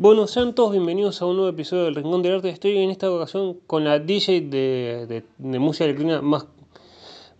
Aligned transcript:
Buenos 0.00 0.30
Santos, 0.30 0.70
bienvenidos 0.70 1.20
a 1.20 1.26
un 1.26 1.34
nuevo 1.34 1.50
episodio 1.50 1.86
del 1.86 1.96
Rincón 1.96 2.22
del 2.22 2.36
Arte. 2.36 2.50
Estoy 2.50 2.78
en 2.78 2.88
esta 2.90 3.10
ocasión 3.10 3.54
con 3.66 3.82
la 3.82 3.98
DJ 3.98 4.42
de, 4.42 5.24
música 5.38 5.86
electrónica, 5.86 6.22
más, 6.22 6.46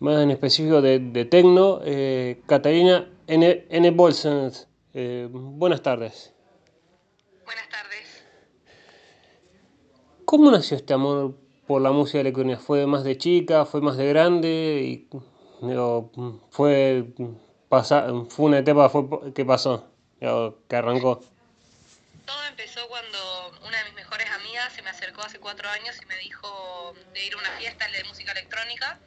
más 0.00 0.20
en 0.20 0.32
específico 0.32 0.82
de, 0.82 0.98
de 0.98 1.24
techno, 1.24 1.78
eh, 1.84 2.42
Catalina 2.46 3.08
N. 3.28 3.64
N. 3.70 3.96
Eh, 4.92 5.28
buenas 5.30 5.82
tardes. 5.82 6.34
Buenas 7.44 7.68
tardes. 7.68 8.24
¿Cómo 10.24 10.50
nació 10.50 10.78
este 10.78 10.94
amor 10.94 11.36
por 11.64 11.80
la 11.80 11.92
música 11.92 12.18
electrónica? 12.18 12.58
¿Fue 12.58 12.84
más 12.88 13.04
de 13.04 13.16
chica? 13.18 13.66
¿Fue 13.66 13.80
más 13.80 13.96
de 13.96 14.08
grande? 14.08 14.82
Y, 14.84 15.08
fue, 16.50 17.14
¿Fue 17.68 18.44
una 18.44 18.58
etapa 18.58 18.90
que 19.32 19.44
pasó, 19.44 19.84
que 20.18 20.76
arrancó? 20.76 21.20
Todo 22.28 22.44
empezó 22.44 22.86
cuando 22.88 23.58
una 23.62 23.78
de 23.78 23.84
mis 23.84 23.94
mejores 23.94 24.28
amigas 24.28 24.70
se 24.74 24.82
me 24.82 24.90
acercó 24.90 25.22
hace 25.22 25.38
cuatro 25.38 25.70
años 25.70 25.96
y 26.02 26.04
me 26.04 26.16
dijo 26.18 26.94
de 27.14 27.24
ir 27.24 27.32
a 27.32 27.38
una 27.38 27.50
fiesta 27.52 27.88
de 27.88 28.04
música 28.04 28.32
electrónica. 28.32 28.98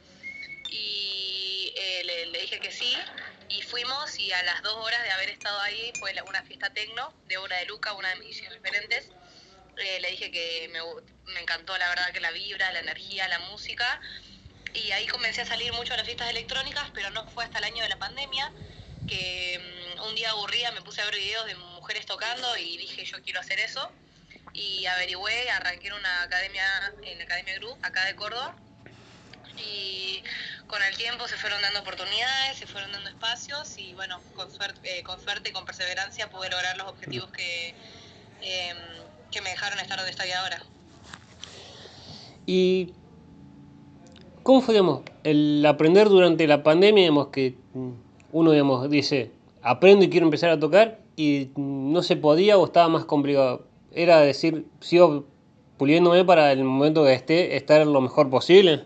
Y 0.68 1.72
eh, 1.76 2.02
le, 2.02 2.40
dije 2.40 2.58
que 2.58 2.72
sí. 2.72 2.98
Y 3.48 3.62
fuimos 3.62 4.18
y 4.18 4.32
a 4.32 4.42
las 4.42 4.60
dos 4.62 4.74
horas 4.74 5.00
de 5.04 5.12
haber 5.12 5.30
estado 5.30 5.60
ahí 5.60 5.92
fue 6.00 6.12
una 6.26 6.42
fiesta 6.42 6.70
tecno 6.70 7.14
de 7.28 7.36
obra 7.36 7.58
de 7.58 7.66
Luca, 7.66 7.92
una 7.92 8.08
de 8.08 8.16
mis 8.16 8.48
referentes. 8.48 9.08
Eh, 9.76 10.00
le 10.00 10.10
dije 10.10 10.32
que 10.32 10.68
me, 10.72 10.80
me, 11.32 11.40
encantó 11.42 11.78
la 11.78 11.90
verdad 11.90 12.10
que 12.10 12.18
la 12.18 12.32
vibra, 12.32 12.72
la 12.72 12.80
energía, 12.80 13.28
la 13.28 13.38
música. 13.38 14.00
Y 14.74 14.90
ahí 14.90 15.06
comencé 15.06 15.42
a 15.42 15.46
salir 15.46 15.72
mucho 15.74 15.94
a 15.94 15.96
las 15.96 16.06
fiestas 16.06 16.28
electrónicas, 16.28 16.90
pero 16.92 17.10
no 17.10 17.24
fue 17.30 17.44
hasta 17.44 17.58
el 17.58 17.64
año 17.66 17.84
de 17.84 17.88
la 17.88 18.00
pandemia 18.00 18.52
que 19.06 19.60
mm, 19.96 20.02
un 20.02 20.14
día 20.14 20.30
aburrida 20.30 20.70
me 20.72 20.82
puse 20.82 21.00
a 21.02 21.04
ver 21.04 21.14
videos 21.14 21.46
de 21.46 21.54
mujeres 21.92 22.06
tocando 22.06 22.46
y 22.56 22.78
dije 22.78 23.04
yo 23.04 23.18
quiero 23.22 23.40
hacer 23.40 23.60
eso 23.60 23.90
y 24.54 24.86
averigüé, 24.86 25.50
arranqué 25.50 25.88
en 25.88 25.92
una 25.92 26.22
academia, 26.22 26.64
en 27.02 27.18
la 27.18 27.24
Academia 27.24 27.54
Group, 27.58 27.76
acá 27.82 28.06
de 28.06 28.16
Córdoba. 28.16 28.56
Y 29.58 30.22
con 30.66 30.82
el 30.82 30.96
tiempo 30.96 31.28
se 31.28 31.36
fueron 31.36 31.60
dando 31.60 31.80
oportunidades, 31.80 32.56
se 32.56 32.66
fueron 32.66 32.92
dando 32.92 33.10
espacios 33.10 33.76
y 33.76 33.92
bueno, 33.92 34.20
con 34.34 34.50
suerte, 34.50 34.98
eh, 34.98 35.02
con 35.02 35.20
suerte 35.20 35.50
y 35.50 35.52
con 35.52 35.66
perseverancia 35.66 36.30
pude 36.30 36.48
lograr 36.48 36.78
los 36.78 36.88
objetivos 36.88 37.30
que, 37.30 37.74
em, 38.40 38.78
que 39.30 39.42
me 39.42 39.50
dejaron 39.50 39.78
estar 39.78 39.98
donde 39.98 40.12
estoy 40.12 40.30
ahora. 40.30 40.62
¿Y 42.46 42.94
cómo 44.42 44.62
fue, 44.62 44.72
digamos, 44.72 45.02
el 45.24 45.64
aprender 45.66 46.08
durante 46.08 46.46
la 46.46 46.62
pandemia, 46.62 47.02
digamos, 47.02 47.28
que 47.28 47.54
uno, 48.32 48.52
digamos, 48.52 48.88
dice, 48.88 49.30
aprendo 49.60 50.06
y 50.06 50.08
quiero 50.08 50.24
empezar 50.26 50.48
a 50.48 50.58
tocar 50.58 51.01
y 51.16 51.50
no 51.56 52.02
se 52.02 52.16
podía 52.16 52.58
o 52.58 52.66
estaba 52.66 52.88
más 52.88 53.04
complicado? 53.04 53.66
Era 53.92 54.20
decir, 54.20 54.66
sigo 54.80 55.26
puliéndome 55.82 56.24
para 56.24 56.52
el 56.52 56.64
momento 56.64 57.04
que 57.04 57.12
esté, 57.12 57.56
estar 57.56 57.84
lo 57.86 58.00
mejor 58.00 58.30
posible. 58.30 58.84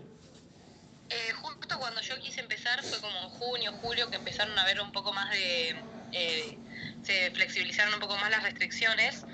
Eh, 1.09 1.31
justo 1.41 1.77
cuando 1.77 2.01
yo 2.01 2.17
quise 2.19 2.41
empezar 2.41 2.83
fue 2.83 2.99
como 2.99 3.15
en 3.21 3.29
junio, 3.29 3.71
julio, 3.81 4.09
que 4.09 4.15
empezaron 4.15 4.57
a 4.57 4.65
ver 4.65 4.81
un 4.81 4.91
poco 4.91 5.13
más 5.13 5.29
de... 5.31 5.75
Eh, 6.11 6.57
se 7.03 7.31
flexibilizaron 7.31 7.93
un 7.93 7.99
poco 7.99 8.17
más 8.17 8.31
las 8.31 8.43
restricciones 8.43 9.25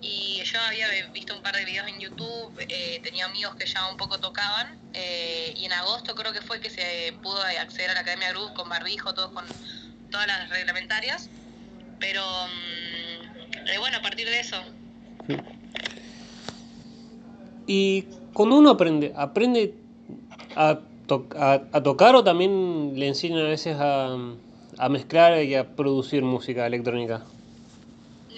y 0.00 0.42
yo 0.44 0.60
había 0.60 0.88
visto 1.12 1.36
un 1.36 1.42
par 1.42 1.54
de 1.54 1.64
videos 1.64 1.86
en 1.86 2.00
YouTube, 2.00 2.52
eh, 2.58 3.00
tenía 3.02 3.26
amigos 3.26 3.54
que 3.54 3.66
ya 3.66 3.88
un 3.88 3.96
poco 3.96 4.18
tocaban 4.18 4.78
y 4.92 5.64
en 5.64 5.72
agosto 5.72 6.14
creo 6.14 6.32
que 6.32 6.42
fue 6.42 6.60
que 6.60 6.70
se 6.70 7.14
pudo 7.22 7.40
acceder 7.40 7.90
a 7.90 7.94
la 7.94 8.00
Academia 8.00 8.30
Group 8.32 8.52
con 8.54 8.68
barbijo, 8.68 9.14
todos 9.14 9.30
con 9.30 9.44
todas 10.10 10.26
las 10.26 10.50
reglamentarias 10.50 11.30
pero 12.02 12.20
mm, 12.20 13.68
eh, 13.68 13.78
bueno, 13.78 13.96
a 13.98 14.02
partir 14.02 14.28
de 14.28 14.40
eso. 14.40 14.56
Y 17.66 18.02
cuando 18.34 18.56
uno 18.58 18.70
aprende, 18.70 19.12
aprende 19.16 19.74
a, 20.56 20.80
a, 21.38 21.82
tocar 21.82 22.16
o 22.16 22.24
también 22.24 22.98
le 22.98 23.06
enseñan 23.06 23.46
a 23.46 23.48
veces 23.48 23.76
a, 23.78 24.16
a 24.78 24.88
mezclar 24.88 25.42
y 25.44 25.54
a 25.54 25.76
producir 25.76 26.22
música 26.22 26.66
electrónica. 26.66 27.22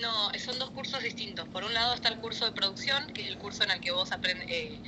No, 0.00 0.30
son 0.38 0.58
dos 0.58 0.70
cursos 0.70 1.02
distintos. 1.02 1.48
Por 1.48 1.64
un 1.64 1.72
lado 1.72 1.94
está 1.94 2.10
el 2.10 2.18
curso 2.18 2.44
de 2.44 2.52
producción, 2.52 3.06
que 3.14 3.22
es 3.22 3.28
el 3.28 3.38
curso 3.38 3.64
en 3.64 3.70
el 3.70 3.80
que 3.80 3.92
vos 3.92 4.12
aprendes 4.12 4.46
eh, 4.50 4.78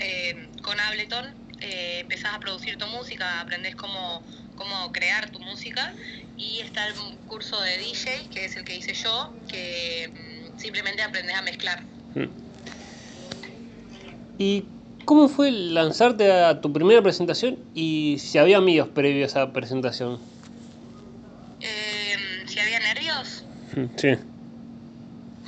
eh, 0.00 0.48
con 0.60 0.80
Ableton, 0.80 1.26
eh, 1.60 2.00
empezás 2.00 2.34
a 2.34 2.40
producir 2.40 2.76
tu 2.78 2.86
música, 2.88 3.40
aprendes 3.40 3.76
cómo, 3.76 4.22
cómo 4.56 4.90
crear 4.90 5.30
tu 5.30 5.38
música 5.38 5.94
y 6.36 6.60
está 6.60 6.86
el 6.88 6.94
curso 7.26 7.60
de 7.60 7.78
DJ, 7.78 8.28
que 8.32 8.44
es 8.46 8.56
el 8.56 8.64
que 8.64 8.76
hice 8.76 8.94
yo, 8.94 9.32
que 9.48 10.10
mm, 10.12 10.58
simplemente 10.58 11.02
aprendes 11.02 11.36
a 11.36 11.42
mezclar. 11.42 11.82
Hmm. 12.14 12.28
¿Y 14.38 14.64
cómo 15.04 15.28
fue 15.28 15.50
lanzarte 15.50 16.32
a 16.32 16.60
tu 16.60 16.72
primera 16.72 17.02
presentación 17.02 17.58
y 17.74 18.16
si 18.18 18.38
había 18.38 18.56
amigos 18.56 18.88
previos 18.88 19.36
a 19.36 19.42
esa 19.42 19.52
presentación? 19.52 20.20
Eh, 21.60 22.16
¿Si 22.46 22.58
había 22.58 22.80
nervios? 22.80 23.44
Hmm, 23.74 23.86
sí. 23.96 24.08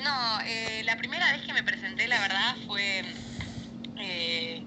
No, 0.02 0.40
eh, 0.46 0.82
la 0.84 0.96
primera 0.96 1.32
vez 1.32 1.42
que 1.42 1.52
me 1.52 1.64
presenté, 1.64 2.06
la 2.06 2.20
verdad, 2.20 2.56
fue 2.66 3.02
eh, 3.98 4.62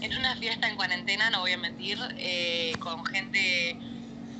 en 0.00 0.16
una 0.16 0.34
fiesta 0.36 0.68
en 0.68 0.76
cuarentena, 0.76 1.28
no 1.30 1.40
voy 1.40 1.52
a 1.52 1.58
mentir, 1.58 1.98
con 2.80 3.04
gente 3.04 3.76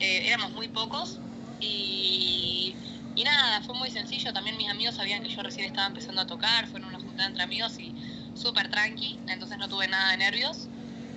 eh, 0.01 0.23
éramos 0.27 0.53
muy 0.53 0.69
pocos 0.69 1.21
y, 1.61 2.77
nada, 3.25 3.61
fue 3.63 3.75
muy 3.75 3.91
sencillo. 3.91 4.33
También 4.33 4.57
mis 4.57 4.71
amigos 4.71 4.95
sabían 4.95 5.23
que 5.23 5.29
yo 5.29 5.43
recién 5.43 5.67
estaba 5.67 5.89
empezando 5.89 6.21
a 6.23 6.27
tocar, 6.27 6.67
fueron 6.69 6.89
una 6.89 7.01
juntada 7.01 7.29
entre 7.29 7.43
amigos 7.43 7.79
y 7.79 7.93
súper 8.35 8.71
tranqui, 8.71 9.19
entonces 9.29 9.59
no 9.59 9.69
tuve 9.69 9.89
nada 9.89 10.13
de 10.13 10.19
nervios. 10.19 10.69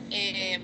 Eh, 0.10 0.60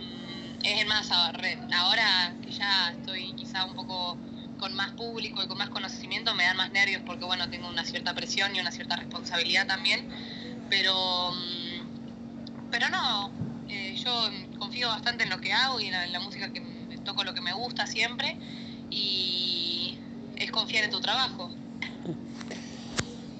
es 0.63 0.85
más, 0.87 1.09
ahora 1.11 2.35
que 2.41 2.51
ya 2.51 2.91
estoy 2.91 3.31
quizá 3.33 3.65
un 3.65 3.75
poco 3.75 4.17
con 4.57 4.73
más 4.73 4.91
público 4.93 5.43
y 5.43 5.47
con 5.47 5.57
más 5.57 5.69
conocimiento, 5.69 6.33
me 6.33 6.43
dan 6.43 6.57
más 6.57 6.71
nervios 6.71 7.03
porque 7.05 7.25
bueno, 7.25 7.47
tengo 7.49 7.69
una 7.69 7.85
cierta 7.85 8.13
presión 8.15 8.55
y 8.55 8.59
una 8.59 8.71
cierta 8.71 8.95
responsabilidad 8.95 9.67
también. 9.67 10.03
Pero, 10.69 11.31
mm, 11.31 12.69
pero 12.71 12.89
no, 12.89 13.31
eh, 13.69 13.95
yo 13.95 14.29
confío 14.57 14.89
bastante 14.89 15.23
en 15.23 15.29
lo 15.29 15.39
que 15.39 15.53
hago 15.53 15.79
y 15.79 15.85
en 15.85 16.11
la 16.11 16.19
música 16.19 16.51
que 16.51 16.76
toco 17.07 17.23
lo 17.23 17.33
que 17.33 17.41
me 17.41 17.53
gusta 17.53 17.87
siempre 17.87 18.37
y 18.91 19.97
es 20.35 20.51
confiar 20.51 20.83
en 20.83 20.91
tu 20.91 20.99
trabajo. 20.99 21.49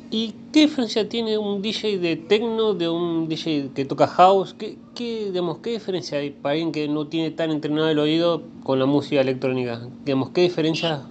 ¿Y 0.10 0.36
qué 0.54 0.62
diferencia 0.62 1.10
tiene 1.10 1.38
un 1.38 1.62
DJ 1.62 2.00
de 2.00 2.16
techno 2.16 2.74
de 2.74 2.88
un 2.88 3.28
DJ 3.28 3.72
que 3.76 3.84
toca 3.84 4.08
house? 4.08 4.56
¿Qué, 4.58 4.78
qué, 4.96 5.26
digamos, 5.26 5.58
¿Qué 5.58 5.72
diferencia 5.72 6.18
hay 6.20 6.30
para 6.30 6.54
alguien 6.54 6.72
que 6.72 6.88
no 6.88 7.08
tiene 7.08 7.30
tan 7.32 7.52
entrenado 7.52 7.90
el 7.90 8.00
oído 8.00 8.48
con 8.64 8.80
la 8.80 8.86
música 8.86 9.20
electrónica? 9.20 9.82
Digamos, 10.06 10.30
¿Qué 10.30 10.42
diferencias 10.42 11.02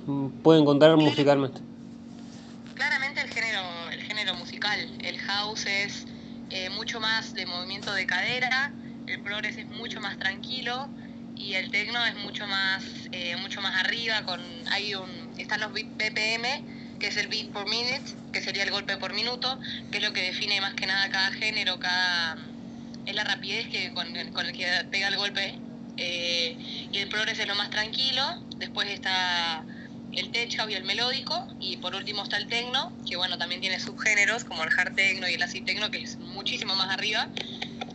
pueden 0.42 0.62
encontrar 0.62 0.96
musicalmente? 0.96 1.60
Claramente 2.74 3.20
el 3.20 3.28
género, 3.28 3.60
el 3.92 4.00
género 4.00 4.34
musical. 4.36 4.78
El 5.04 5.18
house 5.18 5.66
es 5.66 6.06
eh, 6.48 6.70
mucho 6.70 7.00
más 7.00 7.34
de 7.34 7.44
movimiento 7.44 7.92
de 7.92 8.06
cadera, 8.06 8.72
el 9.06 9.20
progress 9.20 9.58
es 9.58 9.68
mucho 9.68 10.00
más 10.00 10.18
tranquilo, 10.18 10.88
y 11.36 11.54
el 11.54 11.70
tecno 11.70 12.04
es 12.06 12.16
mucho 12.16 12.47
más 12.47 12.84
eh, 13.12 13.36
mucho 13.36 13.60
más 13.60 13.76
arriba 13.76 14.22
con 14.22 14.41
hay 14.70 14.94
un 14.94 15.10
están 15.38 15.60
los 15.60 15.72
BPM 15.72 16.98
que 16.98 17.08
es 17.08 17.16
el 17.16 17.28
beat 17.28 17.52
per 17.52 17.66
minute 17.66 18.02
que 18.32 18.41
sería 18.41 18.62
el 18.62 18.70
golpe 18.70 18.97
por 18.97 19.12
minuto 19.12 19.58
que 19.91 19.98
es 19.98 20.04
lo 20.04 20.12
que 20.12 20.22
define 20.22 20.60
más 20.60 20.74
que 20.74 20.86
nada 20.86 21.08
cada 21.10 21.30
género 21.32 21.78
cada 21.78 22.36
es 23.04 23.14
la 23.14 23.24
rapidez 23.24 23.69
que 23.69 23.92
con, 23.92 24.06
con 24.32 24.47
el 24.47 24.52
que 24.52 24.66
pega 24.91 25.08
el 25.08 25.16
golpe 25.16 25.58
eh, 25.98 26.56
y 26.92 26.98
el 26.98 27.08
progress 27.08 27.38
es 27.38 27.47
lo 27.47 27.54
más 27.54 27.70
tranquilo 27.70 28.22
después 28.56 28.88
está 28.88 29.64
el 30.12 30.30
tech 30.30 30.50
y 30.68 30.74
el 30.74 30.84
melódico 30.84 31.47
y 31.60 31.76
por 31.76 31.94
último 31.94 32.22
está 32.22 32.38
el 32.38 32.47
tecno 32.47 32.92
que 33.08 33.16
bueno 33.16 33.36
también 33.38 33.60
tiene 33.60 33.78
subgéneros 33.78 34.44
como 34.44 34.64
el 34.64 34.70
hard 34.76 34.94
techno 34.94 35.28
y 35.28 35.34
el 35.34 35.42
acid 35.42 35.65
techno 35.65 35.91
que 35.91 36.03
es 36.03 36.16
muchísimo 36.16 36.74
más 36.74 36.88
arriba 36.91 37.28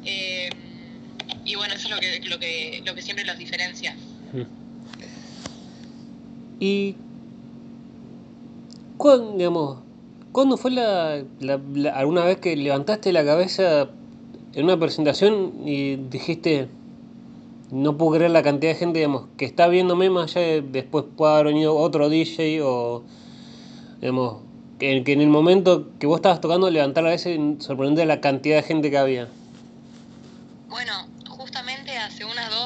eh, 0.06 0.50
y 1.46 1.56
bueno, 1.56 1.74
eso 1.74 1.88
es 1.88 1.90
lo 1.90 2.00
que, 2.00 2.30
lo 2.30 2.40
que, 2.40 2.84
lo 2.86 2.96
que 2.96 3.02
siempre 3.02 3.26
los 3.26 3.38
diferencia. 3.38 3.96
Y 6.60 6.96
¿cuándo, 8.98 9.36
digamos, 9.36 9.80
¿cuándo 10.32 10.58
fue 10.58 10.72
la, 10.72 11.24
alguna 11.94 12.24
vez 12.24 12.38
que 12.38 12.56
levantaste 12.56 13.12
la 13.12 13.26
cabeza 13.26 13.90
en 14.54 14.64
una 14.66 14.78
presentación 14.78 15.54
y 15.66 15.96
dijiste, 15.96 16.68
no 17.72 17.98
puedo 17.98 18.18
creer 18.18 18.32
la 18.32 18.44
cantidad 18.44 18.74
de 18.74 18.78
gente 18.78 19.00
digamos, 19.00 19.26
que 19.38 19.46
está 19.46 19.68
viéndome 19.70 20.10
más 20.10 20.36
allá 20.36 20.62
después 20.62 21.06
puede 21.18 21.34
haber 21.34 21.48
venido 21.48 21.76
otro 21.76 22.10
DJ 22.10 22.62
o 22.62 23.04
digamos, 24.02 24.42
que, 24.78 25.04
que 25.04 25.14
en 25.14 25.22
el 25.22 25.30
momento 25.30 25.90
que 25.98 26.06
vos 26.06 26.18
estabas 26.18 26.42
tocando 26.42 26.70
levantar 26.70 27.04
la 27.04 27.10
cabeza 27.10 27.32
y 27.32 27.56
sorprender 27.60 28.06
la 28.06 28.22
cantidad 28.22 28.58
de 28.58 28.64
gente 28.64 28.92
que 28.92 28.98
había? 28.98 29.30
Bueno, 30.70 31.11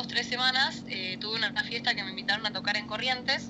tres 0.08 0.28
semanas 0.28 0.84
eh, 0.88 1.18
tuve 1.20 1.36
una, 1.36 1.52
fiesta 1.64 1.96
que 1.96 2.04
me 2.04 2.12
invitaron 2.12 2.46
a 2.46 2.52
tocar 2.52 2.78
en 2.78 2.88
Corrientes 2.88 3.50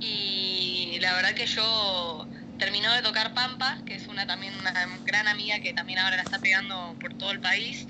y 0.00 0.98
la 1.00 1.14
verdad 1.14 1.34
que 1.34 1.46
yo 1.46 2.26
terminó 2.58 2.92
de 2.92 3.02
tocar 3.02 3.34
Pampa, 3.34 3.78
que 3.84 3.96
es 3.96 4.06
una 4.06 4.26
también 4.26 4.54
una 4.60 4.72
gran 5.04 5.26
amiga 5.26 5.58
que 5.58 5.72
también 5.72 5.98
ahora 5.98 6.16
la 6.16 6.22
está 6.22 6.38
pegando 6.38 6.96
por 7.00 7.14
todo 7.14 7.32
el 7.32 7.40
país. 7.40 7.88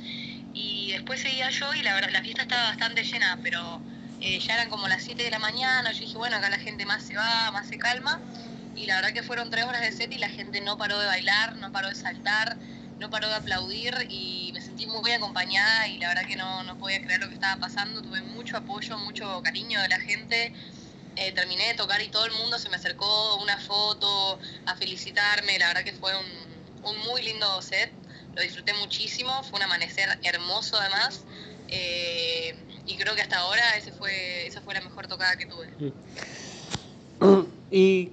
Y 0.55 0.93
después 0.93 1.21
seguía 1.21 1.51
yo 1.51 1.75
y 1.75 1.83
la 1.83 1.95
verdad, 1.95 2.11
la 2.11 2.23
fiesta 2.23 2.43
estaba 2.43 2.69
bastante 2.69 3.05
llena, 3.05 3.39
pero 3.43 3.83
eh, 4.21 4.39
ya 4.39 4.55
eran 4.55 4.71
como 4.71 4.89
las 4.89 5.03
7 5.03 5.23
de 5.23 5.31
la 5.31 5.39
mañana. 5.39 5.93
Yo 5.93 6.01
dije, 6.01 6.17
bueno, 6.17 6.37
acá 6.37 6.49
la 6.49 6.59
gente 6.59 6.87
más 6.87 7.03
se 7.03 7.17
va, 7.17 7.51
más 7.53 7.69
se 7.69 7.77
calma. 7.77 8.19
Y 8.75 8.87
la 8.87 8.97
verdad 8.97 9.13
que 9.13 9.23
fueron 9.23 9.51
tres 9.51 9.67
horas 9.67 9.83
de 9.83 9.93
set 9.93 10.11
y 10.11 10.19
la 10.19 10.31
gente 10.31 10.63
no 10.63 10.79
paró 10.79 10.99
de 10.99 11.07
bailar, 11.07 11.57
no 11.57 11.71
paró 11.71 11.89
de 11.89 11.95
saltar, 11.95 12.57
no 12.99 13.11
paró 13.11 13.29
de 13.29 13.35
aplaudir 13.35 13.95
y 14.09 14.53
me 14.55 14.62
sentí 14.73 14.87
muy 14.87 15.11
acompañada 15.13 15.87
y 15.89 15.99
la 15.99 16.09
verdad 16.09 16.27
que 16.27 16.37
no, 16.37 16.63
no 16.65 16.79
podía 16.79 17.03
creer 17.03 17.21
lo 17.21 17.29
que 17.29 17.35
estaba 17.35 17.61
pasando. 17.61 18.01
Tuve 18.01 18.23
mucho 18.23 18.57
apoyo, 18.57 18.97
mucho 18.99 19.43
cariño 19.43 19.81
de 19.83 19.89
la 19.89 20.01
gente. 20.01 20.55
Eh, 21.17 21.33
terminé 21.33 21.69
de 21.69 21.75
tocar 21.75 22.01
y 22.01 22.09
todo 22.09 22.25
el 22.25 22.33
mundo 22.33 22.59
se 22.59 22.71
me 22.71 22.77
acercó 22.77 23.37
una 23.43 23.59
foto 23.59 24.39
a 24.65 24.75
felicitarme. 24.77 25.59
La 25.59 25.69
verdad 25.69 25.85
que 25.85 25.93
fue 25.93 26.13
un, 26.17 26.97
muy 27.07 27.23
lindo 27.23 27.61
set 27.63 27.93
lo 28.35 28.41
disfruté 28.41 28.73
muchísimo, 28.73 29.31
fue 29.43 29.59
un 29.59 29.65
amanecer 29.65 30.09
hermoso 30.23 30.79
además. 30.79 31.23
Eh, 31.69 32.55
y 32.87 32.97
creo 32.97 33.15
que 33.15 33.21
hasta 33.21 33.41
ahora 33.41 33.63
ese 33.77 33.93
fue, 33.93 34.47
esa 34.47 34.63
fue 34.63 34.73
la 34.73 34.81
mejor 34.81 35.07
tocada 35.07 35.37
que 35.37 35.47
tuve. 35.47 35.69
Mm. 37.21 37.47
Y 37.75 38.11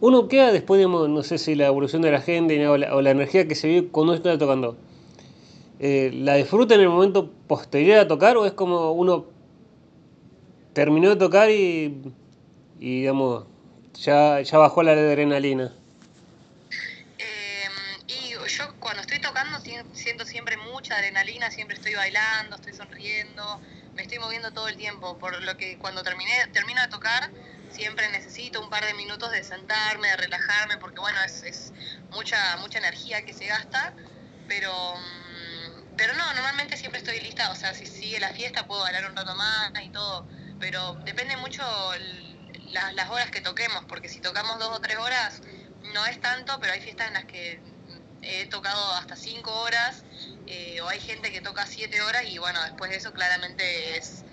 uno 0.00 0.28
queda 0.28 0.52
después, 0.52 0.80
de, 0.80 0.86
no 0.86 1.22
sé 1.24 1.38
si 1.38 1.56
la 1.56 1.66
evolución 1.66 2.02
de 2.02 2.12
la 2.12 2.20
gente 2.20 2.68
o 2.68 2.76
la, 2.76 3.10
energía 3.10 3.48
que 3.48 3.56
se 3.56 3.66
vive 3.66 3.88
cuando 3.88 4.14
está 4.14 4.38
tocando. 4.38 4.76
Eh, 5.86 6.10
¿La 6.14 6.36
disfruta 6.36 6.76
en 6.76 6.80
el 6.80 6.88
momento 6.88 7.30
posterior 7.46 7.98
a 7.98 8.08
tocar 8.08 8.38
o 8.38 8.46
es 8.46 8.52
como 8.52 8.92
uno 8.92 9.26
terminó 10.72 11.10
de 11.10 11.16
tocar 11.16 11.50
y, 11.50 12.14
y 12.80 13.00
digamos, 13.00 13.44
ya, 13.92 14.40
bajó 14.54 14.82
la 14.82 14.92
adrenalina? 14.92 15.74
siento 19.92 20.24
siempre 20.24 20.56
mucha 20.56 20.96
adrenalina, 20.96 21.50
siempre 21.50 21.76
estoy 21.76 21.94
bailando, 21.94 22.56
estoy 22.56 22.72
sonriendo, 22.72 23.60
me 23.94 24.02
estoy 24.02 24.18
moviendo 24.18 24.52
todo 24.52 24.68
el 24.68 24.78
tiempo, 24.78 25.18
por 25.18 25.42
lo 25.42 25.56
que 25.58 25.76
cuando 25.76 26.02
terminé, 26.02 26.30
termino 26.54 26.80
de 26.80 26.88
tocar 26.88 27.30
siempre 27.70 28.10
necesito 28.10 28.62
un 28.62 28.70
par 28.70 28.86
de 28.86 28.94
minutos 28.94 29.30
de 29.32 29.44
sentarme, 29.44 30.08
de 30.08 30.16
relajarme, 30.16 30.78
porque 30.78 31.00
bueno, 31.00 31.18
es, 31.24 31.74
mucha, 32.10 32.56
mucha 32.56 32.78
energía 32.78 33.22
que 33.26 33.34
se 33.34 33.46
gasta, 33.46 33.92
pero, 34.48 34.72
mm, 34.72 35.23
pero 35.96 36.14
no, 36.14 36.34
normalmente 36.34 36.76
siempre 36.76 36.98
estoy 36.98 37.20
lista, 37.20 37.50
o 37.50 37.54
sea, 37.54 37.74
si 37.74 37.86
sigue 37.86 38.18
la 38.20 38.30
fiesta 38.30 38.66
puedo 38.66 38.82
bailar 38.82 39.08
un 39.08 39.16
rato 39.16 39.34
más 39.34 39.72
y 39.82 39.90
todo, 39.90 40.26
pero 40.58 40.94
depende 41.04 41.36
mucho 41.36 41.62
las 42.72 43.10
horas 43.10 43.30
que 43.30 43.40
toquemos, 43.40 43.84
porque 43.86 44.08
si 44.08 44.20
tocamos 44.20 44.58
dos 44.58 44.76
o 44.76 44.80
tres 44.80 44.98
horas 44.98 45.40
no 45.92 46.04
es 46.06 46.20
tanto, 46.20 46.58
pero 46.60 46.72
hay 46.72 46.80
fiestas 46.80 47.08
en 47.08 47.14
las 47.14 47.24
que 47.26 47.60
he 48.22 48.46
tocado 48.46 48.92
hasta 48.94 49.16
5 49.16 49.50
horas, 49.60 50.04
eh, 50.46 50.80
o 50.80 50.88
hay 50.88 50.98
gente 50.98 51.30
que 51.30 51.40
toca 51.40 51.66
7 51.66 52.00
horas 52.02 52.24
y 52.28 52.38
bueno, 52.38 52.62
después 52.62 52.90
de 52.90 52.96
eso 52.96 53.12
claramente 53.12 53.96
es, 53.96 54.24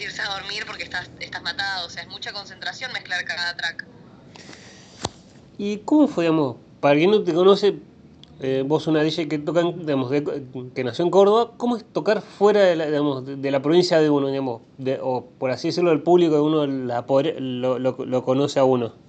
irse 0.00 0.22
a 0.22 0.28
dormir 0.30 0.64
porque 0.66 0.82
estás, 0.82 1.10
estás 1.20 1.42
matado, 1.42 1.86
o 1.86 1.90
sea, 1.90 2.02
es 2.02 2.08
mucha 2.08 2.32
concentración 2.32 2.92
mezclar 2.92 3.24
cada 3.24 3.54
track. 3.54 3.86
¿Y 5.58 5.78
cómo 5.78 6.08
fue, 6.08 6.24
digamos, 6.24 6.56
para 6.80 6.96
quien 6.96 7.10
no 7.10 7.22
te 7.22 7.34
conoce, 7.34 7.74
eh, 8.40 8.62
vos 8.66 8.86
una 8.86 9.02
DJ 9.02 9.28
que 9.28 9.38
tocan, 9.38 9.86
digamos, 9.86 10.10
que 10.74 10.84
nació 10.84 11.04
en 11.04 11.10
Córdoba, 11.10 11.52
¿cómo 11.56 11.76
es 11.76 11.84
tocar 11.84 12.20
fuera 12.20 12.60
de 12.60 12.76
la, 12.76 12.86
digamos, 12.86 13.24
de 13.24 13.50
la 13.50 13.62
provincia 13.62 14.00
de 14.00 14.10
uno, 14.10 14.28
digamos, 14.28 14.62
o 15.00 15.26
por 15.38 15.50
así 15.50 15.68
decirlo, 15.68 15.92
el 15.92 16.02
público 16.02 16.34
de 16.34 16.40
uno 16.40 16.66
la, 16.66 17.04
lo, 17.38 17.78
lo 17.78 18.24
conoce 18.24 18.58
a 18.58 18.64
uno? 18.64 19.04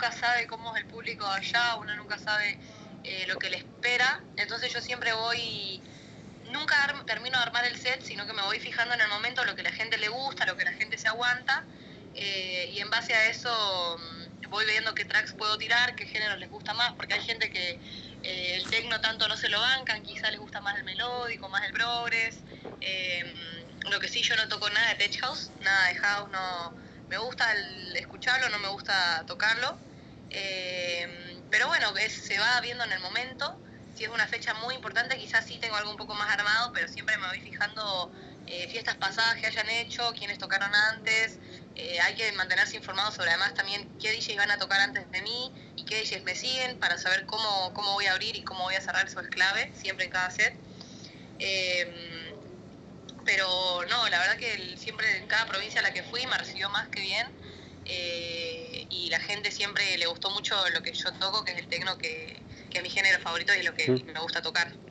nunca 0.00 0.12
sabe 0.12 0.46
cómo 0.46 0.74
es 0.74 0.82
el 0.82 0.88
público 0.88 1.26
allá, 1.26 1.76
uno 1.76 1.94
nunca 1.96 2.18
sabe 2.18 2.58
eh, 3.04 3.26
lo 3.28 3.38
que 3.38 3.50
le 3.50 3.58
espera. 3.58 4.22
Entonces 4.36 4.72
yo 4.72 4.80
siempre 4.80 5.12
voy, 5.12 5.82
nunca 6.52 6.74
termino 7.06 7.36
de 7.36 7.44
armar 7.44 7.66
el 7.66 7.76
set, 7.76 8.02
sino 8.02 8.26
que 8.26 8.32
me 8.32 8.42
voy 8.42 8.58
fijando 8.60 8.94
en 8.94 9.00
el 9.02 9.08
momento 9.08 9.44
lo 9.44 9.54
que 9.54 9.62
la 9.62 9.72
gente 9.72 9.98
le 9.98 10.08
gusta, 10.08 10.46
lo 10.46 10.56
que 10.56 10.64
la 10.64 10.72
gente 10.72 10.96
se 10.96 11.08
aguanta. 11.08 11.64
Eh, 12.14 12.70
y 12.72 12.80
en 12.80 12.88
base 12.88 13.14
a 13.14 13.28
eso 13.28 13.98
mm, 13.98 14.19
voy 14.48 14.64
viendo 14.66 14.94
qué 14.94 15.04
tracks 15.04 15.34
puedo 15.34 15.58
tirar, 15.58 15.94
qué 15.94 16.06
géneros 16.06 16.38
les 16.38 16.50
gusta 16.50 16.74
más, 16.74 16.92
porque 16.94 17.14
hay 17.14 17.20
gente 17.20 17.50
que 17.50 17.80
eh, 18.22 18.56
el 18.56 18.68
techno 18.70 19.00
tanto 19.00 19.28
no 19.28 19.36
se 19.36 19.48
lo 19.48 19.60
bancan, 19.60 20.02
quizá 20.02 20.30
les 20.30 20.40
gusta 20.40 20.60
más 20.60 20.76
el 20.76 20.84
melódico, 20.84 21.48
más 21.48 21.64
el 21.64 21.72
progress. 21.72 22.42
lo 23.90 24.00
que 24.00 24.08
sí, 24.08 24.22
yo 24.22 24.36
no 24.36 24.48
toco 24.48 24.68
nada 24.70 24.88
de 24.90 24.94
tech 24.96 25.20
house, 25.20 25.50
nada 25.60 25.88
de 25.88 25.94
house, 25.96 26.30
no 26.30 26.74
me 27.10 27.18
gusta 27.18 27.52
el 27.52 27.96
escucharlo, 27.96 28.48
no 28.48 28.58
me 28.58 28.68
gusta 28.68 29.24
tocarlo. 29.26 29.78
Eh, 30.30 31.42
pero 31.50 31.66
bueno, 31.66 31.92
se 32.08 32.38
va 32.38 32.60
viendo 32.60 32.84
en 32.84 32.92
el 32.92 33.00
momento. 33.00 33.60
Si 33.94 34.04
es 34.04 34.10
una 34.10 34.26
fecha 34.28 34.54
muy 34.54 34.74
importante, 34.76 35.18
quizás 35.18 35.44
sí 35.44 35.58
tengo 35.58 35.76
algo 35.76 35.90
un 35.90 35.96
poco 35.96 36.14
más 36.14 36.30
armado, 36.30 36.72
pero 36.72 36.88
siempre 36.88 37.18
me 37.18 37.26
voy 37.26 37.40
fijando 37.40 38.12
eh, 38.50 38.68
fiestas 38.68 38.96
pasadas 38.96 39.36
que 39.40 39.46
hayan 39.46 39.70
hecho, 39.70 40.12
quiénes 40.18 40.38
tocaron 40.38 40.74
antes. 40.92 41.38
Eh, 41.76 42.00
hay 42.00 42.14
que 42.14 42.32
mantenerse 42.32 42.76
informado 42.76 43.12
sobre 43.12 43.30
además 43.30 43.54
también 43.54 43.88
qué 44.00 44.12
DJs 44.12 44.36
van 44.36 44.50
a 44.50 44.58
tocar 44.58 44.80
antes 44.80 45.10
de 45.12 45.22
mí 45.22 45.52
y 45.76 45.84
qué 45.84 46.02
DJs 46.02 46.24
me 46.24 46.34
siguen 46.34 46.76
para 46.78 46.98
saber 46.98 47.24
cómo, 47.26 47.72
cómo 47.74 47.92
voy 47.94 48.06
a 48.06 48.12
abrir 48.12 48.34
y 48.34 48.42
cómo 48.42 48.64
voy 48.64 48.74
a 48.74 48.80
cerrar, 48.80 49.06
eso 49.06 49.20
es 49.20 49.28
clave, 49.28 49.70
siempre 49.74 50.06
en 50.06 50.10
cada 50.10 50.30
set. 50.30 50.52
pero 53.24 53.84
no, 53.88 54.08
la 54.08 54.18
verdad 54.18 54.36
que 54.36 54.76
siempre 54.76 55.16
en 55.18 55.26
cada 55.28 55.46
provincia 55.46 55.80
a 55.80 55.84
la 55.84 55.92
que 55.92 56.02
fui 56.02 56.26
me 56.26 56.36
recibió 56.36 56.68
más 56.70 56.88
que 56.88 57.00
bien 57.00 57.26
eh, 57.84 58.86
y 58.90 59.10
la 59.10 59.20
gente 59.20 59.50
siempre 59.50 59.96
le 59.96 60.06
gustó 60.06 60.30
mucho 60.30 60.56
lo 60.70 60.82
que 60.82 60.92
yo 60.92 61.12
toco, 61.14 61.44
que 61.44 61.52
es 61.52 61.58
el 61.58 61.68
tecno 61.68 61.96
que, 61.98 62.42
que 62.70 62.78
es 62.78 62.82
mi 62.82 62.90
género 62.90 63.20
favorito 63.20 63.54
y 63.54 63.62
lo 63.62 63.74
que 63.74 63.88
me 63.88 64.20
gusta 64.20 64.42
tocar. 64.42 64.89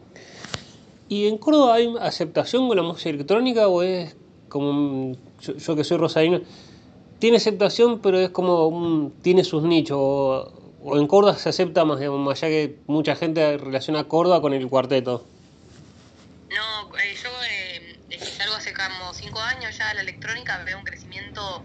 ¿Y 1.09 1.27
en 1.27 1.39
Córdoba 1.39 1.73
hay 1.73 1.91
aceptación 1.99 2.67
con 2.67 2.77
la 2.77 2.83
música 2.83 3.09
electrónica 3.09 3.67
o 3.67 3.81
es 3.81 4.15
como 4.47 5.17
yo, 5.41 5.75
que 5.75 5.83
soy 5.83 5.97
rosarino, 5.97 6.41
tiene 7.17 7.37
aceptación 7.37 7.99
pero 7.99 8.19
es 8.19 8.29
como 8.29 9.11
tiene 9.23 9.43
sus 9.43 9.63
nichos 9.63 9.97
o, 9.99 10.53
en 10.93 11.07
Córdoba 11.07 11.35
se 11.35 11.49
acepta 11.49 11.83
más, 11.83 11.99
digamos, 11.99 12.31
allá 12.31 12.47
que 12.47 12.77
mucha 12.85 13.15
gente 13.15 13.57
relaciona 13.57 14.03
Córdoba 14.03 14.39
con 14.39 14.53
el 14.53 14.67
cuarteto? 14.67 15.25
No, 16.49 16.97
eh, 16.97 17.15
yo 17.21 17.29
eh, 17.49 18.19
salgo 18.19 18.55
hace 18.55 18.71
como 18.73 19.11
cinco 19.13 19.39
años 19.39 19.75
ya 19.77 19.91
la 19.95 20.01
electrónica, 20.01 20.63
veo 20.63 20.77
un 20.77 20.83
crecimiento 20.83 21.63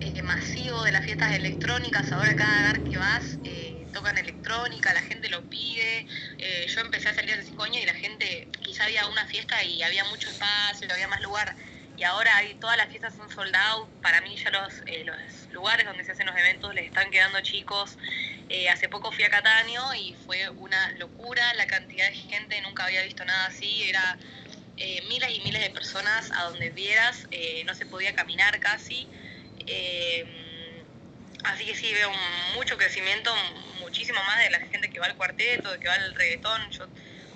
eh, 0.00 0.22
masivo 0.22 0.82
de 0.82 0.92
las 0.92 1.04
fiestas 1.04 1.34
electrónicas. 1.34 2.12
Ahora 2.12 2.36
cada 2.36 2.72
bar 2.72 2.84
que 2.84 2.98
vas 2.98 3.38
eh, 3.44 3.63
tocan 3.94 4.18
electrónica, 4.18 4.92
la 4.92 5.00
gente 5.00 5.30
lo 5.30 5.42
pide. 5.48 6.06
Eh, 6.38 6.66
yo 6.68 6.80
empecé 6.82 7.08
a 7.08 7.14
salir 7.14 7.32
hace 7.32 7.44
cinco 7.44 7.62
años 7.62 7.78
y 7.82 7.86
la 7.86 7.94
gente, 7.94 8.48
quizá 8.62 8.84
había 8.84 9.06
una 9.06 9.24
fiesta 9.26 9.62
y 9.64 9.82
había 9.82 10.04
mucho 10.04 10.28
espacio, 10.28 10.86
había 10.92 11.08
más 11.08 11.22
lugar. 11.22 11.56
Y 11.96 12.02
ahora 12.02 12.36
hay, 12.36 12.54
todas 12.56 12.76
las 12.76 12.88
fiestas 12.88 13.14
son 13.14 13.30
soldados. 13.30 13.88
Para 14.02 14.20
mí 14.20 14.36
ya 14.36 14.50
los, 14.50 14.74
los 15.04 15.52
lugares 15.52 15.86
donde 15.86 16.04
se 16.04 16.12
hacen 16.12 16.26
los 16.26 16.36
eventos 16.36 16.74
les 16.74 16.86
están 16.86 17.10
quedando 17.10 17.40
chicos. 17.40 17.96
hace 18.70 18.88
poco 18.88 19.12
fui 19.12 19.24
a 19.24 19.30
Catania 19.30 19.80
y 19.96 20.14
fue 20.26 20.48
una 20.50 20.90
locura 20.98 21.54
la 21.54 21.66
cantidad 21.66 22.08
de 22.08 22.16
gente, 22.16 22.60
nunca 22.62 22.84
había 22.84 23.02
visto 23.02 23.24
nada 23.24 23.46
así. 23.46 23.84
Era 23.88 24.18
miles 25.08 25.30
y 25.30 25.40
miles 25.42 25.62
de 25.62 25.70
personas 25.70 26.32
a 26.32 26.42
donde 26.44 26.70
vieras, 26.70 27.28
no 27.64 27.74
se 27.74 27.86
podía 27.86 28.12
caminar 28.14 28.58
casi. 28.58 29.08
Eh, 29.66 30.43
así 31.44 31.64
que 31.64 31.74
sí, 31.74 31.92
veo 31.92 32.10
mucho 32.54 32.76
crecimiento, 32.76 33.34
muchísimo 33.80 34.22
más 34.24 34.38
de 34.40 34.50
la 34.50 34.60
gente 34.60 34.90
que 34.90 34.98
va 34.98 35.06
al 35.06 35.16
cuarteto, 35.16 35.70
de 35.70 35.78
que 35.78 35.88
va 35.88 35.94
al 35.94 36.14
reggaetón. 36.14 36.70
Yo 36.70 36.86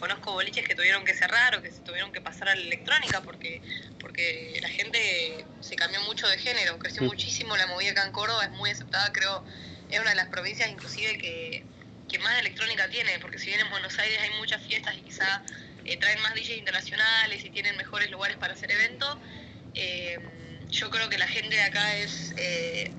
conozco 0.01 0.33
boliches 0.33 0.67
que 0.67 0.75
tuvieron 0.75 1.05
que 1.05 1.15
cerrar 1.15 1.57
o 1.57 1.63
que 1.63 1.71
se 1.71 1.81
tuvieron 1.81 2.13
que 2.13 2.21
pasar 2.21 2.49
a 2.49 2.55
la 2.55 2.63
electrónica 2.63 3.21
porque, 3.23 3.61
porque 4.01 4.59
la 4.63 4.69
gente 4.69 5.45
se 5.61 5.77
cambió 5.77 6.01
mucho 6.03 6.27
de 6.29 6.39
género, 6.39 6.79
creció 6.79 7.03
muchísimo 7.03 7.57
la 7.57 7.67
movida 7.67 7.93
acá 7.93 8.05
en 8.05 8.13
Córdoba, 8.13 8.45
es 8.45 8.51
muy 8.53 8.71
aceptada, 8.71 9.13
creo, 9.13 9.45
es 9.91 10.01
una 10.01 10.11
de 10.11 10.17
las 10.17 10.29
provincias 10.29 10.69
inclusive 10.71 11.19
que, 11.19 11.65
más 12.21 12.41
electrónica 12.41 12.89
tiene, 12.89 13.19
porque 13.21 13.39
si 13.39 13.47
bien 13.47 13.61
en 13.61 13.71
Buenos 13.71 13.97
Aires 13.99 14.19
hay 14.21 14.31
muchas 14.39 14.61
fiestas 14.63 14.97
y 14.97 15.03
quizá 15.03 15.43
eh, 15.85 15.97
traen 15.99 16.21
más 16.23 16.35
DJs 16.35 16.57
internacionales 16.57 17.45
y 17.45 17.51
tienen 17.51 17.77
mejores 17.77 18.11
lugares 18.11 18.37
para 18.39 18.55
hacer 18.55 18.73
eventos, 18.73 19.19
eh, 19.75 20.19
yo 20.69 20.91
creo 20.91 21.09
que 21.09 21.19
la 21.19 21.29
gente 21.29 21.55
de 21.55 21.63
acá 21.63 21.97
es, 21.97 22.35
eh, 22.39 22.91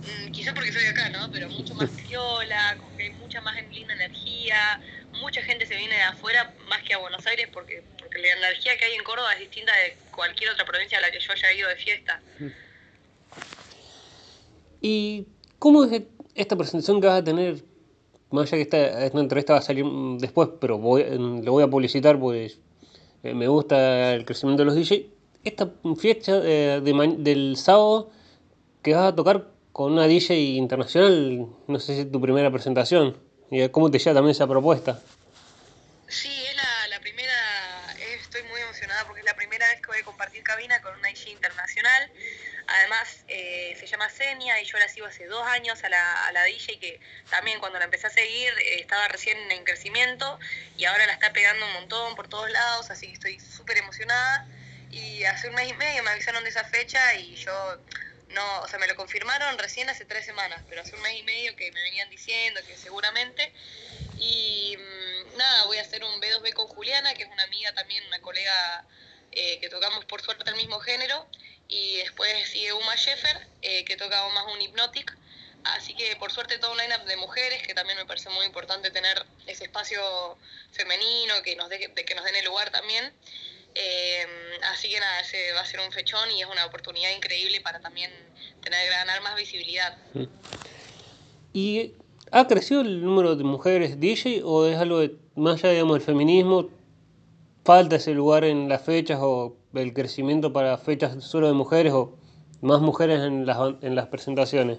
mm, 0.00 0.30
quizás 0.32 0.54
porque 0.54 0.72
soy 0.72 0.82
de 0.82 0.88
acá, 0.88 1.08
¿no? 1.10 1.30
Pero 1.30 1.48
mucho 1.48 1.74
más 1.74 1.90
viola, 2.08 2.76
como 2.78 2.96
que 2.96 3.04
hay 3.04 3.10
mucha 3.14 3.40
más 3.40 3.54
linda 3.70 3.94
energía, 3.94 4.80
mucha 5.20 5.42
gente 5.42 5.66
se 5.66 5.76
viene 5.76 5.94
de 5.94 6.02
afuera 6.02 6.54
más 6.68 6.82
que 6.82 6.94
a 6.94 6.98
Buenos 6.98 7.26
Aires 7.26 7.48
porque, 7.52 7.82
porque 7.98 8.18
la 8.18 8.28
energía 8.48 8.76
que 8.76 8.84
hay 8.84 8.94
en 8.94 9.04
Córdoba 9.04 9.32
es 9.34 9.40
distinta 9.40 9.72
de 9.72 9.96
cualquier 10.10 10.50
otra 10.50 10.64
provincia 10.64 10.98
a 10.98 11.00
la 11.00 11.10
que 11.10 11.20
yo 11.20 11.32
haya 11.32 11.52
ido 11.52 11.68
de 11.68 11.76
fiesta. 11.76 12.20
¿Y 14.80 15.26
cómo 15.58 15.84
es 15.84 16.02
esta 16.34 16.56
presentación 16.56 17.00
que 17.00 17.06
vas 17.06 17.20
a 17.20 17.24
tener? 17.24 17.62
Más 18.30 18.44
allá 18.44 18.58
que 18.58 18.62
esta, 18.62 19.04
esta 19.04 19.18
entrevista 19.18 19.52
va 19.54 19.58
a 19.58 19.62
salir 19.62 19.84
después, 20.18 20.48
pero 20.60 20.78
voy, 20.78 21.04
lo 21.04 21.52
voy 21.52 21.64
a 21.64 21.68
publicitar 21.68 22.18
pues 22.18 22.60
me 23.22 23.48
gusta 23.48 24.14
el 24.14 24.24
crecimiento 24.24 24.62
de 24.62 24.66
los 24.66 24.76
DJs 24.76 25.02
esta 25.44 25.70
fiesta 25.96 26.40
eh, 26.44 26.80
del 26.82 27.56
sábado 27.56 28.10
que 28.82 28.94
vas 28.94 29.12
a 29.12 29.14
tocar 29.14 29.48
con 29.80 29.94
una 29.94 30.06
DJ 30.06 30.34
internacional, 30.34 31.46
no 31.66 31.80
sé 31.80 31.94
si 31.94 32.00
es 32.02 32.12
tu 32.12 32.20
primera 32.20 32.50
presentación, 32.50 33.18
y 33.50 33.66
cómo 33.70 33.90
te 33.90 33.98
llega 33.98 34.12
también 34.12 34.32
esa 34.32 34.46
propuesta. 34.46 35.00
Sí, 36.06 36.28
es 36.28 36.54
la, 36.54 36.88
la 36.88 37.00
primera, 37.00 37.96
estoy 38.20 38.42
muy 38.42 38.60
emocionada 38.60 39.06
porque 39.06 39.20
es 39.20 39.24
la 39.24 39.34
primera 39.36 39.66
vez 39.68 39.80
que 39.80 39.86
voy 39.86 39.96
a 40.00 40.04
compartir 40.04 40.42
cabina 40.42 40.82
con 40.82 40.94
una 40.98 41.08
DJ 41.08 41.30
internacional. 41.30 42.12
Además, 42.66 43.24
eh, 43.28 43.74
se 43.80 43.86
llama 43.86 44.10
Senia 44.10 44.60
y 44.60 44.66
yo 44.66 44.76
la 44.76 44.86
sigo 44.86 45.06
hace 45.06 45.24
dos 45.24 45.46
años 45.46 45.82
a 45.82 45.88
la, 45.88 46.26
a 46.26 46.32
la 46.32 46.44
DJ 46.44 46.78
que 46.78 47.00
también 47.30 47.58
cuando 47.58 47.78
la 47.78 47.86
empecé 47.86 48.08
a 48.08 48.10
seguir 48.10 48.52
eh, 48.58 48.80
estaba 48.80 49.08
recién 49.08 49.38
en 49.50 49.64
crecimiento 49.64 50.38
y 50.76 50.84
ahora 50.84 51.06
la 51.06 51.14
está 51.14 51.32
pegando 51.32 51.64
un 51.64 51.72
montón 51.72 52.16
por 52.16 52.28
todos 52.28 52.50
lados, 52.50 52.90
así 52.90 53.06
que 53.06 53.12
estoy 53.14 53.40
súper 53.40 53.78
emocionada. 53.78 54.46
Y 54.90 55.24
hace 55.24 55.48
un 55.48 55.54
mes 55.54 55.70
y 55.70 55.74
medio 55.74 56.02
me 56.02 56.10
avisaron 56.10 56.44
de 56.44 56.50
esa 56.50 56.64
fecha 56.64 57.14
y 57.14 57.34
yo 57.36 57.78
no, 58.30 58.60
o 58.60 58.68
sea, 58.68 58.78
me 58.78 58.86
lo 58.86 58.96
confirmaron 58.96 59.58
recién 59.58 59.88
hace 59.90 60.04
tres 60.04 60.24
semanas, 60.24 60.62
pero 60.68 60.82
hace 60.82 60.94
un 60.94 61.02
mes 61.02 61.18
y 61.18 61.22
medio 61.22 61.56
que 61.56 61.72
me 61.72 61.82
venían 61.82 62.08
diciendo 62.10 62.60
que 62.66 62.76
seguramente. 62.76 63.52
Y 64.18 64.76
mm, 64.76 65.36
nada, 65.36 65.64
voy 65.64 65.78
a 65.78 65.82
hacer 65.82 66.04
un 66.04 66.20
B2B 66.20 66.52
con 66.54 66.68
Juliana, 66.68 67.14
que 67.14 67.24
es 67.24 67.28
una 67.28 67.42
amiga 67.42 67.72
también, 67.72 68.06
una 68.06 68.20
colega 68.20 68.86
eh, 69.32 69.58
que 69.60 69.68
tocamos 69.68 70.04
por 70.04 70.22
suerte 70.22 70.48
el 70.48 70.56
mismo 70.56 70.78
género. 70.80 71.26
Y 71.68 71.98
después 71.98 72.48
sigue 72.48 72.72
Uma 72.72 72.94
Sheffer, 72.96 73.46
eh, 73.62 73.84
que 73.84 73.96
toca 73.96 74.28
más 74.30 74.44
un 74.52 74.60
Hypnotic. 74.60 75.16
Así 75.64 75.94
que 75.94 76.16
por 76.16 76.32
suerte 76.32 76.58
todo 76.58 76.72
un 76.72 76.78
line-up 76.78 77.04
de 77.04 77.16
mujeres, 77.16 77.62
que 77.62 77.74
también 77.74 77.98
me 77.98 78.06
parece 78.06 78.30
muy 78.30 78.46
importante 78.46 78.90
tener 78.90 79.24
ese 79.46 79.64
espacio 79.64 80.38
femenino, 80.72 81.42
que 81.42 81.54
nos, 81.56 81.68
de, 81.68 81.92
que 81.92 82.14
nos 82.14 82.24
den 82.24 82.36
el 82.36 82.44
lugar 82.44 82.70
también. 82.70 83.12
Eh, 83.74 84.26
así 84.72 84.88
que 84.88 84.98
nada, 84.98 85.20
ese 85.20 85.52
va 85.52 85.60
a 85.60 85.66
ser 85.66 85.80
un 85.80 85.92
fechón 85.92 86.30
y 86.30 86.42
es 86.42 86.48
una 86.48 86.66
oportunidad 86.66 87.10
increíble 87.14 87.60
para 87.60 87.80
también 87.80 88.10
tener 88.62 88.88
ganar 88.90 89.22
más 89.22 89.36
visibilidad. 89.36 89.96
¿Y 91.52 91.94
ha 92.30 92.46
crecido 92.46 92.80
el 92.80 93.02
número 93.02 93.36
de 93.36 93.44
mujeres 93.44 93.98
DJ 93.98 94.42
o 94.44 94.66
es 94.66 94.78
algo 94.78 95.00
de, 95.00 95.16
más 95.34 95.62
allá 95.64 95.72
digamos, 95.72 95.98
del 95.98 96.06
feminismo? 96.06 96.70
¿Falta 97.64 97.96
ese 97.96 98.12
lugar 98.12 98.44
en 98.44 98.68
las 98.68 98.82
fechas 98.82 99.18
o 99.20 99.56
el 99.74 99.92
crecimiento 99.92 100.52
para 100.52 100.76
fechas 100.78 101.22
solo 101.24 101.46
de 101.46 101.52
mujeres 101.52 101.92
o 101.92 102.16
más 102.60 102.80
mujeres 102.80 103.20
en 103.20 103.46
las, 103.46 103.58
en 103.82 103.94
las 103.94 104.06
presentaciones? 104.08 104.78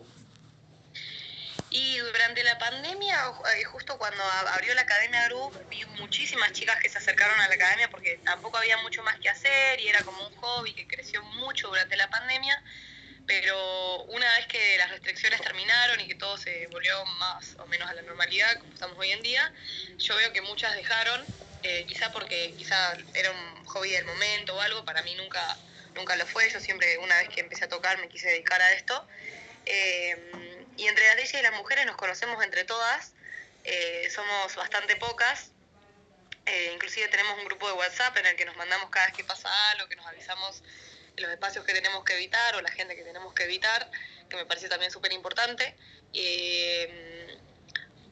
Y 1.69 1.97
durante 1.97 2.43
la 2.43 2.57
pandemia, 2.57 3.17
eh, 3.57 3.63
justo 3.65 3.90
cuando 4.01 4.23
abrió 4.23 4.73
la 4.73 4.81
Academia 4.81 5.27
Group, 5.27 5.63
vi 5.69 5.85
muchísimas 5.99 6.51
chicas 6.53 6.79
que 6.79 6.89
se 6.89 6.97
acercaron 6.97 7.39
a 7.39 7.47
la 7.47 7.53
academia 7.53 7.87
porque 7.87 8.19
tampoco 8.25 8.57
había 8.57 8.75
mucho 8.77 9.03
más 9.03 9.19
que 9.19 9.29
hacer 9.29 9.79
y 9.79 9.89
era 9.89 10.01
como 10.01 10.27
un 10.27 10.35
hobby 10.37 10.73
que 10.73 10.87
creció 10.87 11.21
mucho 11.21 11.67
durante 11.67 11.95
la 11.95 12.09
pandemia. 12.09 12.63
Pero 13.27 14.01
una 14.05 14.25
vez 14.37 14.47
que 14.47 14.75
las 14.79 14.89
restricciones 14.89 15.39
terminaron 15.41 15.99
y 15.99 16.07
que 16.07 16.15
todo 16.15 16.35
se 16.35 16.65
volvió 16.71 17.05
más 17.19 17.55
o 17.59 17.67
menos 17.67 17.87
a 17.91 17.93
la 17.93 18.01
normalidad, 18.01 18.57
como 18.57 18.73
estamos 18.73 18.97
hoy 18.97 19.11
en 19.11 19.21
día, 19.21 19.53
yo 19.99 20.15
veo 20.15 20.33
que 20.33 20.41
muchas 20.41 20.75
dejaron, 20.75 21.23
eh, 21.61 21.85
quizá 21.87 22.11
porque 22.11 22.55
quizá 22.57 22.97
era 23.13 23.29
un 23.29 23.65
hobby 23.65 23.91
del 23.91 24.05
momento 24.05 24.55
o 24.55 24.61
algo, 24.61 24.83
para 24.83 25.03
mí 25.03 25.13
nunca, 25.13 25.55
nunca 25.93 26.15
lo 26.15 26.25
fue, 26.25 26.49
yo 26.49 26.59
siempre 26.59 26.97
una 26.97 27.17
vez 27.17 27.29
que 27.29 27.41
empecé 27.41 27.65
a 27.65 27.69
tocar 27.69 27.99
me 27.99 28.09
quise 28.09 28.29
dedicar 28.29 28.63
a 28.63 28.71
esto. 28.71 29.07
Eh, 29.67 30.31
y 30.75 30.87
entre 30.87 31.05
las 31.05 31.17
DJs 31.17 31.35
y 31.35 31.43
las 31.43 31.53
mujeres 31.53 31.85
nos 31.85 31.97
conocemos 31.97 32.43
entre 32.43 32.63
todas, 32.63 33.13
eh, 33.63 34.09
somos 34.09 34.55
bastante 34.55 34.95
pocas, 34.95 35.51
eh, 36.45 36.71
inclusive 36.73 37.07
tenemos 37.09 37.37
un 37.37 37.45
grupo 37.45 37.67
de 37.67 37.73
WhatsApp 37.73 38.17
en 38.17 38.25
el 38.25 38.35
que 38.35 38.45
nos 38.45 38.55
mandamos 38.55 38.89
cada 38.89 39.05
vez 39.07 39.15
que 39.15 39.23
pasa 39.23 39.49
algo, 39.71 39.87
que 39.87 39.95
nos 39.95 40.05
avisamos 40.07 40.63
los 41.17 41.29
espacios 41.29 41.63
que 41.65 41.73
tenemos 41.73 42.03
que 42.03 42.13
evitar 42.13 42.55
o 42.55 42.61
la 42.61 42.71
gente 42.71 42.95
que 42.95 43.03
tenemos 43.03 43.33
que 43.33 43.43
evitar, 43.43 43.89
que 44.29 44.35
me 44.35 44.45
parece 44.45 44.67
también 44.69 44.91
súper 44.91 45.13
importante. 45.13 45.75
Eh, 46.13 47.37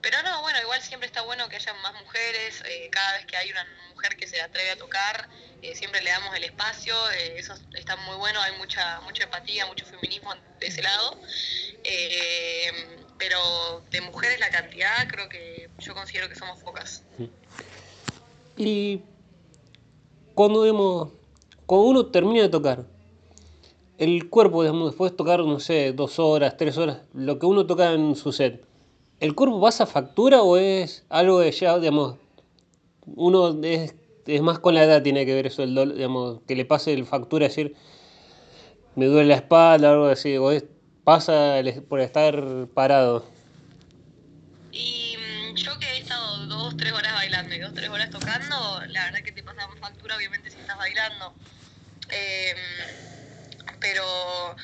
pero 0.01 0.21
no, 0.21 0.41
bueno, 0.41 0.61
igual 0.61 0.81
siempre 0.81 1.07
está 1.07 1.21
bueno 1.21 1.49
que 1.49 1.55
haya 1.55 1.73
más 1.73 1.93
mujeres, 1.95 2.63
cada 2.91 3.17
vez 3.17 3.25
que 3.25 3.35
hay 3.35 3.51
una 3.51 3.65
mujer 3.89 4.15
que 4.15 4.27
se 4.27 4.39
atreve 4.41 4.71
a 4.71 4.77
tocar, 4.77 5.27
siempre 5.73 6.01
le 6.01 6.09
damos 6.09 6.33
el 6.35 6.45
espacio, 6.45 6.95
eso 7.09 7.53
está 7.73 7.97
muy 7.97 8.15
bueno, 8.15 8.41
hay 8.41 8.53
mucha, 8.53 9.01
mucha 9.01 9.23
empatía, 9.23 9.65
mucho 9.65 9.85
feminismo 9.85 10.33
de 10.59 10.67
ese 10.67 10.81
lado. 10.81 11.19
Pero 13.19 13.81
de 13.91 14.01
mujeres 14.01 14.39
la 14.39 14.49
cantidad 14.49 15.07
creo 15.09 15.29
que 15.29 15.69
yo 15.77 15.93
considero 15.93 16.29
que 16.29 16.35
somos 16.35 16.57
pocas. 16.63 17.03
Y 18.57 19.01
cuando, 20.33 20.63
digamos, 20.63 21.09
cuando 21.65 21.87
uno 21.87 22.05
termina 22.07 22.41
de 22.41 22.49
tocar, 22.49 22.85
el 23.97 24.29
cuerpo, 24.29 24.63
digamos, 24.63 24.91
después 24.91 25.11
de 25.11 25.17
tocar, 25.17 25.41
no 25.41 25.59
sé, 25.59 25.91
dos 25.91 26.17
horas, 26.17 26.55
tres 26.57 26.77
horas, 26.77 27.01
lo 27.13 27.37
que 27.37 27.45
uno 27.45 27.65
toca 27.65 27.91
en 27.91 28.15
su 28.15 28.31
set, 28.31 28.63
¿el 29.19 29.35
cuerpo 29.35 29.59
pasa 29.59 29.85
factura 29.85 30.41
o 30.41 30.55
es 30.55 31.05
algo 31.09 31.39
de 31.39 31.51
ya, 31.51 31.77
digamos, 31.77 32.15
uno 33.15 33.61
es, 33.63 33.95
es 34.25 34.41
más 34.41 34.59
con 34.59 34.75
la 34.75 34.85
edad 34.85 35.03
tiene 35.03 35.25
que 35.25 35.35
ver 35.35 35.47
eso, 35.47 35.63
el 35.63 35.75
digamos, 35.95 36.39
que 36.47 36.55
le 36.55 36.63
pase 36.63 36.93
el 36.93 37.05
factura, 37.05 37.47
decir, 37.47 37.75
me 38.95 39.05
duele 39.07 39.27
la 39.29 39.35
espalda, 39.35 39.91
algo 39.91 40.05
así, 40.05 40.37
o 40.37 40.51
es 40.51 40.63
pasa 41.03 41.61
por 41.87 41.99
estar 42.01 42.35
parado? 42.73 43.33
Y 44.71 45.17
mm, 45.17 45.55
yo 45.55 45.77
que 45.79 45.87
he 45.87 45.97
estado 45.99 46.47
dos, 46.47 46.77
tres 46.77 46.93
horas 46.93 47.13
bailando 47.13 47.55
y 47.55 47.59
dos, 47.59 47.73
tres 47.73 47.89
horas 47.89 48.09
tocando, 48.09 48.81
la 48.89 49.05
verdad 49.05 49.19
que 49.23 49.31
te 49.31 49.43
pasa 49.43 49.67
factura 49.79 50.15
obviamente 50.15 50.51
si 50.51 50.59
estás 50.59 50.77
bailando. 50.77 51.35
Em, 52.09 52.57
pero 53.79 54.55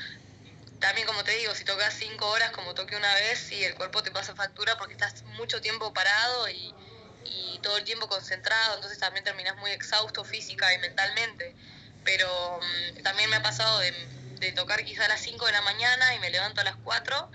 también 0.80 1.08
como 1.08 1.24
te 1.24 1.32
digo, 1.38 1.54
si 1.56 1.66
tocas 1.66 1.94
cinco 1.96 2.28
horas 2.30 2.52
como 2.52 2.74
toqué 2.74 2.96
una 2.96 3.14
vez, 3.16 3.40
sí, 3.40 3.64
el 3.64 3.76
cuerpo 3.76 4.04
te 4.04 4.12
pasa 4.12 4.36
factura 4.36 4.78
porque 4.78 4.94
estás 4.94 5.24
mucho 5.38 5.62
tiempo 5.62 5.94
parado 5.94 6.50
y, 6.50 6.76
y 7.24 7.60
todo 7.62 7.78
el 7.78 7.84
tiempo 7.86 8.08
concentrado, 8.08 8.76
entonces 8.76 9.00
también 9.00 9.24
terminas 9.24 9.58
muy 9.58 9.72
exhausto 9.72 10.24
física 10.24 10.74
y 10.74 10.80
mentalmente. 10.80 11.56
Pero 12.04 12.60
mm, 12.62 13.02
también 13.04 13.30
me 13.30 13.38
ha 13.38 13.42
pasado 13.44 13.80
de 13.80 13.92
de 14.40 14.52
tocar 14.52 14.84
quizá 14.84 15.06
a 15.06 15.10
las 15.10 15.22
5 15.22 15.46
de 15.46 15.52
la 15.52 15.62
mañana 15.62 16.16
y 16.16 16.20
me 16.20 16.30
levanto 16.30 16.62
a 16.62 16.64
las 16.64 16.76
4, 16.78 17.30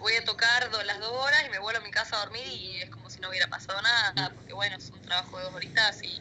voy 0.00 0.12
a 0.14 0.24
tocar 0.24 0.70
las 0.86 1.00
dos 1.00 1.12
horas 1.12 1.42
y 1.46 1.50
me 1.50 1.58
vuelvo 1.58 1.80
a 1.80 1.84
mi 1.84 1.90
casa 1.90 2.16
a 2.16 2.24
dormir 2.24 2.46
y 2.46 2.82
es 2.82 2.90
como 2.90 3.10
si 3.10 3.20
no 3.20 3.28
hubiera 3.28 3.48
pasado 3.48 3.80
nada, 3.82 4.32
porque 4.34 4.52
bueno, 4.52 4.76
es 4.76 4.90
un 4.90 5.00
trabajo 5.00 5.38
de 5.38 5.44
dos 5.44 5.54
horitas 5.54 6.02
y, 6.02 6.20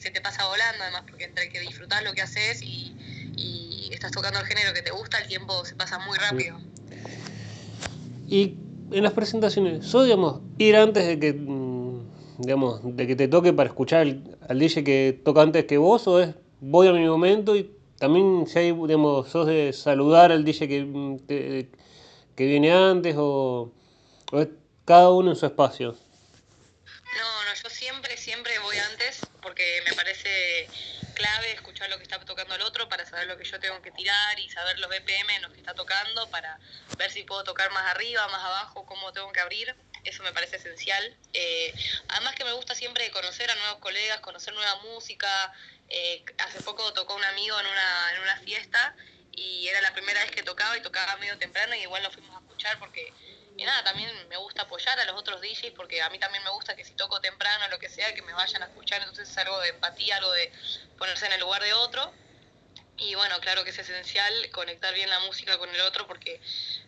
se 0.00 0.10
te 0.10 0.20
pasa 0.20 0.44
volando 0.48 0.82
además, 0.82 1.04
porque 1.08 1.22
entre 1.22 1.48
que 1.48 1.60
disfrutas 1.60 2.02
lo 2.02 2.12
que 2.12 2.22
haces 2.22 2.60
y, 2.60 2.96
estás 3.92 4.10
tocando 4.10 4.40
el 4.40 4.46
género 4.46 4.72
que 4.74 4.82
te 4.82 4.90
gusta, 4.90 5.18
el 5.18 5.28
tiempo 5.28 5.64
se 5.64 5.76
pasa 5.76 6.00
muy 6.00 6.18
rápido. 6.18 6.58
Y 8.26 8.56
en 8.90 9.04
las 9.04 9.12
presentaciones, 9.12 9.86
¿sos, 9.86 10.06
digamos, 10.06 10.40
ir 10.58 10.74
antes 10.74 11.06
de 11.06 11.20
que, 11.20 11.32
mm, 11.32 12.38
digamos, 12.38 12.80
de 12.96 13.06
que 13.06 13.14
te 13.14 13.28
toque 13.28 13.52
para 13.52 13.68
escuchar 13.68 14.00
al 14.48 14.58
DJ 14.58 14.82
que 14.82 15.20
toca 15.24 15.42
antes 15.42 15.66
que 15.66 15.78
vos 15.78 16.08
o 16.08 16.20
es 16.20 16.34
voy 16.60 16.88
a 16.88 16.92
mi 16.92 17.06
momento 17.06 17.54
y 17.54 17.70
también 18.02 18.48
si 18.48 18.58
hay, 18.58 18.72
digamos, 18.72 19.30
sos 19.30 19.46
de 19.46 19.72
saludar 19.72 20.32
al 20.32 20.44
DJ 20.44 20.66
que, 20.66 21.68
que, 22.36 22.44
viene 22.44 22.72
antes 22.72 23.14
o, 23.16 23.72
es 24.32 24.48
cada 24.84 25.10
uno 25.10 25.30
en 25.30 25.36
su 25.36 25.46
espacio. 25.46 25.92
No, 25.92 27.44
no, 27.44 27.54
yo 27.62 27.70
siempre, 27.70 28.16
siempre 28.16 28.58
voy 28.58 28.76
antes 28.90 29.20
porque 29.40 29.82
me 29.88 29.92
parece 29.92 30.68
clave 31.14 31.52
escuchar 31.52 31.90
lo 31.90 31.98
que 31.98 32.02
está 32.02 32.18
tocando 32.18 32.56
el 32.56 32.62
otro 32.62 32.88
para 32.88 33.06
saber 33.06 33.28
lo 33.28 33.36
que 33.36 33.44
yo 33.44 33.60
tengo 33.60 33.80
que 33.80 33.92
tirar 33.92 34.36
y 34.40 34.50
saber 34.50 34.80
los 34.80 34.90
BPM 34.90 35.36
en 35.36 35.42
los 35.42 35.52
que 35.52 35.58
está 35.58 35.74
tocando 35.74 36.28
para 36.28 36.58
ver 36.98 37.12
si 37.12 37.22
puedo 37.22 37.44
tocar 37.44 37.70
más 37.70 37.88
arriba, 37.88 38.26
más 38.26 38.42
abajo, 38.42 38.84
cómo 38.84 39.12
tengo 39.12 39.30
que 39.30 39.38
abrir. 39.38 39.76
Eso 40.02 40.24
me 40.24 40.32
parece 40.32 40.56
esencial. 40.56 41.16
Eh, 41.34 41.72
además 42.08 42.34
que 42.34 42.44
me 42.44 42.52
gusta 42.52 42.74
siempre 42.74 43.08
conocer 43.12 43.48
a 43.48 43.54
nuevos 43.54 43.78
colegas, 43.78 44.18
conocer 44.18 44.52
nueva 44.54 44.74
música, 44.82 45.52
eh, 45.88 46.24
hace 46.38 46.60
poco 46.62 46.92
tocó 46.92 47.14
un 47.14 47.24
amigo 47.24 47.58
en 47.60 47.66
una, 47.66 48.12
en 48.14 48.22
una 48.22 48.36
fiesta 48.38 48.94
y 49.32 49.66
era 49.68 49.80
la 49.80 49.92
primera 49.92 50.20
vez 50.22 50.30
que 50.30 50.42
tocaba 50.42 50.76
y 50.76 50.82
tocaba 50.82 51.16
medio 51.16 51.36
temprano 51.38 51.74
y 51.74 51.80
igual 51.80 52.02
lo 52.02 52.10
fuimos 52.10 52.34
a 52.36 52.40
escuchar 52.40 52.78
porque, 52.78 53.12
y 53.56 53.64
nada, 53.64 53.82
también 53.84 54.10
me 54.28 54.36
gusta 54.36 54.62
apoyar 54.62 54.98
a 55.00 55.04
los 55.04 55.16
otros 55.18 55.40
DJs 55.40 55.72
porque 55.74 56.02
a 56.02 56.10
mí 56.10 56.18
también 56.18 56.44
me 56.44 56.50
gusta 56.50 56.76
que 56.76 56.84
si 56.84 56.94
toco 56.94 57.20
temprano 57.20 57.68
lo 57.68 57.78
que 57.78 57.88
sea, 57.88 58.14
que 58.14 58.22
me 58.22 58.32
vayan 58.32 58.62
a 58.62 58.66
escuchar, 58.66 59.00
entonces 59.00 59.28
es 59.28 59.38
algo 59.38 59.58
de 59.60 59.70
empatía, 59.70 60.16
algo 60.16 60.32
de 60.32 60.52
ponerse 60.98 61.26
en 61.26 61.32
el 61.32 61.40
lugar 61.40 61.62
de 61.62 61.72
otro. 61.74 62.12
Y 62.98 63.14
bueno, 63.14 63.40
claro 63.40 63.64
que 63.64 63.70
es 63.70 63.78
esencial 63.78 64.50
conectar 64.50 64.92
bien 64.94 65.08
la 65.08 65.18
música 65.20 65.58
con 65.58 65.74
el 65.74 65.80
otro 65.80 66.06
porque 66.06 66.40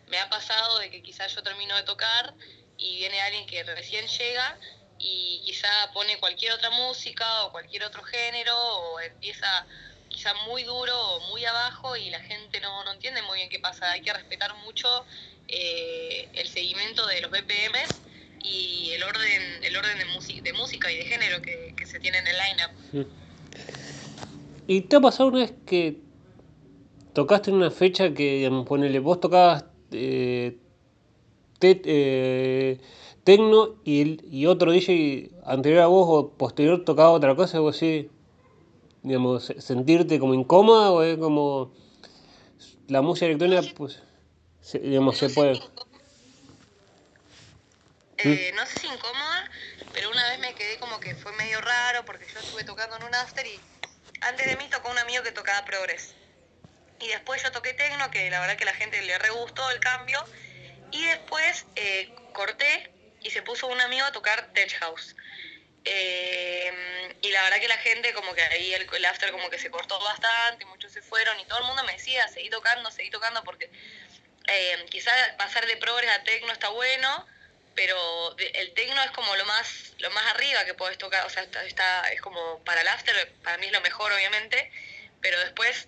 me 0.07 0.19
ha 0.19 0.29
pasado 0.29 0.77
de 0.79 0.89
que 0.91 1.01
quizás 1.01 1.33
yo 1.33 1.41
termino 1.43 1.75
de 1.75 1.83
tocar 1.83 2.33
y 2.77 2.97
viene 2.97 3.19
alguien 3.21 3.47
que 3.47 3.63
recién 3.63 4.07
llega 4.07 4.57
y 4.99 5.41
quizá 5.45 5.67
pone 5.93 6.17
cualquier 6.19 6.53
otra 6.53 6.69
música 6.69 7.43
o 7.43 7.51
cualquier 7.51 7.83
otro 7.83 8.03
género 8.03 8.55
o 8.57 8.99
empieza 8.99 9.65
quizá 10.09 10.33
muy 10.47 10.63
duro 10.63 10.97
o 10.97 11.19
muy 11.31 11.43
abajo 11.45 11.95
y 11.97 12.09
la 12.09 12.19
gente 12.19 12.61
no, 12.61 12.83
no 12.85 12.93
entiende 12.93 13.21
muy 13.23 13.37
bien 13.37 13.49
qué 13.49 13.59
pasa. 13.59 13.91
Hay 13.91 14.01
que 14.01 14.13
respetar 14.13 14.55
mucho 14.65 15.05
eh, 15.47 16.29
el 16.33 16.47
seguimiento 16.47 17.05
de 17.05 17.21
los 17.21 17.31
BPMs 17.31 18.01
y 18.43 18.91
el 18.91 19.03
orden 19.03 19.63
el 19.63 19.75
orden 19.75 19.97
de, 19.97 20.41
de 20.41 20.53
música 20.53 20.91
y 20.91 20.97
de 20.97 21.05
género 21.05 21.41
que, 21.41 21.73
se 21.85 21.99
tiene 21.99 22.19
en 22.19 22.27
el 22.27 22.35
lineup. 22.37 23.07
¿Y 24.67 24.81
te 24.81 24.95
ha 24.95 24.99
pasado 24.99 25.29
una 25.29 25.39
vez 25.39 25.53
que 25.65 25.97
tocaste 27.13 27.51
en 27.51 27.57
una 27.57 27.71
fecha 27.71 28.13
que, 28.13 28.37
digamos, 28.37 28.65
ponele, 28.65 28.99
vos 28.99 29.19
tocabas 29.19 29.65
eh, 29.91 30.57
eh, 31.61 32.79
tecno 33.25 33.75
y, 33.83 34.23
y 34.29 34.45
otro 34.45 34.71
DJ 34.71 35.31
anterior 35.45 35.81
a 35.81 35.87
vos 35.87 36.05
o 36.07 36.29
posterior 36.29 36.85
tocaba 36.85 37.09
otra 37.09 37.35
cosa, 37.35 37.59
o 37.59 37.69
así, 37.69 38.09
digamos, 39.01 39.51
sentirte 39.57 40.19
como 40.19 40.35
incómoda 40.35 40.91
o 40.91 41.01
es 41.01 41.17
como 41.17 41.73
la 42.87 43.01
música 43.01 43.25
electrónica, 43.25 43.63
pues, 43.75 43.99
digamos, 44.73 45.17
se 45.17 45.29
puede... 45.29 45.59
Eh, 48.17 48.51
no 48.55 48.65
sé 48.65 48.79
si 48.79 48.87
incómoda, 48.87 49.51
pero 49.91 50.09
una 50.09 50.29
vez 50.29 50.39
me 50.39 50.53
quedé 50.53 50.77
como 50.79 50.99
que 50.99 51.15
fue 51.15 51.31
medio 51.33 51.59
raro 51.61 52.05
porque 52.05 52.25
yo 52.31 52.39
estuve 52.39 52.63
tocando 52.63 52.95
en 52.97 53.03
un 53.03 53.15
after 53.15 53.45
y 53.45 53.59
antes 54.21 54.45
de 54.45 54.55
mí 54.55 54.69
tocó 54.69 54.89
un 54.89 54.97
amigo 54.99 55.23
que 55.23 55.31
tocaba 55.31 55.65
progres. 55.65 56.15
Y 56.99 57.07
después 57.07 57.43
yo 57.43 57.51
toqué 57.51 57.73
tecno, 57.73 58.09
que 58.11 58.29
la 58.29 58.39
verdad 58.39 58.55
que 58.55 58.65
la 58.65 58.73
gente 58.73 59.01
le 59.01 59.17
re 59.17 59.29
gustó 59.31 59.69
el 59.71 59.79
cambio. 59.79 60.23
Y 60.91 61.03
después 61.05 61.65
eh, 61.75 62.15
corté 62.33 62.94
y 63.25 63.31
se 63.31 63.41
puso 63.41 63.65
un 63.67 63.81
amigo 63.81 64.05
a 64.05 64.11
tocar 64.11 64.53
tech 64.53 64.71
house. 64.79 65.15
Eh, 65.83 67.15
y 67.21 67.31
la 67.31 67.41
verdad 67.43 67.59
que 67.59 67.67
la 67.67 67.77
gente 67.77 68.13
como 68.13 68.33
que 68.35 68.41
ahí 68.43 68.73
el, 68.73 69.05
after 69.05 69.31
como 69.31 69.49
que 69.49 69.57
se 69.57 69.71
cortó 69.71 69.99
bastante, 69.99 70.63
muchos 70.65 70.91
se 70.91 71.01
fueron 71.01 71.39
y 71.39 71.45
todo 71.45 71.59
el 71.59 71.65
mundo 71.65 71.83
me 71.83 71.93
decía, 71.93 72.27
seguí 72.27 72.49
tocando, 72.49 72.91
seguí 72.91 73.09
tocando 73.09 73.43
porque 73.43 73.69
eh, 74.47 74.85
quizás 74.91 75.13
pasar 75.37 75.65
de 75.65 75.75
progres 75.77 76.09
a 76.11 76.23
tecno 76.23 76.51
está 76.51 76.69
bueno, 76.69 77.25
pero 77.73 77.97
el 78.37 78.73
tecno 78.73 79.01
es 79.03 79.11
como 79.11 79.35
lo 79.35 79.45
más 79.45 79.93
lo 79.97 80.11
más 80.11 80.25
arriba 80.27 80.63
que 80.65 80.75
puedes 80.75 80.99
tocar, 80.99 81.25
o 81.25 81.29
sea, 81.29 81.43
está, 81.43 82.11
es 82.11 82.21
como 82.21 82.63
para 82.63 82.81
el 82.81 82.87
after, 82.87 83.33
para 83.43 83.57
mí 83.57 83.65
es 83.65 83.71
lo 83.71 83.81
mejor 83.81 84.11
obviamente, 84.11 84.71
pero 85.21 85.39
después 85.39 85.87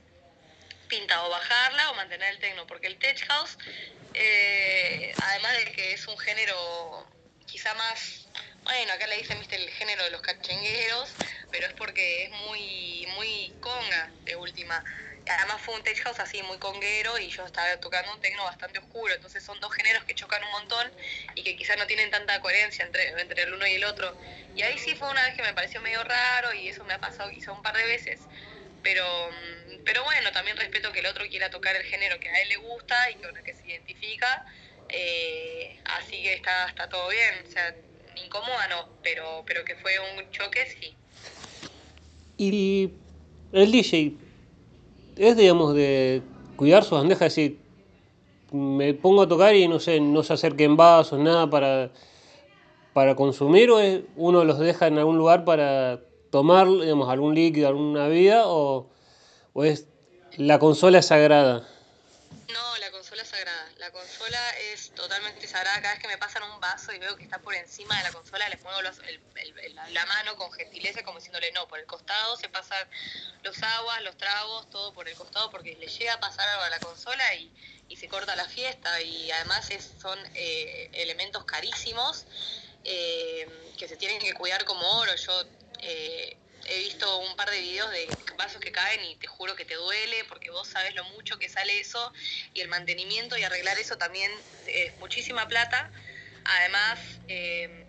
pinta 0.87 1.23
o 1.23 1.29
bajarla 1.29 1.91
o 1.91 1.93
mantener 1.93 2.33
el 2.33 2.39
tecno, 2.39 2.65
porque 2.65 2.87
el 2.87 2.97
tech 2.97 3.23
house, 3.27 3.57
eh, 4.15 5.13
además 5.21 5.53
de 5.57 5.71
que 5.71 5.93
es 5.93 6.07
un 6.07 6.17
género 6.17 7.07
quizá 7.47 7.73
más, 7.73 8.27
bueno, 8.63 8.93
acá 8.93 9.07
le 9.07 9.17
dicen, 9.17 9.39
viste, 9.39 9.55
el 9.55 9.69
género 9.71 10.03
de 10.03 10.11
los 10.11 10.21
cachengueros, 10.21 11.09
pero 11.51 11.65
es 11.67 11.73
porque 11.73 12.25
es 12.25 12.31
muy, 12.31 13.07
muy 13.15 13.55
conga 13.59 14.11
de 14.25 14.35
última 14.35 14.83
además 15.29 15.61
fue 15.61 15.75
un 15.75 15.83
tech 15.83 15.99
house 16.03 16.19
así 16.19 16.41
muy 16.43 16.57
conguero 16.57 17.17
y 17.19 17.29
yo 17.29 17.45
estaba 17.45 17.75
tocando 17.77 18.13
un 18.13 18.19
tecno 18.21 18.43
bastante 18.43 18.79
oscuro, 18.79 19.13
entonces 19.13 19.43
son 19.43 19.59
dos 19.59 19.73
géneros 19.73 20.03
que 20.05 20.15
chocan 20.15 20.43
un 20.43 20.51
montón 20.51 20.91
y 21.35 21.43
que 21.43 21.55
quizás 21.55 21.77
no 21.77 21.85
tienen 21.87 22.09
tanta 22.09 22.39
coherencia 22.41 22.85
entre, 22.85 23.09
entre 23.19 23.43
el 23.43 23.53
uno 23.53 23.67
y 23.67 23.73
el 23.73 23.83
otro. 23.85 24.15
Y 24.55 24.61
ahí 24.63 24.77
sí 24.77 24.95
fue 24.95 25.09
una 25.09 25.23
vez 25.25 25.35
que 25.35 25.43
me 25.43 25.53
pareció 25.53 25.81
medio 25.81 26.03
raro 26.03 26.53
y 26.53 26.69
eso 26.69 26.83
me 26.85 26.93
ha 26.93 26.99
pasado 26.99 27.29
quizá 27.31 27.51
un 27.51 27.61
par 27.61 27.75
de 27.75 27.85
veces. 27.85 28.19
Pero, 28.83 29.03
pero 29.83 30.03
bueno, 30.03 30.31
también 30.31 30.55
respeto 30.55 30.91
que 30.91 30.99
el 30.99 31.07
otro 31.07 31.27
quiera 31.27 31.49
tocar 31.49 31.75
el 31.75 31.83
género 31.83 32.19
que 32.19 32.29
a 32.29 32.41
él 32.41 32.49
le 32.49 32.57
gusta 32.57 33.11
y 33.11 33.15
con 33.15 33.35
el 33.35 33.43
que 33.43 33.53
se 33.53 33.67
identifica. 33.67 34.45
Eh, 34.89 35.79
así 35.85 36.21
que 36.23 36.33
está, 36.33 36.67
está 36.67 36.89
todo 36.89 37.09
bien. 37.09 37.45
O 37.47 37.51
sea, 37.51 37.75
incómoda 38.23 38.67
no, 38.69 38.89
pero, 39.03 39.43
pero 39.45 39.63
que 39.63 39.75
fue 39.75 39.93
un 39.99 40.29
choque 40.31 40.65
sí. 40.65 40.95
Y 42.37 42.91
el 43.51 43.71
DJ, 43.71 44.13
es, 45.15 45.37
digamos, 45.37 45.73
de 45.73 46.21
cuidar 46.55 46.83
sus 46.83 46.99
bandejas, 46.99 47.35
decir, 47.35 47.59
me 48.51 48.93
pongo 48.93 49.23
a 49.23 49.27
tocar 49.27 49.55
y 49.55 49.67
no 49.67 49.79
sé, 49.79 49.99
no 49.99 50.23
se 50.23 50.33
acerquen 50.33 50.77
vasos, 50.77 51.19
nada 51.19 51.49
para, 51.49 51.89
para 52.93 53.15
consumir, 53.15 53.71
o 53.71 53.79
es, 53.79 54.01
uno 54.15 54.43
los 54.43 54.59
deja 54.59 54.87
en 54.87 54.99
algún 54.99 55.17
lugar 55.17 55.45
para 55.45 56.01
tomar, 56.29 56.67
digamos, 56.67 57.09
algún 57.09 57.33
líquido, 57.33 57.69
alguna 57.69 58.07
bebida, 58.07 58.47
o, 58.47 58.87
o 59.53 59.63
es 59.63 59.87
la 60.37 60.59
consola 60.59 61.01
sagrada. 61.01 61.67
No, 62.47 62.77
la 62.79 62.91
consola 62.91 63.23
es 63.23 63.27
sagrada. 63.27 63.65
La 63.87 63.93
consola 63.93 64.49
es 64.73 64.91
totalmente 64.95 65.47
sagrada. 65.47 65.81
Cada 65.81 65.93
vez 65.93 66.01
que 66.01 66.09
me 66.09 66.17
pasan 66.17 66.43
un 66.43 66.59
vaso 66.59 66.91
y 66.91 66.99
veo 66.99 67.15
que 67.15 67.23
está 67.23 67.39
por 67.39 67.55
encima 67.55 67.95
de 67.95 68.03
la 68.03 68.11
consola, 68.11 68.49
les 68.49 68.61
muevo 68.61 68.81
la 68.81 70.05
mano 70.07 70.35
con 70.35 70.51
gentileza, 70.51 71.03
como 71.03 71.19
diciéndole 71.19 71.53
no. 71.53 71.69
Por 71.69 71.79
el 71.79 71.85
costado 71.85 72.35
se 72.35 72.49
pasan 72.49 72.85
los 73.43 73.63
aguas, 73.63 74.01
los 74.01 74.17
tragos, 74.17 74.69
todo 74.71 74.93
por 74.93 75.07
el 75.07 75.15
costado, 75.15 75.49
porque 75.49 75.77
le 75.77 75.87
llega 75.87 76.15
a 76.15 76.19
pasar 76.19 76.49
algo 76.49 76.63
a 76.63 76.69
la 76.69 76.79
consola 76.79 77.33
y, 77.35 77.49
se 77.95 78.09
corta 78.09 78.35
la 78.35 78.49
fiesta. 78.49 79.01
Y 79.01 79.31
además 79.31 79.69
son 80.01 80.19
eh, 80.35 80.89
elementos 80.91 81.45
carísimos 81.45 82.25
eh, 82.83 83.47
que 83.77 83.87
se 83.87 83.95
tienen 83.95 84.19
que 84.19 84.33
cuidar 84.33 84.65
como 84.65 84.85
oro. 84.99 85.15
Yo. 85.15 85.43
Eh, 85.79 86.35
he 86.67 86.79
visto 86.79 87.19
un 87.19 87.35
par 87.35 87.49
de 87.49 87.59
videos 87.59 87.89
de 87.91 88.07
vasos 88.37 88.59
que 88.59 88.71
caen 88.71 89.03
y 89.05 89.15
te 89.15 89.27
juro 89.27 89.55
que 89.55 89.65
te 89.65 89.75
duele 89.75 90.23
porque 90.29 90.51
vos 90.51 90.67
sabes 90.67 90.93
lo 90.95 91.03
mucho 91.15 91.37
que 91.39 91.49
sale 91.49 91.79
eso 91.79 92.11
y 92.53 92.61
el 92.61 92.67
mantenimiento 92.67 93.37
y 93.37 93.43
arreglar 93.43 93.77
eso 93.77 93.97
también 93.97 94.31
es 94.65 94.97
muchísima 94.99 95.47
plata. 95.47 95.91
Además, 96.43 96.99
eh, 97.27 97.85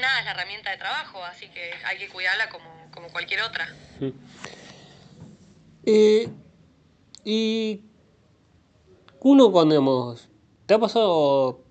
nada, 0.00 0.20
es 0.20 0.24
la 0.24 0.30
herramienta 0.32 0.70
de 0.70 0.78
trabajo, 0.78 1.22
así 1.24 1.48
que 1.48 1.72
hay 1.84 1.98
que 1.98 2.08
cuidarla 2.08 2.48
como, 2.48 2.90
como 2.92 3.10
cualquier 3.10 3.42
otra. 3.42 3.68
Eh, 5.84 6.28
y 7.24 7.80
uno 9.20 9.52
cuando, 9.52 9.74
digamos, 9.74 10.28
¿te 10.66 10.74
ha 10.74 10.78
pasado 10.78 11.64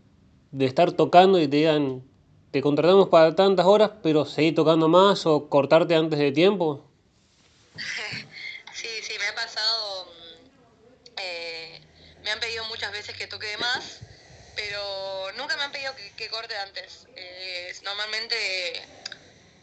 de 0.52 0.66
estar 0.66 0.92
tocando 0.92 1.40
y 1.40 1.48
te 1.48 1.58
digan, 1.58 2.04
te 2.52 2.62
contratamos 2.62 3.08
para 3.10 3.34
tantas 3.34 3.66
horas, 3.66 3.92
pero 4.04 4.26
seguir 4.26 4.56
tocando 4.56 4.88
más 4.88 5.26
o 5.26 5.50
cortarte 5.50 5.96
antes 5.96 6.20
de 6.20 6.32
tiempo. 6.32 6.86
Sí, 8.74 8.88
sí, 9.04 9.14
me 9.20 9.28
ha 9.28 9.36
pasado, 9.36 10.06
mm, 10.06 11.18
eh, 11.18 11.82
me 12.24 12.32
han 12.32 12.40
pedido 12.40 12.66
muchas 12.66 12.92
veces 12.92 13.16
que 13.16 13.28
toque 13.28 13.46
de 13.46 13.58
más, 13.58 14.00
pero 14.56 15.32
nunca 15.38 15.56
me 15.56 15.64
han 15.64 15.72
pedido 15.72 15.94
que, 16.18 16.28
corte 16.30 16.56
antes. 16.58 17.06
Eh, 17.16 17.76
normalmente 17.84 18.36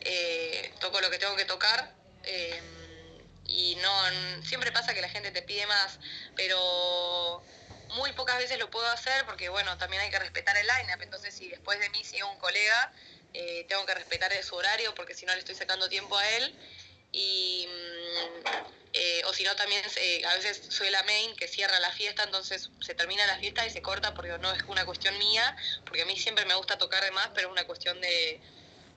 eh, 0.02 0.72
toco 0.78 1.00
lo 1.00 1.10
que 1.10 1.18
tengo 1.18 1.34
que 1.34 1.46
tocar 1.46 1.92
y 3.48 3.76
no, 3.76 4.42
siempre 4.44 4.70
pasa 4.70 4.94
que 4.94 5.00
la 5.00 5.08
gente 5.08 5.32
te 5.32 5.42
pide 5.42 5.66
más, 5.66 5.98
pero 6.36 7.42
muy 7.94 8.12
pocas 8.12 8.38
veces 8.38 8.58
lo 8.58 8.70
puedo 8.70 8.86
hacer 8.88 9.24
porque, 9.26 9.48
bueno, 9.48 9.76
también 9.78 10.02
hay 10.02 10.10
que 10.10 10.18
respetar 10.18 10.56
el 10.56 10.66
line-up. 10.66 11.02
Entonces, 11.02 11.34
si 11.34 11.48
después 11.48 11.78
de 11.80 11.88
mí 11.90 12.04
sigue 12.04 12.24
un 12.24 12.38
colega, 12.38 12.92
eh, 13.34 13.64
tengo 13.68 13.84
que 13.86 13.94
respetar 13.94 14.32
su 14.42 14.56
horario 14.56 14.94
porque 14.94 15.14
si 15.14 15.26
no 15.26 15.32
le 15.32 15.40
estoy 15.40 15.54
sacando 15.54 15.88
tiempo 15.88 16.16
a 16.16 16.28
él. 16.36 16.54
Y, 17.12 17.66
mm, 17.66 18.46
eh, 18.92 19.22
o 19.26 19.32
si 19.32 19.44
no, 19.44 19.54
también 19.56 19.82
eh, 19.96 20.24
a 20.26 20.34
veces 20.34 20.62
soy 20.68 20.90
la 20.90 21.02
main 21.04 21.34
que 21.36 21.48
cierra 21.48 21.78
la 21.80 21.92
fiesta, 21.92 22.22
entonces 22.24 22.70
se 22.80 22.94
termina 22.94 23.26
la 23.26 23.38
fiesta 23.38 23.66
y 23.66 23.70
se 23.70 23.82
corta 23.82 24.14
porque 24.14 24.36
no 24.38 24.52
es 24.52 24.62
una 24.66 24.84
cuestión 24.84 25.16
mía, 25.18 25.56
porque 25.84 26.02
a 26.02 26.06
mí 26.06 26.18
siempre 26.18 26.44
me 26.46 26.54
gusta 26.54 26.78
tocar 26.78 27.02
de 27.04 27.10
más, 27.10 27.30
pero 27.34 27.48
es 27.48 27.52
una 27.52 27.64
cuestión 27.64 28.00
de, 28.00 28.40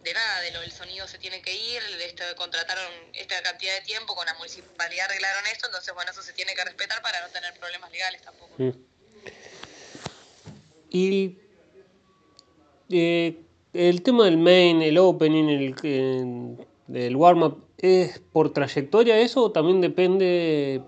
de 0.03 0.13
nada, 0.13 0.41
de 0.41 0.51
lo 0.51 0.61
del 0.61 0.71
sonido 0.71 1.07
se 1.07 1.17
tiene 1.17 1.41
que 1.41 1.53
ir, 1.53 1.81
esto, 2.05 2.23
contrataron 2.35 2.91
esta 3.13 3.41
cantidad 3.41 3.73
de 3.75 3.81
tiempo, 3.81 4.15
con 4.15 4.25
la 4.25 4.33
municipalidad 4.35 5.05
arreglaron 5.05 5.45
esto, 5.47 5.67
entonces 5.67 5.93
bueno, 5.93 6.11
eso 6.11 6.21
se 6.21 6.33
tiene 6.33 6.53
que 6.55 6.63
respetar 6.63 7.01
para 7.01 7.21
no 7.21 7.27
tener 7.29 7.53
problemas 7.59 7.91
legales 7.91 8.21
tampoco. 8.21 8.53
Mm. 8.57 8.71
Y 10.89 11.37
eh, 12.89 13.35
el 13.73 14.01
tema 14.01 14.25
del 14.25 14.37
main, 14.37 14.81
el 14.81 14.97
opening, 14.97 15.47
el, 15.83 16.67
el 16.93 17.15
warm-up, 17.15 17.67
¿es 17.77 18.19
por 18.19 18.53
trayectoria 18.53 19.19
eso 19.19 19.43
o 19.43 19.51
también 19.51 19.81
depende 19.81 20.81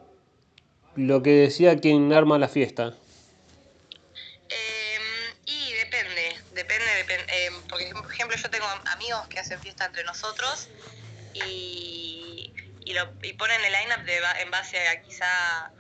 lo 0.96 1.24
que 1.24 1.32
decía 1.32 1.78
quien 1.78 2.12
arma 2.12 2.38
la 2.40 2.48
fiesta? 2.48 2.96
depende, 6.54 6.98
depende 6.98 7.24
eh, 7.28 7.52
porque 7.70 7.92
por 7.94 8.12
ejemplo 8.12 8.38
yo 8.38 8.50
tengo 8.50 8.66
amigos 8.86 9.28
que 9.28 9.40
fiesta 9.58 9.86
entre 9.86 10.04
nosotros 10.04 10.70
y, 11.34 12.54
y, 12.86 12.94
lo, 12.94 13.14
y 13.22 13.34
ponen 13.34 13.64
el 13.64 13.74
line-up 13.74 14.08
en 14.40 14.52
base 14.52 14.88
a 14.88 15.02
quizá 15.02 15.72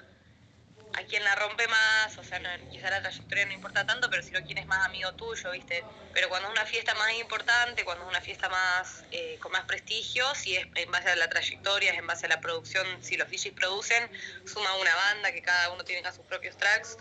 a 0.93 1.03
quién 1.05 1.23
la 1.23 1.35
rompe 1.35 1.67
más, 1.67 2.17
o 2.17 2.23
sea, 2.23 2.39
quizá 2.69 2.89
la 2.89 3.01
trayectoria 3.01 3.45
no 3.47 3.53
importa 3.53 3.85
tanto, 3.85 4.09
pero 4.09 4.21
si 4.21 4.31
no 4.31 4.41
quién 4.43 4.59
es 4.59 4.67
más 4.67 4.85
amigo 4.85 5.11
tuyo, 5.13 5.51
¿viste? 5.51 5.83
Pero 6.13 6.29
cuando 6.29 6.49
es 6.49 6.53
una 6.53 6.65
fiesta 6.65 6.93
más 6.95 7.13
importante, 7.13 7.83
cuando 7.83 8.03
es 8.03 8.09
una 8.09 8.21
fiesta 8.21 8.47
más 8.49 9.03
eh, 9.11 9.37
con 9.39 9.51
más 9.51 9.63
prestigio, 9.65 10.23
si 10.35 10.55
es 10.55 10.67
en 10.75 10.91
base 10.91 11.09
a 11.09 11.15
la 11.15 11.29
trayectoria, 11.29 11.91
es 11.91 11.97
en 11.97 12.05
base 12.05 12.27
a 12.27 12.29
la 12.29 12.39
producción, 12.41 12.85
si 13.01 13.17
los 13.17 13.27
DJs 13.29 13.53
producen, 13.53 14.09
suma 14.45 14.75
una 14.75 14.95
banda 14.95 15.31
que 15.31 15.41
cada 15.41 15.71
uno 15.71 15.83
tiene 15.83 16.09
sus 16.11 16.25
propios 16.25 16.57
tracks. 16.57 16.97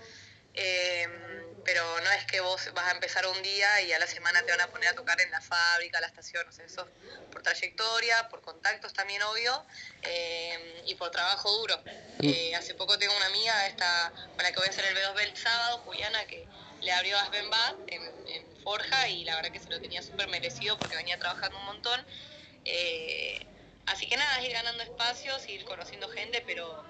Eh, 0.55 1.42
pero 1.65 2.01
no 2.01 2.11
es 2.11 2.25
que 2.27 2.41
vos 2.41 2.71
vas 2.75 2.89
a 2.89 2.93
empezar 2.93 3.27
un 3.27 3.43
día 3.43 3.81
y 3.83 3.93
a 3.93 3.99
la 3.99 4.07
semana 4.07 4.43
te 4.43 4.51
van 4.51 4.61
a 4.61 4.67
poner 4.69 4.89
a 4.89 4.95
tocar 4.95 5.21
en 5.21 5.31
la 5.31 5.41
fábrica, 5.41 6.01
la 6.01 6.09
estación, 6.09 6.47
o 6.49 6.53
sea, 6.53 6.65
eso 6.65 6.87
por 7.31 7.43
trayectoria, 7.43 8.29
por 8.29 8.43
contactos 8.43 8.93
también 8.93 9.23
obvio, 9.23 9.65
eh, 10.03 10.83
y 10.87 10.95
por 10.97 11.11
trabajo 11.11 11.51
duro. 11.51 11.81
Eh, 12.21 12.55
hace 12.55 12.75
poco 12.75 12.99
tengo 12.99 13.17
una 13.17 13.27
amiga 13.27 13.67
esta, 13.67 14.13
con 14.35 14.43
la 14.43 14.51
que 14.51 14.59
voy 14.59 14.67
a 14.67 14.71
hacer 14.71 14.85
el 14.85 14.97
B2B 14.97 15.23
el 15.23 15.37
sábado, 15.37 15.79
Juliana, 15.79 16.25
que 16.27 16.47
le 16.81 16.93
abrió 16.93 17.19
a 17.19 17.27
Sven 17.27 17.51
en, 17.87 18.03
en, 18.29 18.63
Forja 18.63 19.09
y 19.09 19.25
la 19.25 19.35
verdad 19.35 19.51
que 19.51 19.59
se 19.59 19.69
lo 19.71 19.81
tenía 19.81 20.03
súper 20.03 20.29
merecido 20.29 20.79
porque 20.79 20.95
venía 20.95 21.19
trabajando 21.19 21.59
un 21.59 21.65
montón. 21.65 22.07
Eh, 22.65 23.45
así 23.87 24.09
que 24.09 24.17
nada, 24.17 24.39
es 24.39 24.47
ir 24.47 24.53
ganando 24.53 24.85
espacios, 24.85 25.49
ir 25.49 25.65
conociendo 25.65 26.09
gente, 26.09 26.45
pero 26.47 26.85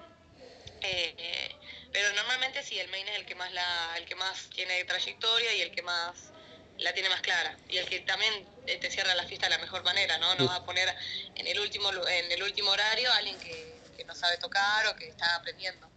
Eh, 0.83 1.49
pero 1.91 2.13
normalmente 2.13 2.61
sí, 2.63 2.79
el 2.79 2.89
main 2.89 3.07
es 3.07 3.19
el 3.19 3.25
que 3.25 3.35
más 3.35 3.51
la, 3.53 3.97
el 3.97 4.05
que 4.05 4.15
más 4.15 4.49
tiene 4.53 4.83
trayectoria 4.85 5.55
y 5.55 5.61
el 5.61 5.71
que 5.71 5.81
más 5.81 6.31
la 6.79 6.93
tiene 6.93 7.09
más 7.09 7.21
clara 7.21 7.57
y 7.69 7.77
el 7.77 7.85
que 7.87 7.99
también 7.99 8.33
eh, 8.65 8.77
te 8.77 8.89
cierra 8.89 9.13
la 9.15 9.23
fiesta 9.23 9.45
de 9.45 9.51
la 9.51 9.59
mejor 9.59 9.83
manera, 9.83 10.17
¿no? 10.17 10.35
No 10.35 10.47
va 10.47 10.55
a 10.55 10.65
poner 10.65 10.89
en 11.35 11.47
el 11.47 11.59
último 11.59 11.89
en 11.89 12.31
el 12.31 12.43
último 12.43 12.71
horario 12.71 13.11
a 13.11 13.17
alguien 13.17 13.37
que, 13.37 13.79
que 13.95 14.03
no 14.05 14.15
sabe 14.15 14.37
tocar 14.37 14.87
o 14.87 14.95
que 14.95 15.07
está 15.07 15.35
aprendiendo. 15.35 15.87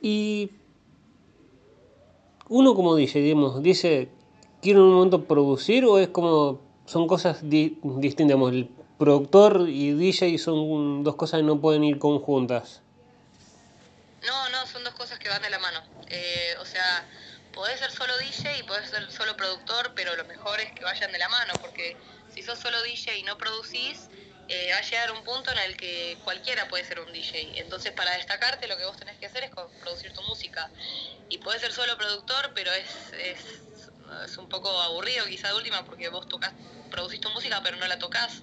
Y 0.00 0.50
uno 2.48 2.74
como 2.74 2.96
dice, 2.96 3.20
digamos, 3.20 3.62
dice, 3.62 4.08
quiero 4.62 4.80
en 4.80 4.86
un 4.86 4.94
momento 4.94 5.24
producir 5.24 5.84
o 5.84 5.98
es 5.98 6.08
como, 6.08 6.62
son 6.86 7.06
cosas 7.06 7.40
distintas, 7.42 8.38
el 8.52 8.70
productor 8.98 9.68
y 9.68 9.92
DJ 9.92 10.38
son 10.38 11.04
dos 11.04 11.16
cosas 11.16 11.40
que 11.40 11.46
no 11.46 11.60
pueden 11.60 11.84
ir 11.84 11.98
conjuntas. 11.98 12.82
Son 14.66 14.82
dos 14.84 14.94
cosas 14.94 15.18
que 15.18 15.28
van 15.28 15.42
de 15.42 15.50
la 15.50 15.58
mano. 15.58 15.82
Eh, 16.08 16.54
o 16.60 16.64
sea, 16.64 17.06
podés 17.52 17.78
ser 17.78 17.90
solo 17.90 18.16
DJ 18.18 18.58
y 18.58 18.62
podés 18.64 18.88
ser 18.90 19.10
solo 19.10 19.36
productor, 19.36 19.92
pero 19.94 20.14
lo 20.16 20.24
mejor 20.24 20.60
es 20.60 20.72
que 20.72 20.84
vayan 20.84 21.12
de 21.12 21.18
la 21.18 21.28
mano, 21.28 21.54
porque 21.60 21.96
si 22.34 22.42
sos 22.42 22.58
solo 22.58 22.82
DJ 22.82 23.16
y 23.16 23.22
no 23.22 23.36
producís, 23.38 24.08
eh, 24.48 24.70
va 24.72 24.78
a 24.78 24.82
llegar 24.82 25.12
un 25.12 25.22
punto 25.24 25.52
en 25.52 25.58
el 25.58 25.76
que 25.76 26.16
cualquiera 26.24 26.68
puede 26.68 26.84
ser 26.84 27.00
un 27.00 27.12
DJ. 27.12 27.60
Entonces, 27.60 27.92
para 27.92 28.12
destacarte, 28.12 28.66
lo 28.66 28.76
que 28.76 28.84
vos 28.84 28.96
tenés 28.96 29.18
que 29.18 29.26
hacer 29.26 29.44
es 29.44 29.50
producir 29.50 30.12
tu 30.12 30.22
música. 30.22 30.70
Y 31.28 31.38
podés 31.38 31.60
ser 31.60 31.72
solo 31.72 31.96
productor, 31.98 32.52
pero 32.54 32.72
es, 32.72 33.12
es, 33.12 33.38
es 34.24 34.38
un 34.38 34.48
poco 34.48 34.70
aburrido 34.80 35.26
quizá 35.26 35.48
de 35.48 35.54
última, 35.54 35.84
porque 35.84 36.08
vos 36.08 36.26
tocas, 36.28 36.52
producís 36.90 37.20
tu 37.20 37.28
música, 37.30 37.60
pero 37.62 37.76
no 37.76 37.86
la 37.86 37.98
tocas. 37.98 38.42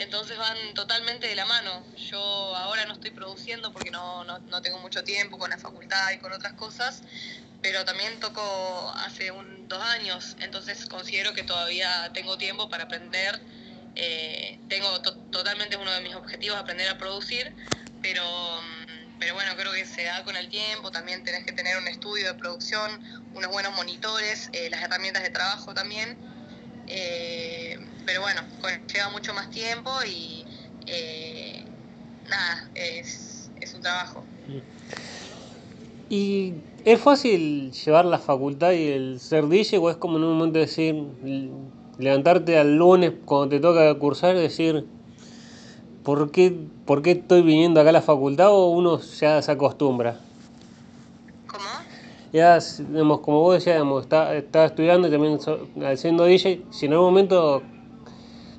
Entonces 0.00 0.36
van 0.38 0.56
totalmente 0.74 1.28
de 1.28 1.36
la 1.36 1.46
mano. 1.46 1.84
Yo 1.96 2.18
ahora 2.56 2.84
no 2.86 2.94
estoy 2.94 3.12
produciendo 3.12 3.72
porque 3.72 3.90
no, 3.90 4.24
no, 4.24 4.38
no 4.40 4.62
tengo 4.62 4.78
mucho 4.78 5.04
tiempo 5.04 5.38
con 5.38 5.50
la 5.50 5.58
facultad 5.58 6.10
y 6.12 6.18
con 6.18 6.32
otras 6.32 6.54
cosas, 6.54 7.02
pero 7.62 7.84
también 7.84 8.18
toco 8.18 8.92
hace 8.96 9.30
un, 9.30 9.68
dos 9.68 9.82
años, 9.82 10.36
entonces 10.40 10.86
considero 10.86 11.34
que 11.34 11.42
todavía 11.42 12.10
tengo 12.12 12.36
tiempo 12.38 12.68
para 12.68 12.84
aprender 12.84 13.40
eh, 13.96 14.58
tengo 14.68 15.00
totalmente 15.02 15.76
uno 15.76 15.90
de 15.90 16.00
mis 16.00 16.14
objetivos 16.14 16.58
aprender 16.58 16.88
a 16.88 16.98
producir, 16.98 17.52
pero, 18.02 18.24
pero 19.18 19.34
bueno, 19.34 19.52
creo 19.56 19.72
que 19.72 19.84
se 19.84 20.04
da 20.04 20.24
con 20.24 20.36
el 20.36 20.48
tiempo, 20.48 20.90
también 20.90 21.24
tenés 21.24 21.44
que 21.44 21.52
tener 21.52 21.76
un 21.76 21.88
estudio 21.88 22.28
de 22.28 22.34
producción, 22.34 22.90
unos 23.34 23.50
buenos 23.50 23.74
monitores, 23.74 24.48
eh, 24.52 24.70
las 24.70 24.82
herramientas 24.82 25.22
de 25.22 25.30
trabajo 25.30 25.74
también, 25.74 26.16
eh, 26.86 27.78
pero 28.04 28.20
bueno, 28.20 28.40
lleva 28.92 29.10
mucho 29.10 29.34
más 29.34 29.50
tiempo 29.50 29.90
y 30.06 30.44
nada, 32.28 32.68
es, 32.74 33.50
es 33.60 33.74
un 33.74 33.80
trabajo. 33.80 34.24
¿Y 36.08 36.54
es 36.84 37.00
fácil 37.00 37.72
llevar 37.72 38.04
la 38.04 38.18
facultad 38.18 38.72
y 38.72 38.88
el 38.88 39.20
ser 39.20 39.46
DJ 39.46 39.78
o 39.78 39.90
es 39.90 39.96
como 39.96 40.16
en 40.16 40.24
un 40.24 40.38
momento 40.38 40.58
decir, 40.58 40.96
levantarte 41.98 42.58
al 42.58 42.76
lunes 42.76 43.12
cuando 43.24 43.48
te 43.48 43.60
toca 43.60 43.94
cursar 43.96 44.34
y 44.36 44.40
decir, 44.40 44.86
¿por 46.02 46.30
qué, 46.30 46.56
¿por 46.84 47.02
qué 47.02 47.12
estoy 47.12 47.42
viniendo 47.42 47.80
acá 47.80 47.90
a 47.90 47.92
la 47.92 48.02
facultad 48.02 48.50
o 48.50 48.70
uno 48.70 49.00
ya 49.00 49.40
se 49.42 49.52
acostumbra? 49.52 50.18
¿Cómo? 51.46 51.64
Ya, 52.32 52.58
digamos, 52.58 53.20
como 53.20 53.40
vos 53.40 53.54
decías, 53.54 53.82
estaba 54.02 54.34
está 54.34 54.64
estudiando 54.64 55.08
y 55.08 55.10
también 55.10 55.38
haciendo 55.84 56.24
DJ, 56.24 56.62
si 56.70 56.86
en 56.86 56.92
algún 56.92 57.08
momento 57.08 57.62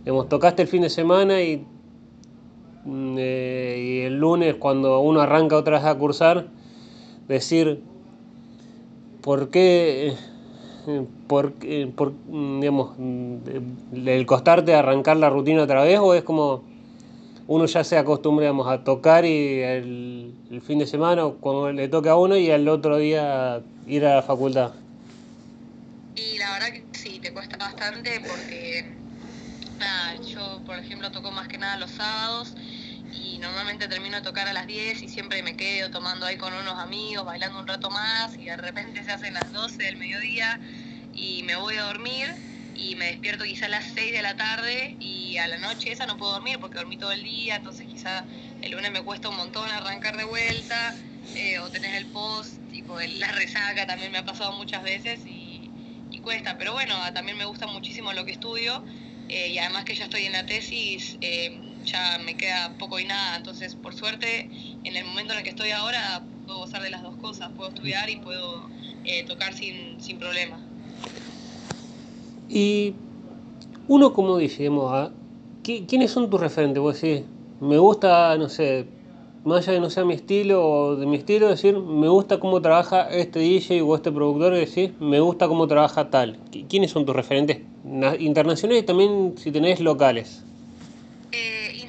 digamos, 0.04 0.30
tocaste 0.30 0.64
el 0.64 0.68
fin 0.68 0.82
de 0.82 0.90
semana 0.90 1.42
y, 1.42 1.66
mm, 2.86 3.16
eh, 3.18 3.78
y 3.80 4.06
el 4.06 4.20
lunes 4.20 4.56
cuando 4.56 5.00
uno 5.00 5.22
arranca 5.22 5.56
otra 5.56 5.78
vez 5.78 5.86
a 5.86 5.96
cursar, 5.96 6.48
decir, 7.28 7.82
¿por 9.22 9.50
qué 9.50 10.16
por, 11.28 11.54
por, 11.96 12.14
digamos, 12.60 12.98
el 12.98 14.26
costarte 14.26 14.74
arrancar 14.74 15.18
la 15.18 15.30
rutina 15.30 15.64
otra 15.64 15.84
vez 15.84 16.00
o 16.00 16.14
es 16.14 16.24
como 16.24 16.64
uno 17.48 17.66
ya 17.66 17.84
se 17.84 17.98
acostumbra 17.98 18.50
a 18.50 18.84
tocar 18.84 19.26
y 19.26 19.62
el, 19.62 20.62
fin 20.66 20.80
de 20.80 20.88
semana 20.88 21.26
cuando 21.40 21.72
le 21.72 21.88
toca 21.88 22.12
a 22.12 22.18
uno 22.18 22.38
y 22.38 22.50
al 22.52 22.68
otro 22.68 22.98
día 22.98 23.62
ir 23.88 24.06
a 24.06 24.16
la 24.16 24.22
facultad? 24.22 24.72
Y 26.16 26.38
la 26.38 26.54
verdad 26.54 26.68
que 26.72 26.84
sí, 26.98 27.20
te 27.20 27.32
cuesta 27.32 27.58
bastante 27.58 28.22
porque 28.22 29.01
yo 30.34 30.64
por 30.66 30.78
ejemplo 30.78 31.12
toco 31.12 31.32
más 31.32 31.48
que 31.48 31.58
nada 31.58 31.78
los 31.78 31.92
sábados 31.92 32.54
y 33.14 33.40
normalmente 33.40 33.88
termino 33.88 34.16
de 34.18 34.22
tocar 34.22 34.48
a 34.48 34.54
las 34.54 34.68
10 34.68 35.02
y 35.04 35.10
siempre 35.10 35.42
me 35.44 35.56
quedo 35.56 35.90
tomando 35.90 36.26
ahí 36.26 36.38
con 36.38 36.54
unos 36.54 36.78
amigos, 36.80 37.26
bailando 37.26 37.60
un 37.60 37.68
rato 37.68 37.90
más 37.90 38.38
y 38.40 38.46
de 38.46 38.58
repente 38.58 39.04
se 39.04 39.12
hacen 39.12 39.34
las 39.34 39.52
12 39.52 39.84
del 39.84 39.98
mediodía 39.98 40.60
y 41.14 41.44
me 41.44 41.56
voy 41.56 41.76
a 41.78 41.84
dormir 41.84 42.28
y 42.74 42.96
me 42.96 43.06
despierto 43.08 43.44
quizá 43.44 43.66
a 43.66 43.70
las 43.70 43.86
6 43.94 44.14
de 44.14 44.22
la 44.22 44.36
tarde 44.36 44.96
y 45.00 45.38
a 45.38 45.48
la 45.48 45.58
noche 45.58 45.92
esa 45.92 46.06
no 46.06 46.18
puedo 46.18 46.34
dormir 46.34 46.60
porque 46.60 46.78
dormí 46.78 46.98
todo 46.98 47.12
el 47.12 47.24
día, 47.24 47.56
entonces 47.58 47.88
quizá 47.88 48.26
el 48.62 48.72
lunes 48.72 48.92
me 48.92 49.02
cuesta 49.02 49.30
un 49.30 49.38
montón 49.38 49.70
arrancar 49.70 50.16
de 50.16 50.24
vuelta 50.26 50.96
eh, 51.34 51.60
o 51.60 51.70
tenés 51.72 51.96
el 51.96 52.08
post, 52.12 52.62
tipo 52.70 53.00
la 53.00 53.32
resaca 53.32 53.88
también 53.88 54.12
me 54.12 54.20
ha 54.20 54.26
pasado 54.26 54.54
muchas 54.54 54.84
veces 54.84 55.22
y 55.26 55.74
cuesta, 56.22 56.58
pero 56.58 56.74
bueno, 56.74 56.94
también 57.14 57.38
me 57.38 57.46
gusta 57.46 57.66
muchísimo 57.68 58.14
lo 58.14 58.26
que 58.26 58.32
estudio 58.34 58.86
eh, 59.32 59.48
y 59.48 59.58
además 59.60 59.86
que 59.86 59.96
ya 59.96 60.04
estoy 60.04 60.24
en 60.26 60.34
la 60.34 60.46
tesis. 60.46 61.18
Eh, 61.22 61.58
ya 61.86 62.20
me 62.26 62.36
queda 62.36 62.74
poco 62.78 63.00
y 63.00 63.06
nada. 63.06 63.38
Entonces, 63.38 63.76
por 63.76 63.96
suerte, 63.96 64.50
en 64.84 64.96
el 64.96 65.06
momento 65.06 65.34
en 65.34 65.40
el 65.40 65.44
que 65.44 65.52
estoy 65.52 65.72
ahora, 65.72 66.24
puedo 66.46 66.60
gozar 66.60 66.82
de 66.84 66.90
las 66.90 67.02
dos 67.02 67.16
cosas. 67.16 67.50
Puedo 67.56 67.70
estudiar 67.70 68.10
y 68.10 68.18
puedo 68.18 68.70
eh, 69.06 69.24
tocar 69.24 69.54
sin, 69.54 70.02
sin 70.02 70.18
problema. 70.20 70.60
Y 72.50 72.94
uno, 73.88 74.14
como 74.14 74.38
dice, 74.38 74.70
¿ah? 74.90 75.12
¿quiénes 75.64 76.12
son 76.12 76.30
tus 76.30 76.40
referentes? 76.40 76.82
Vos 76.82 77.00
decís, 77.00 77.24
me 77.62 77.78
gusta, 77.78 78.38
no 78.38 78.50
sé, 78.50 78.86
más 79.44 79.68
allá 79.68 79.74
de 79.74 79.80
no 79.80 79.90
sea 79.90 80.06
mi 80.06 80.14
estilo 80.14 80.64
o 80.64 80.96
de 80.96 81.06
mi 81.06 81.18
estilo, 81.18 81.48
decir, 81.48 81.78
me 81.78 82.08
gusta 82.08 82.40
cómo 82.40 82.62
trabaja 82.62 83.10
este 83.10 83.40
DJ 83.40 83.82
o 83.82 83.96
este 83.96 84.12
productor, 84.12 84.54
decir, 84.54 84.94
me 85.00 85.20
gusta 85.20 85.48
cómo 85.48 85.68
trabaja 85.68 86.10
tal. 86.10 86.40
¿Quiénes 86.70 86.92
son 86.92 87.06
tus 87.06 87.16
referentes 87.16 87.60
internacionales 88.20 88.84
y 88.84 88.86
también 88.86 89.36
si 89.38 89.52
tenés 89.52 89.80
locales? 89.80 90.44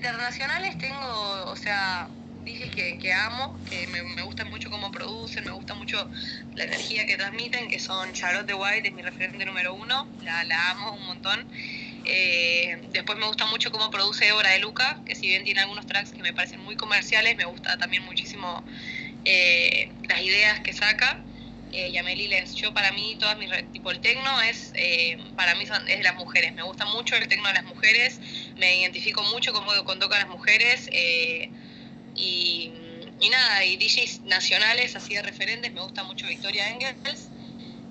internacionales 0.03 0.77
tengo, 0.79 1.45
o 1.47 1.57
sea, 1.57 2.09
dije 2.45 2.69
que, 2.71 2.99
que 2.99 3.13
amo, 3.13 3.57
que 3.71 3.87
me, 3.87 4.03
me, 4.03 4.23
gustan 4.23 4.51
mucho 4.51 4.71
cómo 4.71 4.91
producen, 4.91 5.45
me 5.45 5.53
gusta 5.53 5.75
mucho 5.75 6.09
la 6.55 6.65
energía 6.65 7.07
que 7.07 7.17
transmiten, 7.17 7.69
que 7.69 7.79
son 7.79 8.13
Charlotte 8.13 8.53
White, 8.53 8.89
es 8.89 8.95
mi 8.95 9.03
referente 9.03 9.45
número 9.45 9.75
uno, 9.75 10.07
la, 10.23 10.45
la 10.45 10.71
amo 10.71 10.95
un 10.95 11.07
montón. 11.07 11.47
Eh, 12.05 12.89
después 12.91 13.19
me 13.19 13.27
gusta 13.27 13.47
mucho 13.47 13.71
cómo 13.71 13.91
produce 13.91 14.25
Débora 14.25 14.51
de 14.51 14.59
Luca, 14.59 15.01
que 15.07 15.15
si 15.15 15.29
bien 15.29 15.45
tiene 15.45 15.61
algunos 15.61 15.87
tracks 15.87 16.13
que 16.13 16.23
me 16.23 16.33
parecen 16.33 16.61
muy 16.61 16.77
comerciales, 16.77 17.37
me 17.37 17.45
gusta 17.45 17.79
también 17.79 18.05
muchísimo 18.05 18.65
eh, 19.25 19.91
las 20.09 20.21
ideas 20.21 20.61
que 20.61 20.73
saca 20.73 21.23
eh, 21.73 21.91
Yameli 21.91 22.29
Lenz. 22.29 22.55
Yo 22.55 22.75
para 22.75 22.93
mí, 22.93 23.17
todas 23.19 23.39
mis, 23.39 23.51
tipo 23.73 23.91
el 23.91 24.01
tecno 24.01 24.41
es, 24.43 24.73
eh, 24.75 25.17
para 25.37 25.55
mí 25.55 25.67
son, 25.67 25.87
es 25.89 25.99
de 25.99 26.03
las 26.03 26.17
mujeres. 26.17 26.55
Me 26.55 26.63
gusta 26.63 26.85
mucho 26.87 27.17
el 27.17 27.27
tecno 27.29 27.49
de 27.49 27.55
las 27.55 27.65
mujeres, 27.65 28.21
me 28.57 28.81
identifico 28.81 29.23
mucho 29.25 29.53
con, 29.53 29.65
con 29.85 29.99
tocan 29.99 30.21
las 30.21 30.29
mujeres. 30.29 30.89
Y, 30.93 31.51
y, 33.21 33.31
nada, 33.31 33.65
y 33.65 33.77
DJs 33.79 34.25
nacionales, 34.25 34.95
así 34.97 35.15
de 35.15 35.23
referentes, 35.23 35.73
me 35.73 35.81
gusta 35.81 36.03
mucho 36.05 36.27
Victoria 36.27 36.69
Engels, 36.69 37.29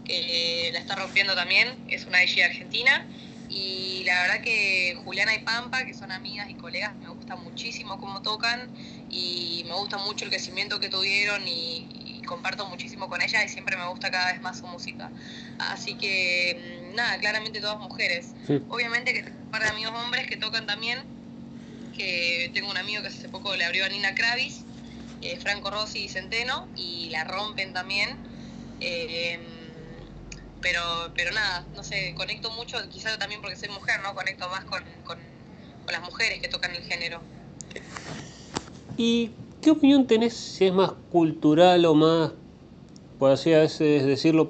que 0.05 0.69
la 0.73 0.79
está 0.79 0.95
rompiendo 0.95 1.33
también, 1.33 1.67
es 1.87 2.05
una 2.05 2.19
DJ 2.19 2.45
argentina. 2.45 3.07
Y 3.53 4.05
la 4.05 4.21
verdad 4.21 4.41
que 4.41 4.95
Juliana 5.03 5.35
y 5.35 5.39
Pampa, 5.39 5.85
que 5.85 5.93
son 5.93 6.09
amigas 6.09 6.49
y 6.49 6.53
colegas, 6.55 6.97
me 7.01 7.09
gusta 7.09 7.35
muchísimo 7.35 7.99
cómo 7.99 8.21
tocan 8.21 8.71
y 9.09 9.65
me 9.67 9.73
gusta 9.73 9.97
mucho 9.97 10.23
el 10.23 10.31
crecimiento 10.31 10.79
que 10.79 10.87
tuvieron 10.87 11.45
y, 11.45 12.21
comparto 12.25 12.65
muchísimo 12.67 13.09
con 13.09 13.21
ella 13.21 13.43
y 13.43 13.49
siempre 13.49 13.75
me 13.75 13.85
gusta 13.89 14.09
cada 14.09 14.31
vez 14.31 14.41
más 14.41 14.57
su 14.57 14.67
música. 14.67 15.11
Así 15.57 15.95
que, 15.95 16.91
mm, 16.93 16.95
nada, 16.95 17.19
claramente 17.19 17.59
todas 17.59 17.77
mujeres. 17.81 18.35
Obviamente 18.69 19.11
que 19.13 19.21
tengo 19.21 19.37
un 19.43 19.51
par 19.51 19.63
de 19.63 19.67
amigos 19.67 19.93
hombres 19.95 20.27
que 20.27 20.37
tocan 20.37 20.65
también, 20.65 20.97
que 21.97 22.51
tengo 22.53 22.71
un 22.71 22.77
amigo 22.77 23.01
que 23.01 23.09
hace 23.09 23.27
poco 23.27 23.53
le 23.57 23.65
abrió 23.65 23.83
a 23.83 23.89
Nina 23.89 24.15
Kravis, 24.15 24.63
eh, 25.21 25.37
Franco 25.41 25.69
Rossi 25.71 26.05
y 26.05 26.07
Centeno, 26.07 26.69
y 26.77 27.09
la 27.09 27.25
rompen 27.25 27.73
también. 27.73 28.17
Eh, 28.79 29.60
pero, 30.61 30.81
pero 31.15 31.31
nada, 31.31 31.65
no 31.75 31.83
sé, 31.83 32.13
conecto 32.15 32.51
mucho, 32.51 32.77
quizás 32.89 33.17
también 33.17 33.41
porque 33.41 33.55
soy 33.55 33.69
mujer, 33.69 33.99
¿no? 34.03 34.13
Conecto 34.13 34.47
más 34.49 34.63
con, 34.65 34.83
con, 35.03 35.17
las 35.91 36.01
mujeres 36.03 36.39
que 36.39 36.47
tocan 36.47 36.73
el 36.73 36.83
género. 36.83 37.19
¿Y 38.95 39.31
¿Qué 39.61 39.69
opinión 39.69 40.07
tenés 40.07 40.33
si 40.33 40.65
es 40.65 40.73
más 40.73 40.91
cultural 41.11 41.85
o 41.85 41.93
más, 41.93 42.31
por 43.19 43.31
así 43.31 43.51
decirlo, 43.51 44.49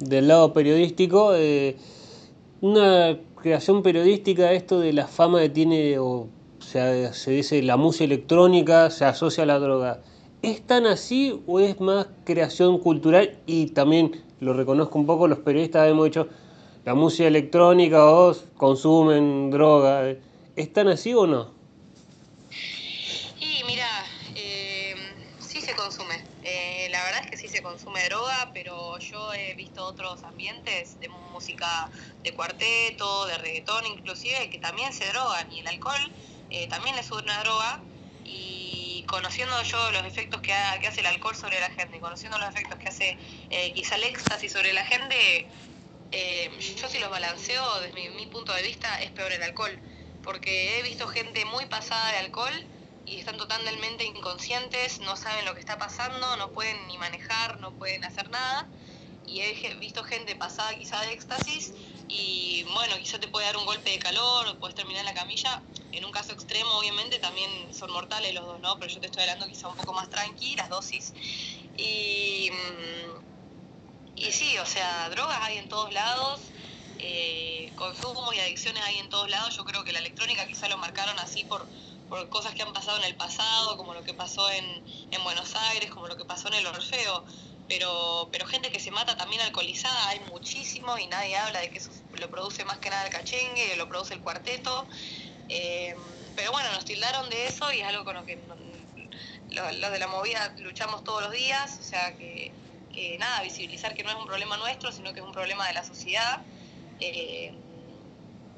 del 0.00 0.28
lado 0.28 0.52
periodístico? 0.52 1.34
Eh, 1.34 1.76
una 2.60 3.16
creación 3.40 3.82
periodística, 3.82 4.52
esto 4.52 4.78
de 4.80 4.92
la 4.92 5.06
fama 5.06 5.40
que 5.40 5.48
tiene, 5.48 5.98
o 5.98 6.28
sea, 6.58 7.14
se 7.14 7.30
dice 7.30 7.62
la 7.62 7.78
música 7.78 8.04
electrónica, 8.04 8.90
se 8.90 9.06
asocia 9.06 9.44
a 9.44 9.46
la 9.46 9.58
droga. 9.58 10.02
¿Es 10.42 10.60
tan 10.60 10.84
así 10.84 11.40
o 11.46 11.60
es 11.60 11.80
más 11.80 12.08
creación 12.24 12.78
cultural? 12.80 13.38
Y 13.46 13.68
también 13.68 14.22
lo 14.40 14.54
reconozco 14.54 14.98
un 14.98 15.06
poco, 15.06 15.28
los 15.28 15.38
periodistas 15.38 15.88
hemos 15.88 16.06
dicho, 16.06 16.28
la 16.84 16.94
música 16.94 17.28
electrónica 17.28 18.06
o 18.06 18.34
consumen 18.56 19.50
droga. 19.50 20.14
¿Es 20.56 20.72
tan 20.72 20.88
así 20.88 21.14
o 21.14 21.26
no? 21.26 21.52
Y 23.38 23.62
mira, 23.66 23.86
eh, 24.34 24.94
sí 25.40 25.60
se 25.60 25.74
consume. 25.76 26.24
Eh, 26.42 26.88
la 26.90 27.04
verdad 27.04 27.20
es 27.24 27.30
que 27.30 27.36
sí 27.36 27.48
se 27.48 27.62
consume 27.62 28.02
droga, 28.08 28.50
pero 28.54 28.98
yo 28.98 29.32
he 29.34 29.54
visto 29.54 29.84
otros 29.84 30.24
ambientes 30.24 30.98
de 31.00 31.08
música 31.32 31.90
de 32.22 32.32
cuarteto, 32.32 33.26
de 33.26 33.36
reggaetón 33.38 33.84
inclusive, 33.86 34.48
que 34.50 34.58
también 34.58 34.92
se 34.92 35.06
drogan 35.08 35.52
y 35.52 35.60
el 35.60 35.66
alcohol 35.66 36.00
eh, 36.50 36.66
también 36.68 36.96
es 36.96 37.10
una 37.12 37.40
droga 37.44 37.80
conociendo 39.10 39.60
yo 39.64 39.90
los 39.90 40.06
efectos 40.06 40.40
que, 40.40 40.52
hace 40.52 41.00
el 41.00 41.06
alcohol 41.06 41.34
sobre 41.34 41.58
la 41.58 41.68
gente, 41.70 41.98
conociendo 41.98 42.38
los 42.38 42.48
efectos 42.48 42.78
que 42.78 42.88
hace 42.88 43.18
eh, 43.50 43.72
quizá 43.74 43.96
el 43.96 44.04
éxtasis 44.04 44.52
sobre 44.52 44.72
la 44.72 44.84
gente, 44.84 45.48
eh, 46.12 46.50
yo 46.80 46.88
si 46.88 47.00
los 47.00 47.10
balanceo 47.10 47.80
desde 47.80 48.10
mi, 48.10 48.26
punto 48.26 48.52
de 48.52 48.62
vista 48.62 49.02
es 49.02 49.10
peor 49.10 49.32
el 49.32 49.42
alcohol, 49.42 49.76
porque 50.22 50.78
he 50.78 50.82
visto 50.84 51.08
gente 51.08 51.44
muy 51.44 51.66
pasada 51.66 52.12
de 52.12 52.18
alcohol 52.18 52.54
y 53.04 53.18
están 53.18 53.36
totalmente 53.36 54.04
inconscientes, 54.04 55.00
no 55.00 55.16
saben 55.16 55.44
lo 55.44 55.54
que 55.54 55.60
está 55.60 55.76
pasando, 55.76 56.36
no 56.36 56.52
pueden 56.52 56.86
ni 56.86 56.96
manejar, 56.96 57.58
no 57.58 57.72
pueden 57.72 58.04
hacer 58.04 58.30
nada. 58.30 58.68
Y 59.30 59.40
he 59.42 59.74
visto 59.76 60.02
gente 60.02 60.34
pasada 60.34 60.76
quizá 60.76 61.00
de 61.02 61.12
éxtasis 61.12 61.72
y 62.08 62.64
bueno, 62.74 62.96
quizá 62.98 63.20
te 63.20 63.28
puede 63.28 63.46
dar 63.46 63.56
un 63.56 63.64
golpe 63.64 63.90
de 63.90 63.98
calor 64.00 64.48
o 64.48 64.58
puedes 64.58 64.74
terminar 64.74 65.00
en 65.00 65.06
la 65.06 65.14
camilla. 65.14 65.62
En 65.92 66.04
un 66.04 66.10
caso 66.10 66.32
extremo, 66.32 66.68
obviamente, 66.78 67.20
también 67.20 67.48
son 67.72 67.92
mortales 67.92 68.34
los 68.34 68.44
dos, 68.44 68.60
¿no? 68.60 68.76
Pero 68.80 68.92
yo 68.92 69.00
te 69.00 69.06
estoy 69.06 69.22
hablando 69.22 69.46
quizá 69.46 69.68
un 69.68 69.76
poco 69.76 69.92
más 69.92 70.10
tranqui, 70.10 70.56
las 70.56 70.68
dosis. 70.68 71.12
Y, 71.76 72.50
mm, 72.50 74.16
y 74.16 74.32
sí, 74.32 74.58
o 74.58 74.66
sea, 74.66 75.08
drogas 75.10 75.38
hay 75.42 75.58
en 75.58 75.68
todos 75.68 75.92
lados, 75.92 76.40
eh, 76.98 77.72
consumo 77.76 78.32
y 78.32 78.40
adicciones 78.40 78.82
hay 78.82 78.98
en 78.98 79.08
todos 79.08 79.30
lados. 79.30 79.56
Yo 79.56 79.64
creo 79.64 79.84
que 79.84 79.92
la 79.92 80.00
electrónica 80.00 80.44
quizá 80.48 80.68
lo 80.68 80.76
marcaron 80.76 81.16
así 81.20 81.44
por, 81.44 81.68
por 82.08 82.28
cosas 82.30 82.52
que 82.54 82.62
han 82.62 82.72
pasado 82.72 82.98
en 82.98 83.04
el 83.04 83.14
pasado, 83.14 83.76
como 83.76 83.94
lo 83.94 84.02
que 84.02 84.14
pasó 84.14 84.50
en, 84.50 84.64
en 85.12 85.22
Buenos 85.22 85.54
Aires, 85.54 85.88
como 85.92 86.08
lo 86.08 86.16
que 86.16 86.24
pasó 86.24 86.48
en 86.48 86.54
el 86.54 86.66
Orfeo 86.66 87.24
pero, 87.70 88.28
pero 88.32 88.46
gente 88.46 88.72
que 88.72 88.80
se 88.80 88.90
mata 88.90 89.16
también 89.16 89.40
alcoholizada 89.42 90.08
hay 90.08 90.18
muchísimo 90.28 90.98
y 90.98 91.06
nadie 91.06 91.36
habla 91.36 91.60
de 91.60 91.70
que 91.70 91.78
eso 91.78 91.90
lo 92.18 92.28
produce 92.28 92.64
más 92.64 92.78
que 92.78 92.90
nada 92.90 93.04
el 93.06 93.12
cachengue, 93.12 93.76
lo 93.76 93.88
produce 93.88 94.12
el 94.12 94.20
cuarteto. 94.20 94.86
Eh, 95.48 95.94
pero 96.34 96.50
bueno, 96.50 96.68
nos 96.72 96.84
tildaron 96.84 97.30
de 97.30 97.46
eso 97.46 97.72
y 97.72 97.78
es 97.78 97.86
algo 97.86 98.04
con 98.04 98.16
lo 98.16 98.26
que 98.26 98.36
los 99.50 99.92
de 99.92 99.98
la 100.00 100.08
movida 100.08 100.52
luchamos 100.58 101.04
todos 101.04 101.22
los 101.22 101.30
días, 101.30 101.78
o 101.80 101.84
sea 101.84 102.16
que, 102.16 102.50
nada, 103.20 103.42
visibilizar 103.42 103.94
que 103.94 104.02
no 104.02 104.10
es 104.10 104.16
un 104.16 104.26
problema 104.26 104.56
nuestro, 104.56 104.90
sino 104.90 105.12
que 105.12 105.20
es 105.20 105.26
un 105.26 105.32
problema 105.32 105.68
de 105.68 105.74
la 105.74 105.84
sociedad. 105.84 106.42
Eh, 106.98 107.52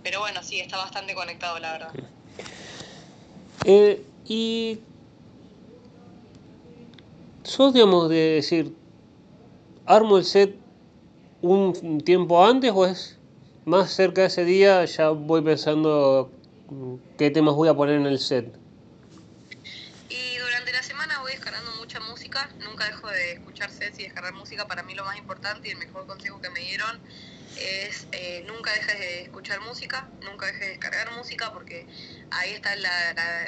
pero 0.02 0.20
bueno, 0.20 0.42
sí, 0.42 0.58
está 0.58 0.78
bastante 0.78 1.14
conectado, 1.14 1.58
la 1.58 1.72
verdad. 1.72 1.92
Eh, 3.64 4.02
y 4.26 4.80
sos, 7.44 7.74
digamos, 7.74 8.08
de 8.08 8.16
decir, 8.16 8.81
armo 9.86 10.18
el 10.18 10.24
set 10.24 10.56
un 11.42 12.00
tiempo 12.04 12.44
antes 12.44 12.70
o 12.74 12.86
es 12.86 13.18
más 13.64 13.92
cerca 13.92 14.22
de 14.22 14.28
ese 14.28 14.44
día 14.44 14.84
ya 14.84 15.10
voy 15.10 15.42
pensando 15.42 16.30
qué 17.18 17.30
temas 17.30 17.54
voy 17.54 17.68
a 17.68 17.74
poner 17.74 17.96
en 17.96 18.06
el 18.06 18.18
set? 18.18 18.46
Y 20.08 20.38
durante 20.38 20.72
la 20.72 20.82
semana 20.82 21.20
voy 21.20 21.32
descargando 21.32 21.70
mucha 21.78 22.00
música, 22.00 22.48
nunca 22.60 22.86
dejo 22.86 23.08
de 23.08 23.32
escuchar 23.32 23.70
sets 23.70 23.98
y 23.98 24.04
descargar 24.04 24.34
música, 24.34 24.66
para 24.66 24.82
mí 24.82 24.94
lo 24.94 25.04
más 25.04 25.16
importante 25.16 25.68
y 25.68 25.72
el 25.72 25.78
mejor 25.78 26.06
consejo 26.06 26.40
que 26.40 26.50
me 26.50 26.60
dieron 26.60 27.00
es 27.58 28.06
eh, 28.12 28.44
nunca 28.46 28.72
dejes 28.72 28.98
de 28.98 29.22
escuchar 29.22 29.60
música, 29.60 30.08
nunca 30.22 30.46
dejes 30.46 30.60
de 30.60 30.68
descargar 30.68 31.12
música 31.12 31.52
porque 31.52 31.86
ahí 32.30 32.52
está 32.52 32.74
la, 32.76 33.12
la 33.14 33.44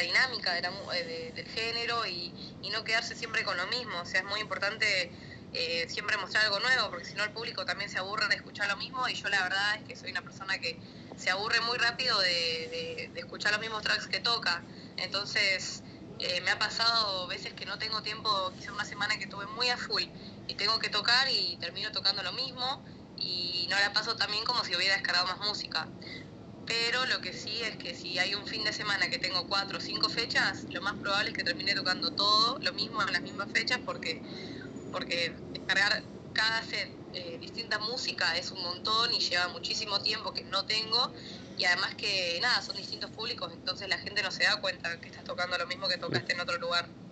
dinámica 0.00 0.58
eh, 0.58 1.32
del 1.34 1.48
género 1.48 2.06
y, 2.06 2.32
no 2.72 2.82
quedarse 2.82 3.14
siempre 3.14 3.44
con 3.44 3.56
lo 3.56 3.66
mismo. 3.68 4.00
O 4.00 4.04
sea, 4.04 4.20
es 4.20 4.26
muy 4.26 4.40
importante 4.40 5.12
eh, 5.52 5.86
siempre 5.88 6.16
mostrar 6.16 6.44
algo 6.44 6.58
nuevo, 6.58 6.90
porque 6.90 7.04
si 7.04 7.14
no 7.14 7.22
el 7.22 7.30
público 7.30 7.64
también 7.64 7.88
se 7.88 7.98
aburre 7.98 8.26
de 8.26 8.34
escuchar 8.34 8.68
lo 8.68 8.76
mismo 8.76 9.08
y 9.08 9.14
yo 9.14 9.28
la 9.28 9.40
verdad 9.44 9.76
es 9.76 9.84
que 9.84 9.94
soy 9.94 10.10
una 10.10 10.22
persona 10.22 10.58
que 10.58 10.76
se 11.16 11.30
aburre 11.30 11.60
muy 11.60 11.78
rápido 11.78 12.18
de, 12.18 13.12
escuchar 13.14 13.52
los 13.52 13.60
mismos 13.60 13.82
tracks 13.82 14.08
que 14.08 14.18
toca. 14.18 14.64
Entonces 14.96 15.84
eh, 16.18 16.40
me 16.40 16.50
ha 16.50 16.58
pasado 16.58 17.28
veces 17.28 17.52
que 17.52 17.64
no 17.64 17.78
tengo 17.78 18.02
tiempo, 18.02 18.52
quizá 18.58 18.72
una 18.72 18.84
semana 18.84 19.16
que 19.18 19.28
tuve 19.28 19.46
muy 19.46 19.68
a 19.68 19.76
full 19.76 20.02
y 20.48 20.54
tengo 20.56 20.80
que 20.80 20.88
tocar 20.88 21.28
y 21.30 21.56
termino 21.60 21.92
tocando 21.92 22.24
lo 22.24 22.32
mismo 22.32 22.84
y 23.16 23.68
no 23.70 23.78
la 23.78 23.92
paso 23.92 24.16
también 24.16 24.44
como 24.44 24.64
si 24.64 24.74
hubiera 24.74 24.94
descargado 24.94 25.26
más 25.26 25.38
música 25.38 25.86
pero 26.66 27.04
lo 27.06 27.20
que 27.20 27.32
sí 27.32 27.62
es 27.62 27.76
que 27.76 27.94
si 27.94 28.18
hay 28.18 28.34
un 28.34 28.46
fin 28.46 28.64
de 28.64 28.72
semana 28.72 29.08
que 29.10 29.18
tengo 29.18 29.46
cuatro 29.48 29.78
o 29.78 29.80
cinco 29.80 30.08
fechas, 30.08 30.66
lo 30.70 30.80
más 30.82 30.98
probable 31.00 31.30
es 31.30 31.36
que 31.36 31.44
termine 31.44 31.74
tocando 31.74 32.14
todo 32.14 32.58
lo 32.62 32.72
mismo 32.74 33.02
en 33.02 33.12
las 33.12 33.22
mismas 33.22 33.50
fechas 33.52 33.80
porque, 33.84 34.22
porque 34.90 35.36
cargar 35.66 35.92
cada 36.32 36.62
set 36.62 36.90
eh, 37.12 37.38
distinta 37.40 37.78
música 37.78 38.36
es 38.36 38.50
un 38.52 38.62
montón 38.62 39.12
y 39.14 39.20
lleva 39.20 39.48
muchísimo 39.48 40.02
tiempo 40.02 40.32
que 40.34 40.44
no 40.44 40.66
tengo 40.66 41.12
y 41.56 41.64
además 41.64 41.94
que 41.96 42.38
nada, 42.42 42.60
son 42.62 42.76
distintos 42.76 43.10
públicos, 43.12 43.52
entonces 43.52 43.88
la 43.88 43.98
gente 43.98 44.22
no 44.22 44.30
se 44.32 44.44
da 44.44 44.60
cuenta 44.60 45.00
que 45.00 45.08
estás 45.08 45.24
tocando 45.24 45.56
lo 45.58 45.66
mismo 45.66 45.88
que 45.88 45.98
tocaste 45.98 46.32
en 46.32 46.40
otro 46.40 46.58
lugar. 46.58 47.03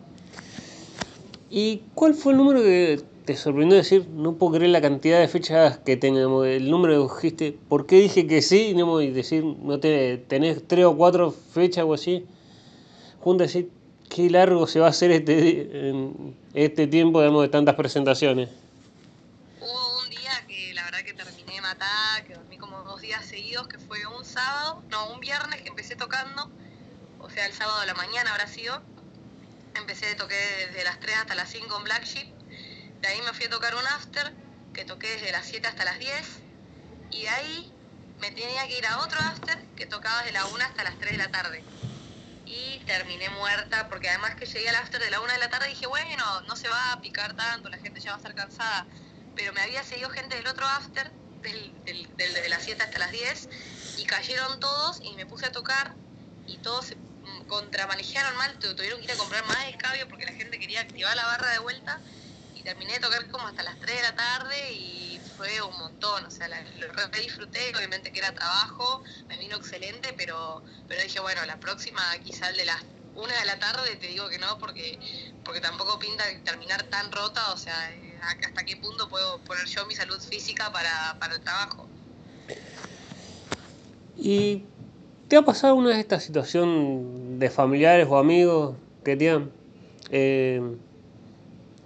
¿Y 1.55 1.83
cuál 1.95 2.15
fue 2.15 2.33
el 2.33 2.39
número 2.39 2.63
que 2.63 3.03
te 3.27 3.37
sorprendió 3.37 3.77
decir, 3.77 4.09
no 4.09 4.37
puedo 4.37 4.55
creer 4.55 4.71
la 4.71 4.81
cantidad 4.81 5.21
de 5.21 5.29
fechas 5.29 5.77
que 5.77 5.99
tenemos, 5.99 6.47
el 6.47 6.71
número 6.71 7.07
que 7.07 7.15
dijiste, 7.15 7.59
¿por 7.69 7.85
qué 7.85 7.97
dije 7.97 8.27
que 8.27 8.41
sí? 8.41 8.75
Y 8.75 9.11
decir, 9.11 9.45
no 9.45 9.79
te, 9.79 10.17
tenés 10.17 10.67
tres 10.67 10.87
o 10.87 10.97
cuatro 10.97 11.31
fechas 11.31 11.85
o 11.85 11.93
así, 11.93 12.25
junto 13.21 13.45
a 13.45 13.49
decir, 13.49 13.71
qué 14.09 14.31
largo 14.31 14.67
se 14.67 14.81
va 14.81 14.87
a 14.87 14.91
hacer 14.91 15.11
este, 15.11 15.93
este 16.55 16.87
tiempo 16.87 17.21
de 17.21 17.49
tantas 17.51 17.75
presentaciones. 17.75 18.49
Hubo 19.61 20.03
un 20.03 20.09
día 20.09 20.31
que 20.49 20.73
la 20.73 20.85
verdad 20.85 21.01
que 21.01 21.13
terminé 21.13 21.61
matada, 21.61 22.25
que 22.27 22.33
dormí 22.33 22.57
como 22.57 22.83
dos 22.85 23.03
días 23.03 23.27
seguidos, 23.27 23.69
que 23.69 23.77
fue 23.77 23.99
un 24.07 24.25
sábado, 24.25 24.83
no, 24.89 25.13
un 25.13 25.21
viernes 25.21 25.61
que 25.61 25.69
empecé 25.69 25.97
tocando, 25.97 26.49
o 27.21 27.29
sea, 27.29 27.45
el 27.45 27.53
sábado 27.53 27.79
de 27.83 27.89
la 27.89 27.95
mañana 27.95 28.31
habrá 28.31 28.47
sido, 28.47 28.81
empecé 29.75 30.11
a 30.11 30.17
tocar 30.17 30.37
desde 30.37 30.85
las 30.85 31.01
3 31.01 31.17
hasta 31.17 31.35
las 31.35 31.51
5 31.51 31.77
en 31.77 31.85
Black 31.85 32.05
Sheep, 32.05 32.43
de 33.03 33.09
ahí 33.09 33.21
me 33.23 33.33
fui 33.33 33.47
a 33.47 33.51
tocar 33.51 33.75
un 33.75 33.85
after, 33.85 34.33
que 34.73 34.85
toqué 34.85 35.11
desde 35.11 35.33
las 35.33 35.45
7 35.45 35.67
hasta 35.67 35.85
las 35.85 35.99
10. 35.99 36.13
Y 37.11 37.23
de 37.23 37.29
ahí 37.29 37.73
me 38.21 38.31
tenía 38.31 38.67
que 38.69 38.79
ir 38.79 38.87
a 38.87 39.01
otro 39.01 39.19
after, 39.19 39.59
que 39.77 39.87
tocaba 39.87 40.19
desde 40.19 40.33
la 40.33 40.47
1 40.47 40.65
hasta 40.65 40.85
las 40.85 40.97
3 40.99 41.11
de 41.11 41.19
la 41.19 41.31
tarde. 41.31 41.65
Y 42.47 42.79
terminé 42.87 43.29
muerta, 43.31 43.89
porque 43.89 44.09
además 44.09 44.37
que 44.37 44.47
llegué 44.47 44.69
al 44.69 44.77
after 44.77 45.01
de 45.01 45.11
la 45.11 45.21
1 45.21 45.33
de 45.33 45.39
la 45.39 45.51
tarde 45.51 45.69
dije, 45.69 45.87
bueno, 45.87 46.43
no 46.43 46.55
se 46.55 46.69
va 46.69 46.93
a 46.93 47.01
picar 47.01 47.35
tanto, 47.35 47.69
la 47.69 47.79
gente 47.79 48.01
ya 48.01 48.11
va 48.11 48.17
a 48.17 48.19
estar 48.19 48.35
cansada. 48.37 48.87
Pero 49.35 49.53
me 49.53 49.63
había 49.63 49.83
seguido 49.83 50.09
gente 50.11 50.37
del 50.37 50.47
otro 50.47 50.65
after, 50.65 51.11
del, 51.43 51.75
de 52.17 52.49
las 52.49 52.63
7 52.63 52.85
hasta 52.85 53.01
las 53.01 53.11
10, 53.11 53.49
y 53.99 54.05
cayeron 54.05 54.61
todos 54.61 55.01
y 55.03 55.13
me 55.15 55.27
puse 55.27 55.47
a 55.47 55.53
tocar 55.53 55.97
y 56.47 56.59
todos 56.59 56.87
se 56.87 56.97
contramanejaron 57.53 58.35
mal, 58.37 58.59
tuvieron 58.59 58.99
que 59.01 59.05
ir 59.05 59.13
a 59.13 59.17
comprar 59.17 59.45
más 59.45 59.69
escabio 59.69 60.09
porque 60.09 60.25
la 60.25 60.33
gente 60.33 60.59
quería 60.59 60.81
activar 60.81 61.15
la 61.15 61.27
barra 61.27 61.51
de 61.51 61.59
vuelta. 61.59 62.01
Terminé 62.65 62.93
de 62.95 63.01
tocar 63.01 63.29
como 63.29 63.49
hasta 63.49 63.65
las 63.65 63.79
3 63.81 63.97
de 63.97 64.03
la 64.03 64.15
tarde 64.15 64.73
y 64.73 65.21
fue 65.37 65.61
un 65.63 65.77
montón, 65.79 66.25
o 66.25 66.31
sea, 66.31 66.47
lo 66.49 67.09
disfruté, 67.09 67.75
obviamente 67.77 68.13
que 68.13 68.21
era 68.21 68.33
trabajo, 68.33 69.03
me 69.27 69.37
vino 69.37 69.57
excelente, 69.57 70.15
pero, 70.17 70.63
pero 70.87 71.03
dije, 71.03 71.19
bueno, 71.19 71.45
la 71.45 71.59
próxima 71.59 72.01
quizá 72.25 72.53
de 72.53 72.65
las 72.65 72.81
1 73.17 73.27
de 73.27 73.45
la 73.47 73.59
tarde 73.59 73.97
te 73.97 74.07
digo 74.07 74.29
que 74.29 74.39
no, 74.39 74.59
porque, 74.59 74.97
porque 75.45 75.61
tampoco 75.61 75.99
pinta 75.99 76.23
terminar 76.45 76.85
tan 76.85 77.11
rota, 77.11 77.53
o 77.53 77.57
sea, 77.57 77.93
eh, 77.93 78.17
hasta 78.23 78.65
qué 78.65 78.77
punto 78.77 79.09
puedo 79.09 79.39
poner 79.41 79.67
yo 79.67 79.85
mi 79.87 79.97
salud 79.97 80.21
física 80.21 80.71
para, 80.71 81.17
para 81.19 81.35
el 81.35 81.41
trabajo. 81.41 81.89
¿Y 84.17 84.65
te 85.33 85.39
ha 85.39 85.43
pasado 85.43 85.77
una 85.77 85.95
de 85.95 86.01
estas 86.01 86.25
situaciones 86.25 87.39
de 87.39 87.49
familiares 87.49 88.07
o 88.11 88.19
amigos 88.19 88.77
que 89.03 89.17
te 89.17 89.31
han... 89.31 89.51
Eh, 90.11 90.61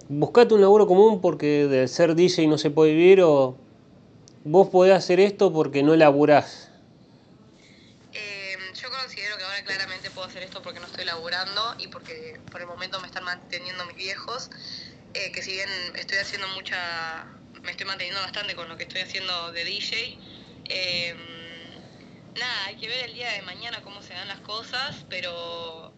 buscate 0.09 0.53
un 0.53 0.59
laburo 0.59 0.85
común 0.85 1.21
porque 1.21 1.65
de 1.65 1.87
ser 1.87 2.13
DJ 2.13 2.47
no 2.47 2.57
se 2.57 2.71
puede 2.71 2.91
vivir 2.91 3.21
o 3.21 3.55
vos 4.43 4.67
podés 4.67 4.95
hacer 4.95 5.21
esto 5.21 5.53
porque 5.53 5.81
no 5.81 5.95
laburás? 5.95 6.71
Em, 8.11 8.59
yo 8.73 8.89
considero 8.89 9.37
que 9.37 9.43
ahora 9.45 9.63
claramente 9.63 10.11
puedo 10.11 10.27
hacer 10.27 10.43
esto 10.43 10.61
porque 10.61 10.81
no 10.81 10.87
estoy 10.87 11.05
laburando 11.05 11.73
y 11.79 11.87
porque 11.87 12.41
por 12.51 12.59
el 12.59 12.67
momento 12.67 12.99
me 12.99 13.07
están 13.07 13.23
manteniendo 13.23 13.85
mis 13.85 13.95
viejos, 13.95 14.49
eh, 15.13 15.31
que 15.31 15.41
si 15.41 15.53
bien 15.53 15.69
estoy 15.95 16.17
haciendo 16.17 16.49
mucha, 16.49 17.27
me 17.63 17.71
estoy 17.71 17.87
manteniendo 17.87 18.19
bastante 18.19 18.55
con 18.55 18.67
lo 18.67 18.75
que 18.75 18.83
estoy 18.83 19.03
haciendo 19.03 19.53
de 19.53 19.63
DJ. 19.63 20.19
Em, 20.65 21.36
nada, 22.37 22.65
hay 22.65 22.75
que 22.77 22.87
ver 22.87 23.05
el 23.05 23.13
día 23.13 23.31
de 23.31 23.41
mañana 23.43 23.81
cómo 23.83 24.01
se 24.01 24.13
dan 24.13 24.27
las 24.27 24.39
cosas, 24.41 24.95
pero 25.09 25.93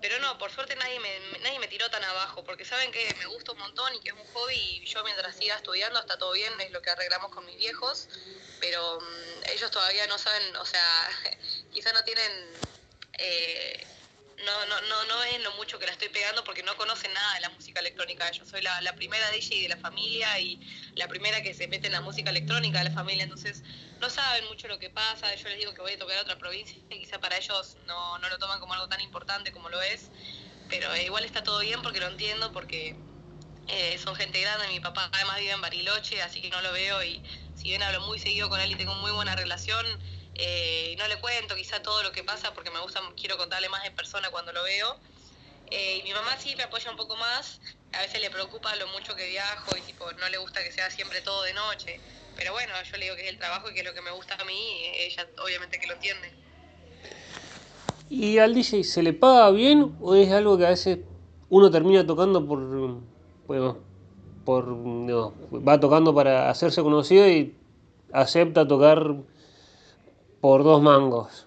pero 0.00 0.18
no, 0.20 0.38
por 0.38 0.50
suerte 0.50 0.74
nadie 0.76 0.98
me, 0.98 1.40
nadie 1.40 1.58
me 1.58 1.68
tiró 1.68 1.90
tan 1.90 2.02
abajo, 2.02 2.42
porque 2.44 2.64
saben 2.64 2.90
que 2.90 3.14
me 3.18 3.26
gusta 3.26 3.52
un 3.52 3.58
montón 3.58 3.94
y 3.94 4.00
que 4.00 4.08
es 4.08 4.14
un 4.14 4.24
hobby 4.32 4.54
y 4.54 4.86
yo 4.86 5.04
mientras 5.04 5.36
siga 5.36 5.56
estudiando 5.56 5.98
está 6.00 6.18
todo 6.18 6.32
bien, 6.32 6.52
es 6.60 6.70
lo 6.70 6.80
que 6.80 6.90
arreglamos 6.90 7.30
con 7.30 7.44
mis 7.44 7.56
viejos, 7.56 8.08
pero 8.60 8.98
mm, 8.98 9.44
ellos 9.52 9.70
todavía 9.70 10.06
no 10.06 10.16
saben, 10.18 10.56
o 10.56 10.64
sea, 10.64 11.10
quizá 11.72 11.92
no 11.92 12.02
tienen... 12.04 12.32
Eh, 13.18 13.86
no, 14.44 14.66
no, 14.66 14.80
no, 14.82 15.04
no 15.04 15.18
ven 15.20 15.42
lo 15.42 15.52
mucho 15.52 15.78
que 15.78 15.86
la 15.86 15.92
estoy 15.92 16.08
pegando 16.08 16.44
porque 16.44 16.62
no 16.62 16.76
conocen 16.76 17.12
nada 17.12 17.34
de 17.34 17.40
la 17.40 17.50
música 17.50 17.80
electrónica. 17.80 18.30
Yo 18.32 18.44
soy 18.44 18.62
la, 18.62 18.80
la 18.82 18.94
primera 18.94 19.30
DJ 19.30 19.62
de 19.62 19.68
la 19.68 19.76
familia 19.76 20.38
y 20.38 20.60
la 20.94 21.08
primera 21.08 21.42
que 21.42 21.54
se 21.54 21.68
mete 21.68 21.86
en 21.86 21.92
la 21.92 22.00
música 22.00 22.30
electrónica 22.30 22.78
de 22.78 22.84
la 22.84 22.90
familia, 22.90 23.24
entonces 23.24 23.62
no 24.00 24.10
saben 24.10 24.44
mucho 24.46 24.68
lo 24.68 24.78
que 24.78 24.90
pasa. 24.90 25.34
Yo 25.34 25.48
les 25.48 25.58
digo 25.58 25.74
que 25.74 25.82
voy 25.82 25.92
a 25.92 25.98
tocar 25.98 26.18
a 26.18 26.22
otra 26.22 26.38
provincia 26.38 26.76
y 26.90 26.98
quizá 26.98 27.20
para 27.20 27.36
ellos 27.36 27.76
no, 27.86 28.18
no 28.18 28.28
lo 28.28 28.38
toman 28.38 28.60
como 28.60 28.74
algo 28.74 28.88
tan 28.88 29.00
importante 29.00 29.52
como 29.52 29.68
lo 29.68 29.80
es, 29.82 30.10
pero 30.68 30.94
igual 30.96 31.24
está 31.24 31.42
todo 31.42 31.60
bien 31.60 31.82
porque 31.82 32.00
lo 32.00 32.08
entiendo, 32.08 32.52
porque 32.52 32.96
eh, 33.68 33.98
son 33.98 34.14
gente 34.16 34.40
grande. 34.40 34.68
Mi 34.68 34.80
papá 34.80 35.08
además 35.12 35.38
vive 35.38 35.52
en 35.52 35.60
Bariloche, 35.60 36.22
así 36.22 36.40
que 36.40 36.50
no 36.50 36.60
lo 36.62 36.72
veo 36.72 37.02
y 37.04 37.22
si 37.54 37.68
bien 37.68 37.82
hablo 37.82 38.00
muy 38.02 38.18
seguido 38.18 38.48
con 38.48 38.60
él 38.60 38.72
y 38.72 38.76
tengo 38.76 38.94
muy 38.96 39.12
buena 39.12 39.36
relación, 39.36 39.86
eh, 40.42 40.96
no 40.98 41.06
le 41.06 41.16
cuento 41.18 41.54
quizá 41.54 41.82
todo 41.82 42.02
lo 42.02 42.12
que 42.12 42.24
pasa 42.24 42.54
porque 42.54 42.70
me 42.70 42.80
gusta, 42.80 43.00
quiero 43.14 43.36
contarle 43.36 43.68
más 43.68 43.84
en 43.84 43.94
persona 43.94 44.30
cuando 44.30 44.52
lo 44.52 44.62
veo. 44.64 44.96
Eh, 45.70 45.98
y 45.98 46.02
mi 46.02 46.14
mamá 46.14 46.36
sí 46.38 46.56
me 46.56 46.64
apoya 46.64 46.90
un 46.90 46.96
poco 46.96 47.14
más, 47.16 47.60
a 47.92 48.00
veces 48.00 48.20
le 48.20 48.30
preocupa 48.30 48.74
lo 48.76 48.88
mucho 48.88 49.14
que 49.14 49.28
viajo 49.28 49.76
y 49.76 49.80
tipo 49.82 50.10
no 50.12 50.28
le 50.30 50.38
gusta 50.38 50.64
que 50.64 50.72
sea 50.72 50.90
siempre 50.90 51.20
todo 51.20 51.42
de 51.42 51.52
noche. 51.52 52.00
Pero 52.36 52.52
bueno, 52.52 52.72
yo 52.90 52.96
le 52.96 53.04
digo 53.04 53.16
que 53.16 53.22
es 53.22 53.28
el 53.28 53.38
trabajo 53.38 53.70
y 53.70 53.74
que 53.74 53.80
es 53.80 53.86
lo 53.86 53.92
que 53.92 54.00
me 54.00 54.10
gusta 54.10 54.34
a 54.34 54.44
mí, 54.44 54.82
ella 54.96 55.28
obviamente 55.44 55.78
que 55.78 55.86
lo 55.86 55.94
entiende. 55.94 56.32
¿Y 58.08 58.38
al 58.38 58.54
DJ 58.54 58.82
se 58.82 59.02
le 59.02 59.12
paga 59.12 59.50
bien 59.50 59.94
o 60.00 60.14
es 60.14 60.32
algo 60.32 60.56
que 60.58 60.66
a 60.66 60.70
veces 60.70 60.98
uno 61.50 61.70
termina 61.70 62.06
tocando 62.06 62.44
por, 62.46 62.58
bueno, 63.46 63.78
por 64.44 64.66
no, 64.66 65.34
va 65.52 65.78
tocando 65.78 66.14
para 66.14 66.50
hacerse 66.50 66.82
conocido 66.82 67.28
y 67.28 67.54
acepta 68.12 68.66
tocar 68.66 69.14
por 70.40 70.64
dos 70.64 70.80
mangos? 70.82 71.46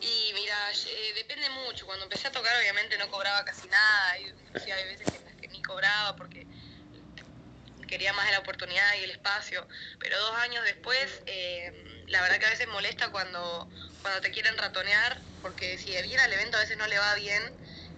Y 0.00 0.32
mira, 0.34 0.72
eh, 0.72 1.12
depende 1.14 1.48
mucho. 1.50 1.86
Cuando 1.86 2.04
empecé 2.04 2.28
a 2.28 2.32
tocar, 2.32 2.56
obviamente 2.56 2.96
no 2.98 3.10
cobraba 3.10 3.44
casi 3.44 3.68
nada. 3.68 4.18
Y, 4.18 4.70
hay 4.70 4.84
veces 4.84 5.06
las 5.24 5.34
que 5.36 5.48
ni 5.48 5.62
cobraba 5.62 6.16
porque 6.16 6.46
quería 7.86 8.12
más 8.12 8.30
la 8.30 8.40
oportunidad 8.40 8.94
y 9.00 9.04
el 9.04 9.10
espacio. 9.10 9.66
Pero 9.98 10.18
dos 10.20 10.36
años 10.36 10.64
después, 10.64 11.22
eh, 11.26 12.04
la 12.06 12.22
verdad 12.22 12.38
que 12.38 12.46
a 12.46 12.50
veces 12.50 12.68
molesta 12.68 13.10
cuando, 13.10 13.68
cuando 14.02 14.20
te 14.20 14.30
quieren 14.30 14.56
ratonear, 14.56 15.20
porque 15.42 15.78
si 15.78 15.90
viene 15.90 16.22
al 16.22 16.32
evento 16.32 16.56
a 16.56 16.60
veces 16.60 16.76
no 16.76 16.86
le 16.86 16.98
va 16.98 17.14
bien, 17.14 17.42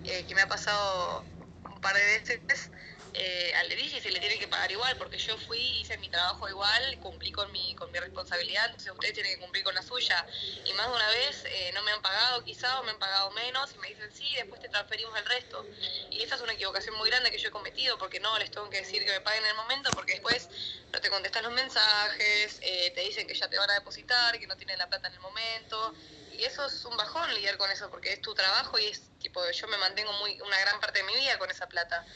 eh, 0.05 0.25
que 0.27 0.35
me 0.35 0.43
ha 0.43 0.49
pasado 0.49 1.25
un 1.65 1.81
par 1.81 1.95
de 1.97 2.05
veces 2.05 2.71
eh, 3.15 3.53
se 4.01 4.11
le 4.11 4.21
tiene 4.21 4.39
que 4.39 4.49
pagar 4.49 4.71
igual, 4.73 4.97
porque 4.97 5.19
yo 5.19 5.37
fui, 5.37 5.59
hice 5.81 5.99
mi 5.99 6.09
trabajo 6.09 6.49
igual, 6.49 6.99
cumplí 7.03 7.33
con 7.33 7.51
mi, 7.53 7.75
con 7.75 7.91
mi 7.93 7.99
responsabilidad, 7.99 8.67
entonces 8.67 8.93
ustedes 8.93 9.15
tienen 9.15 9.35
que 9.35 9.41
cumplir 9.41 9.63
con 9.65 9.75
la 9.75 9.83
suya. 9.83 10.25
Y 10.65 10.73
más 10.73 10.89
de 10.89 10.95
una 10.95 11.09
vez 11.09 11.45
eh, 11.45 11.71
no 11.75 11.83
me 11.83 11.91
han 11.93 12.01
pagado 12.01 12.43
quizá 12.45 12.81
o 12.81 12.85
me 12.85 12.93
han 12.93 12.99
pagado 12.99 13.31
menos 13.33 13.71
y 13.75 13.79
me 13.79 13.89
dicen 13.89 14.11
sí, 14.15 14.27
después 14.37 14.61
te 14.61 14.69
transferimos 14.69 15.17
el 15.19 15.27
resto. 15.27 15.65
Y 16.11 16.23
esa 16.23 16.37
es 16.37 16.41
una 16.41 16.53
equivocación 16.53 16.97
muy 16.97 17.11
grande 17.11 17.31
que 17.31 17.39
yo 17.39 17.49
he 17.49 17.53
cometido, 17.53 17.99
porque 17.99 18.21
no 18.21 18.39
les 18.39 18.51
tengo 18.51 18.71
que 18.71 18.79
decir 18.79 19.05
que 19.05 19.13
me 19.13 19.21
paguen 19.21 19.45
en 19.45 19.51
el 19.51 19.57
momento, 19.57 19.91
porque 19.95 20.13
después 20.13 20.49
no 20.93 21.01
te 21.01 21.11
contestan 21.11 21.45
los 21.45 21.53
mensajes, 21.53 22.59
eh, 22.63 22.93
te 22.95 23.03
dicen 23.03 23.27
que 23.27 23.35
ya 23.35 23.49
te 23.49 23.59
van 23.59 23.71
a 23.71 23.75
depositar, 23.75 24.39
que 24.39 24.47
no 24.47 24.57
tienen 24.57 24.79
la 24.79 24.89
plata 24.89 25.09
en 25.09 25.15
el 25.15 25.21
momento. 25.21 25.95
Y 26.33 26.45
eso 26.45 26.65
es 26.65 26.85
un 26.87 26.97
bajón 26.97 27.35
lidiar 27.35 27.59
con 27.59 27.71
eso, 27.71 27.91
porque 27.91 28.13
es 28.13 28.23
tu 28.23 28.35
trabajo 28.35 28.79
y 28.79 28.87
es 28.87 29.03
tipo, 29.19 29.43
yo 29.51 29.69
me 29.69 29.77
mantengo 29.77 30.13
muy 30.15 30.41
una 30.41 30.59
gran 30.61 30.81
parte 30.81 31.01
de 31.01 31.05
mi 31.05 31.15
vida 31.17 31.39
con 31.39 31.51
esa 31.51 31.69
plata. 31.69 32.07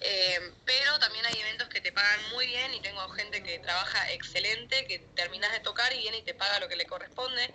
Eh, 0.00 0.52
pero 0.64 0.98
también 0.98 1.24
hay 1.24 1.40
eventos 1.40 1.68
que 1.68 1.80
te 1.80 1.92
pagan 1.92 2.30
muy 2.30 2.46
bien 2.46 2.74
y 2.74 2.80
tengo 2.80 3.08
gente 3.10 3.42
que 3.42 3.58
trabaja 3.60 4.12
excelente, 4.12 4.86
que 4.86 4.98
terminas 5.14 5.52
de 5.52 5.60
tocar 5.60 5.92
y 5.92 5.98
viene 5.98 6.18
y 6.18 6.22
te 6.22 6.34
paga 6.34 6.60
lo 6.60 6.68
que 6.68 6.76
le 6.76 6.86
corresponde. 6.86 7.50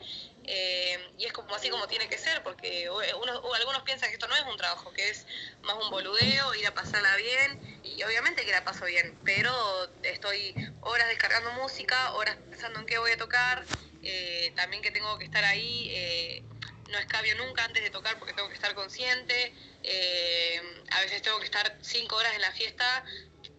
Eh, 0.46 0.98
y 1.18 1.26
es 1.26 1.34
como 1.34 1.54
así 1.54 1.70
como 1.70 1.88
tiene 1.88 2.08
que 2.10 2.18
ser, 2.18 2.42
porque 2.42 2.90
unos, 2.90 3.42
algunos 3.56 3.84
piensan 3.84 4.10
que 4.10 4.16
esto 4.16 4.28
no 4.28 4.36
es 4.36 4.44
un 4.44 4.58
trabajo, 4.58 4.92
que 4.94 5.10
es 5.10 5.28
más 5.62 5.76
un 5.76 5.92
boludeo, 5.92 6.56
ir 6.56 6.66
a 6.66 6.74
pasarla 6.74 7.16
bien, 7.18 7.60
y 7.84 8.02
obviamente 8.02 8.44
que 8.44 8.52
la 8.52 8.64
paso 8.64 8.86
bien, 8.86 9.16
pero 9.24 9.54
estoy 10.02 10.56
horas 10.80 11.08
descargando 11.10 11.52
música, 11.52 12.14
horas 12.14 12.36
pensando 12.50 12.80
en 12.80 12.88
qué 12.88 12.98
voy 12.98 13.12
a 13.12 13.18
tocar, 13.18 13.64
eh, 14.02 14.52
también 14.56 14.82
que 14.82 14.90
tengo 14.90 15.20
que 15.20 15.26
estar 15.26 15.44
ahí 15.44 16.44
no 16.90 16.98
escabio 16.98 17.36
nunca 17.36 17.64
antes 17.66 17.84
de 17.84 17.90
tocar 17.90 18.18
porque 18.18 18.34
tengo 18.34 18.50
que 18.50 18.56
estar 18.56 18.74
consciente. 18.74 19.54
Eh, 19.84 20.62
a 20.92 21.02
veces 21.02 21.22
tengo 21.22 21.40
que 21.40 21.46
estar 21.46 21.78
cinco 21.82 22.16
horas 22.16 22.34
en 22.36 22.42
la 22.42 22.52
fiesta 22.52 23.04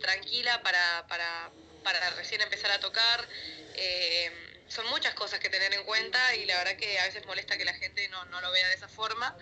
tranquila 0.01 0.63
para, 0.63 1.07
para, 1.09 1.51
para 1.83 2.11
recién 2.11 2.41
empezar 2.41 2.71
a 2.71 2.81
tocar. 2.81 3.27
Eh, 3.75 4.31
son 4.69 4.89
muchas 4.91 5.15
cosas 5.15 5.41
que 5.41 5.49
tener 5.49 5.73
en 5.75 5.85
cuenta 5.85 6.19
y 6.37 6.47
la 6.47 6.57
verdad 6.59 6.77
que 6.77 6.99
a 6.99 7.05
veces 7.05 7.27
molesta 7.27 7.59
que 7.59 7.65
la 7.65 7.75
gente 7.75 8.09
no, 8.09 8.25
no 8.27 8.41
lo 8.41 8.53
vea 8.53 8.69
de 8.69 8.75
esa 8.75 8.89
forma, 8.89 9.37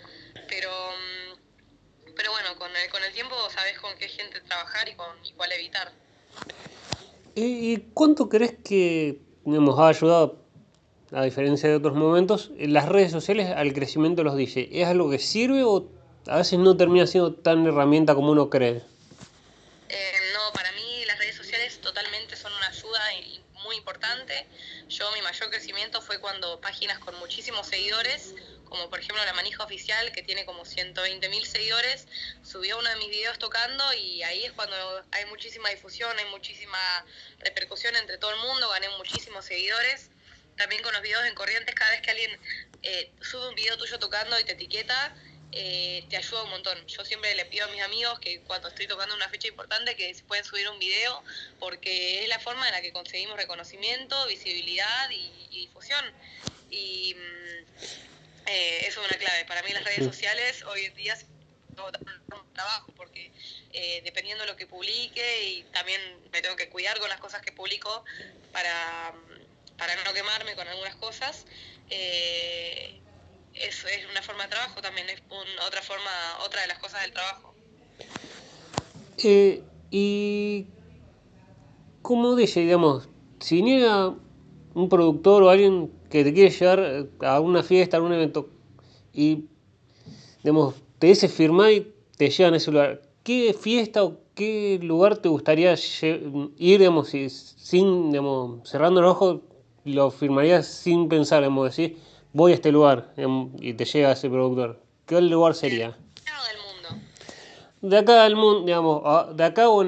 pero, 0.48 0.70
mm, 0.70 2.12
pero 2.16 2.32
bueno, 2.32 2.56
con 2.56 2.74
el, 2.74 2.90
con 2.90 3.02
el 3.04 3.12
tiempo 3.12 3.34
sabes 3.50 3.78
con 3.78 3.96
qué 3.98 4.08
gente 4.08 4.40
trabajar 4.40 4.88
y, 4.88 4.94
con, 4.94 5.08
y 5.24 5.32
cuál 5.32 5.52
evitar. 5.52 5.92
¿Y 7.34 7.78
cuánto 7.94 8.28
crees 8.28 8.54
que 8.64 9.20
nos 9.44 9.78
ha 9.78 9.88
ayudado 9.88 10.48
a 11.12 11.22
diferencia 11.24 11.68
de 11.68 11.76
otros 11.76 11.94
momentos, 11.94 12.50
las 12.58 12.88
redes 12.88 13.12
sociales 13.12 13.48
al 13.48 13.72
crecimiento 13.72 14.22
los 14.24 14.36
DJ. 14.36 14.68
¿Es 14.72 14.86
algo 14.86 15.10
que 15.10 15.18
sirve 15.18 15.64
o 15.64 15.88
a 16.28 16.36
veces 16.36 16.58
no 16.58 16.76
termina 16.76 17.06
siendo 17.06 17.32
tan 17.32 17.66
herramienta 17.66 18.14
como 18.14 18.32
uno 18.32 18.50
cree? 18.50 18.82
Eh, 19.88 20.12
no, 20.34 20.52
para 20.52 20.70
mí 20.72 21.04
las 21.06 21.18
redes 21.18 21.36
sociales 21.36 21.80
totalmente 21.80 22.36
son 22.36 22.52
una 22.52 22.68
ayuda 22.68 23.00
muy 23.64 23.76
importante. 23.76 24.46
Yo 24.88 25.10
mi 25.12 25.22
mayor 25.22 25.50
crecimiento 25.50 26.00
fue 26.00 26.20
cuando 26.20 26.60
páginas 26.60 26.98
con 26.98 27.18
muchísimos 27.18 27.66
seguidores, 27.66 28.34
como 28.64 28.90
por 28.90 29.00
ejemplo 29.00 29.24
la 29.24 29.32
Manija 29.32 29.64
Oficial, 29.64 30.12
que 30.12 30.22
tiene 30.22 30.44
como 30.44 30.64
120 30.64 31.28
mil 31.30 31.46
seguidores, 31.46 32.06
subió 32.42 32.78
uno 32.78 32.88
de 32.90 32.96
mis 32.96 33.08
videos 33.08 33.38
tocando 33.38 33.84
y 33.94 34.22
ahí 34.22 34.44
es 34.44 34.52
cuando 34.52 34.76
hay 35.10 35.24
muchísima 35.26 35.70
difusión, 35.70 36.16
hay 36.18 36.26
muchísima 36.26 36.78
repercusión 37.38 37.96
entre 37.96 38.18
todo 38.18 38.32
el 38.32 38.40
mundo, 38.40 38.68
gané 38.68 38.88
muchísimos 38.98 39.46
seguidores 39.46 40.10
también 40.58 40.82
con 40.82 40.92
los 40.92 41.00
videos 41.02 41.24
en 41.24 41.34
corrientes, 41.34 41.74
cada 41.74 41.92
vez 41.92 42.02
que 42.02 42.10
alguien 42.10 42.30
eh, 42.82 43.10
sube 43.20 43.48
un 43.48 43.54
video 43.54 43.78
tuyo 43.78 43.98
tocando 43.98 44.38
y 44.38 44.44
te 44.44 44.52
etiqueta, 44.52 45.14
eh, 45.60 46.04
te 46.08 46.16
ayuda 46.16 46.44
un 46.44 46.50
montón. 46.50 46.86
Yo 46.86 47.04
siempre 47.04 47.34
le 47.34 47.44
pido 47.46 47.66
a 47.66 47.68
mis 47.68 47.82
amigos 47.82 48.18
que 48.20 48.40
cuando 48.42 48.68
estoy 48.68 48.86
tocando 48.86 49.14
una 49.14 49.28
fecha 49.28 49.48
importante 49.48 49.96
que 49.96 50.14
se 50.14 50.22
pueden 50.22 50.44
subir 50.44 50.68
un 50.68 50.78
video 50.78 51.22
porque 51.58 52.22
es 52.22 52.28
la 52.28 52.38
forma 52.38 52.66
en 52.68 52.72
la 52.72 52.80
que 52.80 52.92
conseguimos 52.92 53.36
reconocimiento, 53.36 54.26
visibilidad 54.26 55.10
y, 55.10 55.48
difusión. 55.50 56.04
Y 56.70 57.14
mm, 57.16 58.46
eh, 58.46 58.86
eso 58.86 59.02
es 59.02 59.08
una 59.10 59.18
clave. 59.18 59.44
Para 59.46 59.62
mí 59.62 59.72
las 59.72 59.82
redes 59.82 60.04
sociales 60.04 60.62
hoy 60.62 60.84
en 60.84 60.94
día 60.94 61.18
un 61.76 62.52
trabajo 62.54 62.92
porque 62.96 63.30
dependiendo 64.02 64.42
de 64.44 64.50
lo 64.50 64.56
que 64.56 64.66
publique 64.66 65.44
y 65.44 65.62
también 65.72 66.00
me 66.32 66.42
tengo 66.42 66.56
que 66.56 66.68
cuidar 66.68 66.98
con 66.98 67.08
las 67.08 67.20
cosas 67.20 67.40
que 67.40 67.52
publico 67.52 68.04
para 68.52 69.14
para 69.78 69.94
no 70.04 70.12
quemarme 70.12 70.54
con 70.56 70.68
algunas 70.68 70.96
cosas. 70.96 71.46
Eh, 71.88 73.00
es, 73.60 73.84
es, 73.84 74.10
una 74.10 74.22
forma 74.22 74.44
de 74.44 74.50
trabajo 74.50 74.80
también, 74.80 75.08
es 75.10 75.22
otra 75.66 75.82
forma, 75.82 76.10
otra 76.44 76.62
de 76.62 76.68
las 76.68 76.78
cosas 76.78 77.02
del 77.02 77.12
trabajo. 77.12 77.54
Eh, 79.18 79.62
y 79.90 80.66
como 82.02 82.36
dice, 82.36 82.60
digamos, 82.60 83.08
si 83.40 83.62
niega 83.62 84.14
un 84.74 84.88
productor 84.88 85.42
o 85.42 85.50
alguien 85.50 85.92
que 86.10 86.24
te 86.24 86.32
quiere 86.32 86.50
llevar 86.50 87.08
a 87.20 87.40
una 87.40 87.62
fiesta, 87.62 87.96
a 87.96 88.02
un 88.02 88.12
evento, 88.12 88.48
y 89.12 89.46
digamos, 90.42 90.74
te 90.98 91.08
dice 91.08 91.28
firmar 91.28 91.72
y 91.72 91.92
te 92.16 92.30
llevan 92.30 92.54
a 92.54 92.56
ese 92.58 92.70
lugar, 92.70 93.02
¿qué 93.24 93.54
fiesta 93.54 94.04
o 94.04 94.18
qué 94.34 94.78
lugar 94.80 95.18
te 95.18 95.28
gustaría 95.28 95.74
ir, 95.74 96.78
digamos, 96.78 97.08
sin, 97.08 98.10
digamos, 98.10 98.68
cerrando 98.68 99.02
los 99.02 99.10
ojos, 99.10 99.40
lo 99.84 100.10
firmarías 100.10 100.66
sin 100.66 101.08
pensar, 101.08 101.42
en 101.42 101.62
decir, 101.64 101.96
voy 102.38 102.52
a 102.52 102.54
este 102.54 102.70
lugar 102.70 103.12
y 103.58 103.74
te 103.74 103.84
llega 103.84 104.12
ese 104.12 104.30
productor. 104.30 104.80
¿Qué 105.06 105.20
lugar 105.20 105.56
sería? 105.56 105.98
De 107.80 107.98
acá 107.98 108.22
del 108.22 108.36
mundo, 108.36 108.64
digamos, 108.64 109.36
de 109.36 109.44
acá 109.44 109.68
o, 109.68 109.82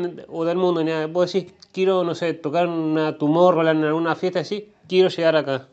del 0.45 0.57
mundo, 0.57 1.09
vos 1.09 1.33
decís, 1.33 1.53
quiero, 1.73 2.03
no 2.03 2.15
sé, 2.17 2.35
tocar 2.35 2.67
una 2.67 3.19
Tomorrowland 3.19 3.81
en 3.81 3.87
alguna 3.87 4.17
fiesta 4.17 4.41
así, 4.41 4.73
quiero 4.89 5.09
llegar 5.09 5.37
acá. 5.37 5.69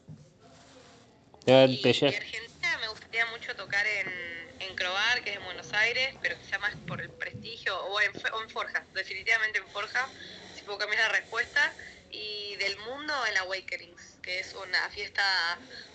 Y, 1.47 1.51
Argentina 1.51 2.77
me 2.81 2.89
gustaría 2.89 3.25
mucho 3.27 3.55
tocar 3.55 3.85
en, 3.87 4.69
en 4.69 4.75
Crobar, 4.75 5.23
que 5.23 5.31
es 5.31 5.37
en 5.37 5.45
Buenos 5.45 5.71
Aires, 5.73 6.15
pero 6.21 6.35
quizá 6.43 6.59
más 6.59 6.75
por 6.87 7.01
el 7.01 7.09
prestigio, 7.09 7.73
o 7.87 8.01
en, 8.01 8.11
o 8.33 8.43
en 8.43 8.49
Forja, 8.49 8.85
definitivamente 8.93 9.59
en 9.59 9.67
Forja, 9.67 10.07
si 10.55 10.61
puedo 10.61 10.77
cambiar 10.77 11.01
la 11.07 11.19
respuesta. 11.19 11.73
Y 12.19 12.55
del 12.55 12.77
mundo 12.79 13.13
en 13.27 13.33
la 13.35 13.41
Awakenings, 13.41 14.17
que 14.23 14.39
es 14.39 14.55
una 14.55 14.89
fiesta 14.89 15.23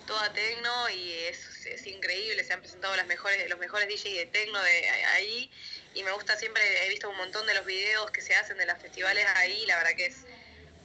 toda 0.06 0.32
tecno 0.32 0.88
y 0.90 1.12
es, 1.12 1.66
es 1.66 1.86
increíble, 1.86 2.44
se 2.44 2.52
han 2.52 2.60
presentado 2.60 2.94
las 2.96 3.06
mejores, 3.06 3.48
los 3.48 3.58
mejores 3.58 3.88
DJs 3.88 4.16
de 4.16 4.26
tecno 4.26 4.62
de 4.62 4.88
ahí 5.14 5.50
y 5.94 6.02
me 6.04 6.12
gusta 6.12 6.36
siempre, 6.36 6.62
he 6.84 6.88
visto 6.88 7.10
un 7.10 7.16
montón 7.16 7.46
de 7.46 7.54
los 7.54 7.66
videos 7.66 8.10
que 8.10 8.22
se 8.22 8.34
hacen 8.34 8.56
de 8.56 8.66
los 8.66 8.78
festivales 8.78 9.26
ahí, 9.36 9.66
la 9.66 9.76
verdad 9.76 9.92
que 9.96 10.06
es 10.06 10.24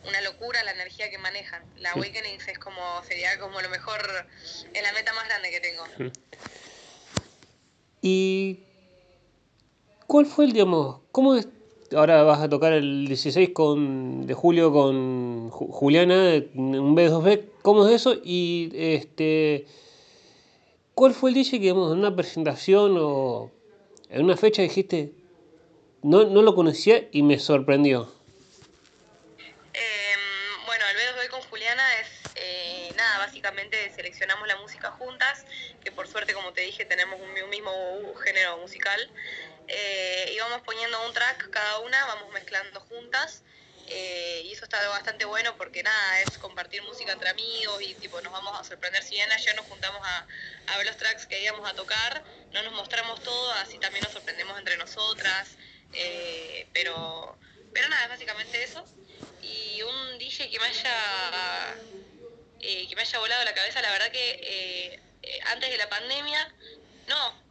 una 0.05 0.21
locura 0.21 0.63
la 0.63 0.71
energía 0.71 1.09
que 1.09 1.17
manejan. 1.17 1.63
La 1.77 1.91
Awakenings 1.91 2.47
es 2.47 2.59
como, 2.59 3.03
sería 3.07 3.37
como 3.39 3.61
lo 3.61 3.69
mejor, 3.69 3.99
es 4.73 4.83
la 4.83 4.91
meta 4.93 5.13
más 5.13 5.25
grande 5.25 5.49
que 5.51 5.59
tengo. 5.59 5.85
¿Y 8.01 8.63
cuál 10.05 10.25
fue 10.25 10.45
el, 10.45 10.53
digamos, 10.53 11.01
cómo 11.11 11.35
es, 11.35 11.47
ahora 11.95 12.23
vas 12.23 12.41
a 12.41 12.49
tocar 12.49 12.73
el 12.73 13.07
16 13.07 13.49
con, 13.53 14.27
de 14.27 14.33
julio 14.33 14.71
con 14.71 15.49
Juliana, 15.49 16.43
un 16.55 16.95
B2B, 16.95 17.43
¿cómo 17.61 17.87
es 17.87 17.95
eso? 17.95 18.15
Y 18.23 18.71
este, 18.75 19.65
¿cuál 20.93 21.13
fue 21.13 21.29
el 21.29 21.35
DJ 21.35 21.51
que, 21.51 21.59
digamos, 21.59 21.91
en 21.91 21.99
una 21.99 22.15
presentación 22.15 22.97
o 22.99 23.51
en 24.09 24.23
una 24.23 24.37
fecha 24.37 24.61
dijiste, 24.61 25.11
no, 26.03 26.25
no 26.25 26.41
lo 26.41 26.55
conocía 26.55 27.07
y 27.11 27.23
me 27.23 27.39
sorprendió? 27.39 28.09
básicamente 33.17 33.91
seleccionamos 33.93 34.47
la 34.47 34.55
música 34.57 34.91
juntas, 34.91 35.45
que 35.83 35.91
por 35.91 36.07
suerte, 36.07 36.33
como 36.33 36.53
te 36.53 36.61
dije, 36.61 36.85
tenemos 36.85 37.19
un, 37.19 37.49
mismo 37.49 37.71
género 38.23 38.57
musical. 38.57 38.99
Eh, 39.67 40.31
y 40.33 40.39
vamos 40.39 40.61
poniendo 40.61 41.05
un 41.05 41.13
track 41.13 41.49
cada 41.49 41.79
una, 41.79 42.05
vamos 42.05 42.31
mezclando 42.31 42.79
juntas. 42.81 43.43
Eh, 43.89 44.41
y 44.43 44.51
eso 44.51 44.65
está 44.65 44.85
bastante 44.89 45.23
bueno 45.23 45.55
porque 45.55 45.81
nada, 45.81 46.19
es 46.19 46.37
compartir 46.39 46.83
música 46.83 47.13
entre 47.13 47.29
amigos 47.29 47.81
y 47.81 47.95
tipo 47.95 48.19
nos 48.21 48.33
vamos 48.33 48.59
a 48.59 48.63
sorprender. 48.63 49.03
Si 49.03 49.15
bien 49.15 49.31
ayer 49.31 49.55
nos 49.55 49.65
juntamos 49.65 50.01
a, 50.05 50.77
ver 50.77 50.85
los 50.85 50.97
tracks 50.97 51.25
que 51.25 51.41
íbamos 51.41 51.69
a 51.69 51.73
tocar, 51.73 52.23
no 52.51 52.61
nos 52.63 52.73
mostramos 52.73 53.21
todo, 53.23 53.51
así 53.53 53.77
también 53.79 54.03
nos 54.03 54.13
sorprendemos 54.13 54.57
entre 54.57 54.77
nosotras. 54.77 55.49
Eh, 55.93 56.67
pero, 56.73 57.37
pero 57.73 57.87
nada, 57.89 58.03
es 58.03 58.09
básicamente 58.09 58.63
eso. 58.63 58.85
Y 59.41 59.81
un 59.83 60.17
DJ 60.17 60.49
que 60.49 60.59
me 60.59 60.65
haya 60.65 61.75
que 62.59 62.95
me 62.95 63.01
haya 63.01 63.19
volado 63.19 63.45
la 63.45 63.53
cabeza, 63.53 63.81
la 63.81 63.91
verdad 63.91 64.11
que 64.11 64.99
antes 65.45 65.69
de 65.69 65.77
la 65.77 65.87
pandemia, 65.87 66.53
no, 67.07 67.46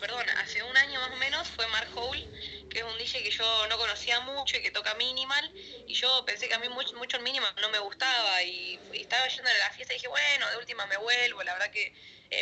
perdón, 0.00 0.28
hace 0.38 0.62
un 0.62 0.76
año 0.76 1.00
más 1.00 1.10
o 1.10 1.16
menos 1.16 1.48
fue 1.48 1.66
Mark 1.68 1.88
Hole, 1.94 2.26
que 2.70 2.78
es 2.78 2.84
un 2.84 2.96
DJ 2.98 3.22
que 3.22 3.30
yo 3.30 3.66
no 3.68 3.78
conocía 3.78 4.20
mucho 4.20 4.56
y 4.56 4.62
que 4.62 4.70
toca 4.70 4.94
minimal, 4.94 5.50
y 5.86 5.94
yo 5.94 6.24
pensé 6.24 6.48
que 6.48 6.54
a 6.54 6.58
mí 6.58 6.68
mucho, 6.68 6.94
mucho 6.96 7.16
el 7.16 7.22
minimal 7.22 7.54
no 7.60 7.68
me 7.70 7.78
gustaba, 7.78 8.42
y, 8.42 8.78
estaba 8.92 9.26
yendo 9.28 9.50
a 9.50 9.54
la 9.54 9.70
fiesta 9.70 9.94
y 9.94 9.96
dije, 9.96 10.08
bueno, 10.08 10.50
de 10.50 10.56
última 10.58 10.86
me 10.86 10.96
vuelvo, 10.96 11.42
la 11.42 11.54
verdad 11.54 11.70
que 11.70 11.92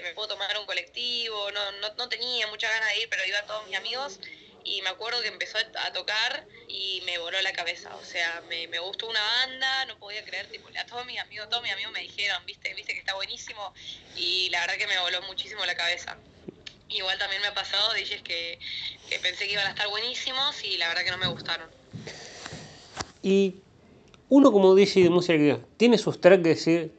me 0.03 0.15
puedo 0.15 0.29
tomar 0.29 0.57
un 0.59 0.67
colectivo, 0.67 1.51
no, 1.51 1.73
no, 1.73 1.95
no 1.95 2.09
tenía 2.09 2.47
muchas 2.47 2.71
ganas 2.71 2.89
de 2.91 3.01
ir, 3.01 3.09
pero 3.09 3.25
iban 3.25 3.47
todos 3.47 3.67
mis 3.67 3.77
amigos, 3.77 4.21
y 4.65 4.81
me 4.83 4.91
acuerdo 4.91 5.21
que 5.23 5.29
empezó 5.29 5.59
a 5.59 5.93
tocar 5.93 6.47
y 6.69 7.03
me 7.05 7.19
voló 7.19 7.41
la 7.43 7.53
cabeza, 7.53 7.95
o 7.97 8.05
sea, 8.05 8.43
me, 8.49 8.69
me 8.69 8.79
gustó 8.79 9.09
una 9.09 9.21
banda, 9.21 9.87
no 9.87 9.99
podía 9.99 10.25
creer, 10.25 10.47
tipo, 10.49 10.69
a 10.79 10.87
todos 10.87 11.05
mis 11.07 11.19
amigos, 11.19 11.49
todos 11.49 11.63
mis 11.63 11.73
amigos 11.73 11.93
me 11.93 12.01
dijeron, 12.01 12.45
viste, 12.47 12.73
viste 12.75 12.93
que 12.93 13.01
está 13.01 13.15
buenísimo 13.15 13.75
y 14.15 14.51
la 14.51 14.61
verdad 14.61 14.77
que 14.77 14.87
me 14.87 14.99
voló 14.99 15.23
muchísimo 15.23 15.65
la 15.67 15.75
cabeza. 15.75 16.17
Igual 16.93 17.19
también 17.19 17.43
me 17.43 17.49
ha 17.49 17.55
pasado 17.55 17.93
DJs 17.95 18.23
que, 18.23 18.59
que 19.09 19.19
pensé 19.19 19.47
que 19.47 19.53
iban 19.53 19.67
a 19.67 19.71
estar 19.71 19.89
buenísimos 19.89 20.63
y 20.65 20.77
la 20.79 20.89
verdad 20.89 21.05
que 21.05 21.11
no 21.11 21.19
me 21.19 21.27
gustaron. 21.27 21.69
Y 23.23 23.57
uno 24.29 24.53
como 24.53 24.75
DJ 24.75 25.05
de 25.05 25.11
música 25.11 25.59
¿tiene 25.77 25.99
sus 25.99 26.21
tracks 26.21 26.43
que 26.43 26.49
decir, 26.51 26.93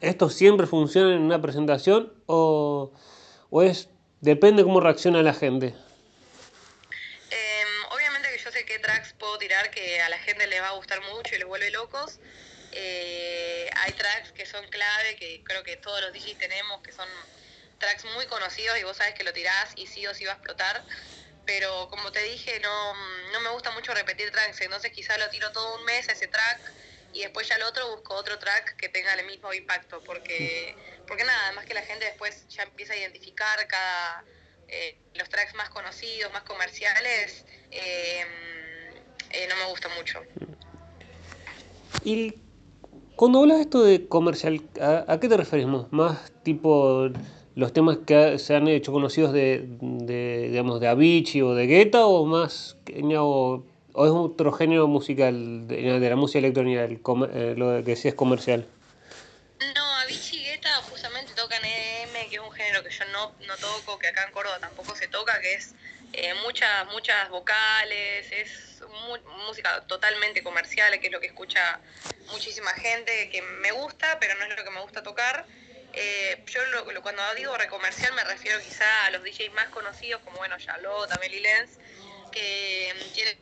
esto 0.00 0.30
siempre 0.30 0.66
funciona 0.66 1.14
en 1.14 1.22
una 1.22 1.40
presentación 1.40 2.12
o, 2.26 2.92
o 3.50 3.62
es, 3.62 3.88
depende 4.20 4.62
cómo 4.62 4.80
reacciona 4.80 5.22
la 5.22 5.34
gente? 5.34 5.74
tracks 8.86 9.14
puedo 9.18 9.36
tirar 9.38 9.70
que 9.70 10.00
a 10.00 10.08
la 10.08 10.18
gente 10.18 10.46
les 10.46 10.60
va 10.60 10.68
a 10.68 10.72
gustar 10.72 11.00
mucho 11.12 11.34
y 11.34 11.38
les 11.38 11.46
vuelve 11.46 11.70
locos. 11.70 12.18
Eh, 12.72 13.68
hay 13.74 13.92
tracks 13.92 14.32
que 14.32 14.46
son 14.46 14.64
clave, 14.68 15.16
que 15.16 15.42
creo 15.44 15.62
que 15.62 15.76
todos 15.76 16.00
los 16.02 16.12
DJs 16.12 16.38
tenemos, 16.38 16.80
que 16.82 16.92
son 16.92 17.08
tracks 17.78 18.04
muy 18.14 18.26
conocidos 18.26 18.78
y 18.78 18.84
vos 18.84 18.96
sabes 18.96 19.14
que 19.14 19.24
lo 19.24 19.32
tirás 19.32 19.72
y 19.76 19.86
sí 19.86 20.06
o 20.06 20.14
sí 20.14 20.24
va 20.24 20.32
a 20.32 20.34
explotar. 20.34 20.84
Pero 21.44 21.88
como 21.88 22.10
te 22.10 22.22
dije, 22.24 22.58
no, 22.60 22.94
no 23.32 23.40
me 23.40 23.50
gusta 23.50 23.70
mucho 23.70 23.94
repetir 23.94 24.30
tracks, 24.32 24.60
entonces 24.62 24.90
quizá 24.92 25.16
lo 25.18 25.28
tiro 25.30 25.52
todo 25.52 25.76
un 25.76 25.84
mes 25.84 26.08
ese 26.08 26.26
track 26.26 26.60
y 27.12 27.20
después 27.20 27.48
ya 27.48 27.54
el 27.54 27.62
otro 27.62 27.88
busco 27.90 28.14
otro 28.14 28.38
track 28.38 28.76
que 28.76 28.88
tenga 28.88 29.14
el 29.14 29.24
mismo 29.26 29.52
impacto, 29.54 30.02
porque, 30.04 30.76
porque 31.06 31.24
nada, 31.24 31.46
además 31.46 31.64
que 31.64 31.74
la 31.74 31.82
gente 31.82 32.04
después 32.04 32.46
ya 32.48 32.64
empieza 32.64 32.94
a 32.94 32.96
identificar 32.96 33.66
cada 33.68 34.24
eh, 34.68 34.98
los 35.14 35.28
tracks 35.28 35.54
más 35.54 35.70
conocidos, 35.70 36.32
más 36.32 36.42
comerciales. 36.42 37.44
Eh, 37.70 38.24
eh, 39.30 39.46
no 39.48 39.56
me 39.56 39.64
gusta 39.66 39.88
mucho. 39.96 40.20
Y 42.04 42.34
cuando 43.16 43.40
hablas 43.40 43.60
esto 43.60 43.82
de 43.82 44.08
comercial, 44.08 44.60
¿a, 44.80 45.18
qué 45.20 45.28
te 45.28 45.36
referimos? 45.36 45.90
¿Más 45.92 46.30
tipo 46.42 47.08
los 47.56 47.72
temas 47.72 47.98
que 48.06 48.38
se 48.38 48.54
han 48.54 48.68
hecho 48.68 48.92
conocidos 48.92 49.32
de, 49.32 49.64
de 49.80 50.48
digamos, 50.50 50.78
de 50.78 50.88
Avicii 50.88 51.40
o 51.40 51.54
de 51.54 51.66
Guetta 51.66 52.06
o 52.06 52.26
más, 52.26 52.76
o, 53.18 53.64
es 53.94 54.10
otro 54.10 54.52
género 54.52 54.86
musical 54.88 55.66
de, 55.66 55.98
la 55.98 56.16
música 56.16 56.38
electrónica, 56.38 56.84
el, 56.84 57.00
eh, 57.32 57.54
lo 57.56 57.82
que 57.82 57.96
sí 57.96 58.08
es 58.08 58.14
comercial? 58.14 58.66
No, 59.74 59.84
Avicii 60.02 60.38
y 60.38 60.44
Guetta 60.44 60.68
justamente 60.90 61.32
tocan 61.32 61.64
EDM, 61.64 62.28
que 62.28 62.36
es 62.36 62.42
un 62.42 62.52
género 62.52 62.84
que 62.84 62.90
yo 62.90 63.04
no, 63.10 63.32
no 63.46 63.56
toco, 63.56 63.98
que 63.98 64.08
acá 64.08 64.24
en 64.26 64.32
Córdoba 64.32 64.58
tampoco 64.60 64.94
se 64.94 65.08
toca, 65.08 65.40
que 65.40 65.54
es 65.54 65.74
eh, 66.12 66.34
muchas, 66.44 66.86
muchas 66.92 67.30
vocales, 67.30 68.30
es 68.32 68.82
música 69.46 69.82
totalmente 69.86 70.42
comercial, 70.42 71.00
que 71.00 71.06
es 71.06 71.12
lo 71.12 71.20
que 71.20 71.28
escucha 71.28 71.80
muchísima 72.30 72.72
gente, 72.72 73.30
que 73.30 73.40
me 73.40 73.72
gusta, 73.72 74.18
pero 74.20 74.34
no 74.38 74.44
es 74.44 74.58
lo 74.58 74.62
que 74.62 74.70
me 74.70 74.82
gusta 74.82 75.02
tocar. 75.02 75.46
Eh, 75.98 76.44
yo 76.46 76.60
cuando 77.02 77.22
digo 77.34 77.56
recomercial 77.56 78.12
me 78.12 78.22
refiero 78.24 78.60
quizá 78.60 79.06
a 79.06 79.10
los 79.10 79.22
DJs 79.22 79.52
más 79.54 79.68
conocidos, 79.68 80.20
como 80.22 80.36
bueno, 80.36 80.56
Charlotte, 80.58 81.10
Amelie 81.12 81.40
Lenz, 81.40 81.70
que 82.30 82.94
tienen 83.14 83.38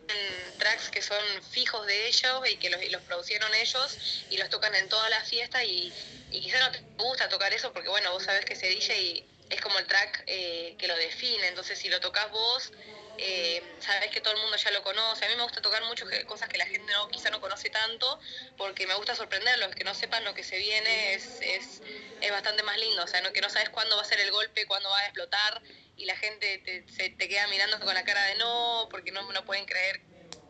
tracks 0.58 0.88
que 0.88 1.02
son 1.02 1.18
fijos 1.50 1.84
de 1.86 2.06
ellos 2.06 2.48
y 2.48 2.56
que 2.56 2.70
los, 2.70 2.80
los 2.90 3.02
producieron 3.02 3.52
ellos 3.54 4.24
y 4.30 4.36
los 4.36 4.48
tocan 4.50 4.72
en 4.76 4.88
todas 4.88 5.10
las 5.10 5.28
fiestas 5.28 5.64
y, 5.64 5.92
y 6.30 6.40
quizá 6.42 6.60
no 6.60 6.70
te 6.70 6.80
gusta 6.96 7.28
tocar 7.28 7.52
eso 7.52 7.72
porque 7.72 7.88
bueno, 7.88 8.12
vos 8.12 8.22
sabés 8.22 8.44
que 8.44 8.52
ese 8.52 8.68
DJ 8.68 9.24
es 9.50 9.60
como 9.60 9.78
el 9.78 9.86
track 9.86 10.24
eh, 10.26 10.74
que 10.78 10.88
lo 10.88 10.96
define, 10.96 11.48
entonces 11.48 11.78
si 11.78 11.88
lo 11.88 12.00
tocas 12.00 12.30
vos, 12.30 12.72
eh, 13.16 13.62
sabes 13.78 14.10
que 14.10 14.20
todo 14.20 14.34
el 14.34 14.40
mundo 14.40 14.56
ya 14.56 14.70
lo 14.72 14.82
conoce. 14.82 15.24
A 15.24 15.28
mí 15.28 15.36
me 15.36 15.42
gusta 15.42 15.62
tocar 15.62 15.84
muchas 15.84 16.08
cosas 16.24 16.48
que 16.48 16.58
la 16.58 16.66
gente 16.66 16.92
no, 16.92 17.08
quizá 17.08 17.30
no 17.30 17.40
conoce 17.40 17.70
tanto, 17.70 18.18
porque 18.56 18.86
me 18.86 18.94
gusta 18.94 19.14
sorprenderlos, 19.14 19.74
que 19.74 19.84
no 19.84 19.94
sepan 19.94 20.24
lo 20.24 20.34
que 20.34 20.42
se 20.42 20.58
viene 20.58 21.14
es, 21.14 21.40
es, 21.40 21.82
es 22.20 22.30
bastante 22.30 22.62
más 22.62 22.78
lindo, 22.78 23.04
o 23.04 23.06
sea, 23.06 23.20
no, 23.20 23.32
que 23.32 23.40
no 23.40 23.50
sabes 23.50 23.70
cuándo 23.70 23.96
va 23.96 24.02
a 24.02 24.06
ser 24.06 24.20
el 24.20 24.30
golpe, 24.30 24.66
cuándo 24.66 24.88
va 24.88 24.98
a 24.98 25.04
explotar, 25.04 25.62
y 25.96 26.06
la 26.06 26.16
gente 26.16 26.58
te, 26.58 26.88
se, 26.88 27.10
te 27.10 27.28
queda 27.28 27.46
mirando 27.48 27.78
con 27.80 27.94
la 27.94 28.04
cara 28.04 28.22
de 28.24 28.36
no, 28.36 28.88
porque 28.90 29.12
no, 29.12 29.30
no 29.30 29.44
pueden 29.44 29.64
creer 29.66 30.00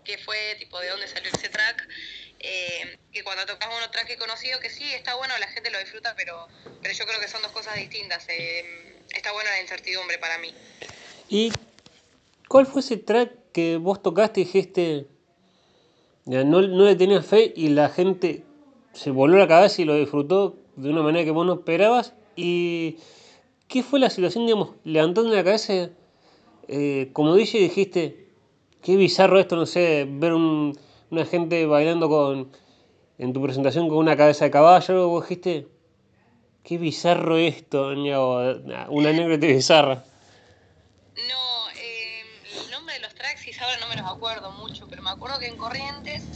qué 0.04 0.18
fue, 0.18 0.56
tipo 0.58 0.78
de 0.80 0.88
dónde 0.88 1.08
salió 1.08 1.30
ese 1.30 1.48
track. 1.48 1.88
Eh, 2.46 2.98
que 3.10 3.24
cuando 3.24 3.46
tocas 3.46 3.70
uno 3.74 3.90
track 3.90 4.18
conocido, 4.18 4.60
que 4.60 4.68
sí, 4.68 4.84
está 4.92 5.14
bueno, 5.14 5.32
la 5.40 5.48
gente 5.48 5.70
lo 5.70 5.78
disfruta, 5.78 6.14
pero, 6.14 6.46
pero 6.82 6.92
yo 6.94 7.06
creo 7.06 7.18
que 7.18 7.28
son 7.28 7.40
dos 7.40 7.52
cosas 7.52 7.76
distintas. 7.76 8.26
Eh, 8.28 9.00
está 9.14 9.32
buena 9.32 9.50
la 9.50 9.62
incertidumbre 9.62 10.18
para 10.18 10.36
mí. 10.38 10.54
¿Y 11.30 11.52
cuál 12.48 12.66
fue 12.66 12.82
ese 12.82 12.98
track 12.98 13.32
que 13.52 13.78
vos 13.78 14.02
tocaste 14.02 14.42
y 14.42 14.44
dijiste, 14.44 15.06
no, 16.26 16.44
no 16.44 16.84
le 16.84 16.96
tenías 16.96 17.24
fe 17.24 17.52
y 17.56 17.68
la 17.68 17.88
gente 17.88 18.44
se 18.92 19.10
voló 19.10 19.38
la 19.38 19.48
cabeza 19.48 19.80
y 19.80 19.86
lo 19.86 19.94
disfrutó 19.94 20.58
de 20.76 20.90
una 20.90 21.02
manera 21.02 21.24
que 21.24 21.30
vos 21.30 21.46
no 21.46 21.54
esperabas? 21.54 22.12
¿Y 22.36 22.98
qué 23.68 23.82
fue 23.82 24.00
la 24.00 24.10
situación, 24.10 24.44
digamos, 24.44 24.72
levantando 24.84 25.34
la 25.34 25.44
cabeza, 25.44 25.88
eh, 26.68 27.08
como 27.14 27.34
dije, 27.36 27.58
dijiste, 27.58 28.28
qué 28.82 28.96
bizarro 28.96 29.40
esto, 29.40 29.56
no 29.56 29.64
sé, 29.64 30.06
ver 30.06 30.34
un, 30.34 30.78
una 31.10 31.24
gente 31.24 31.66
bailando 31.66 32.08
con 32.08 32.52
en 33.18 33.32
tu 33.32 33.42
presentación 33.42 33.88
con 33.88 33.98
una 33.98 34.16
cabeza 34.16 34.44
de 34.44 34.50
caballo, 34.50 35.08
vos 35.08 35.28
dijiste, 35.28 35.68
qué 36.64 36.78
bizarro 36.78 37.36
esto, 37.36 37.88
una 37.88 39.10
anécdota 39.10 39.46
bizarra. 39.46 40.04
No, 41.16 41.70
eh, 41.76 42.22
el 42.64 42.70
nombre 42.72 42.94
de 42.94 43.00
los 43.00 43.14
tracks 43.14 43.60
ahora 43.60 43.78
no 43.78 43.88
me 43.88 43.96
los 43.96 44.10
acuerdo 44.10 44.50
mucho, 44.52 44.86
pero 44.88 45.02
me 45.02 45.10
acuerdo 45.10 45.38
que 45.38 45.46
en 45.46 45.56
Corrientes 45.56 46.28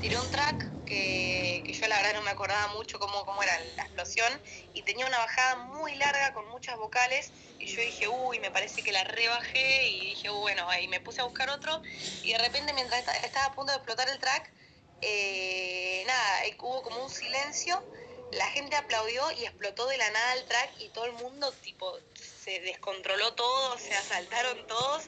tiré 0.00 0.18
un 0.18 0.30
track 0.30 0.72
que, 0.84 1.62
yo 1.66 1.88
la 1.88 1.96
verdad 1.96 2.14
no 2.14 2.22
me 2.22 2.30
acordaba 2.30 2.72
mucho 2.74 2.98
cómo, 2.98 3.24
cómo 3.24 3.42
era 3.42 3.52
la 3.76 3.82
explosión 3.84 4.42
y 4.72 4.82
tenía 4.82 5.06
una 5.06 5.18
bajada 5.18 5.56
muy 5.56 5.94
larga 5.96 6.32
con 6.32 6.48
muchas 6.48 6.76
vocales 6.76 7.32
y 7.58 7.66
yo 7.66 7.82
dije, 7.82 8.08
uy, 8.08 8.38
me 8.40 8.50
parece 8.50 8.82
que 8.82 8.92
la 8.92 9.04
rebajé 9.04 9.88
y 9.88 10.06
dije, 10.10 10.28
bueno, 10.30 10.68
ahí 10.70 10.88
me 10.88 11.00
puse 11.00 11.20
a 11.20 11.24
buscar 11.24 11.50
otro 11.50 11.80
y 12.20 12.32
de 12.32 12.38
repente 12.38 12.72
mientras 12.72 13.04
estaba 13.24 13.46
a 13.46 13.54
punto 13.54 13.72
de 13.72 13.78
explotar 13.78 14.08
el 14.08 14.18
track, 14.18 14.52
eh, 15.00 16.04
nada, 16.06 16.40
hubo 16.60 16.82
como 16.82 17.02
un 17.02 17.10
silencio, 17.10 17.82
la 18.36 18.46
gente 18.50 18.76
aplaudió 18.76 19.30
y 19.32 19.44
explotó 19.44 19.86
de 19.86 19.96
la 19.96 20.10
nada 20.10 20.34
el 20.34 20.44
track 20.44 20.70
y 20.80 20.88
todo 20.88 21.06
el 21.06 21.12
mundo 21.12 21.52
tipo 21.62 21.98
se 22.14 22.60
descontroló 22.60 23.32
todo, 23.34 23.78
se 23.78 23.94
asaltaron 23.94 24.66
todos 24.66 25.04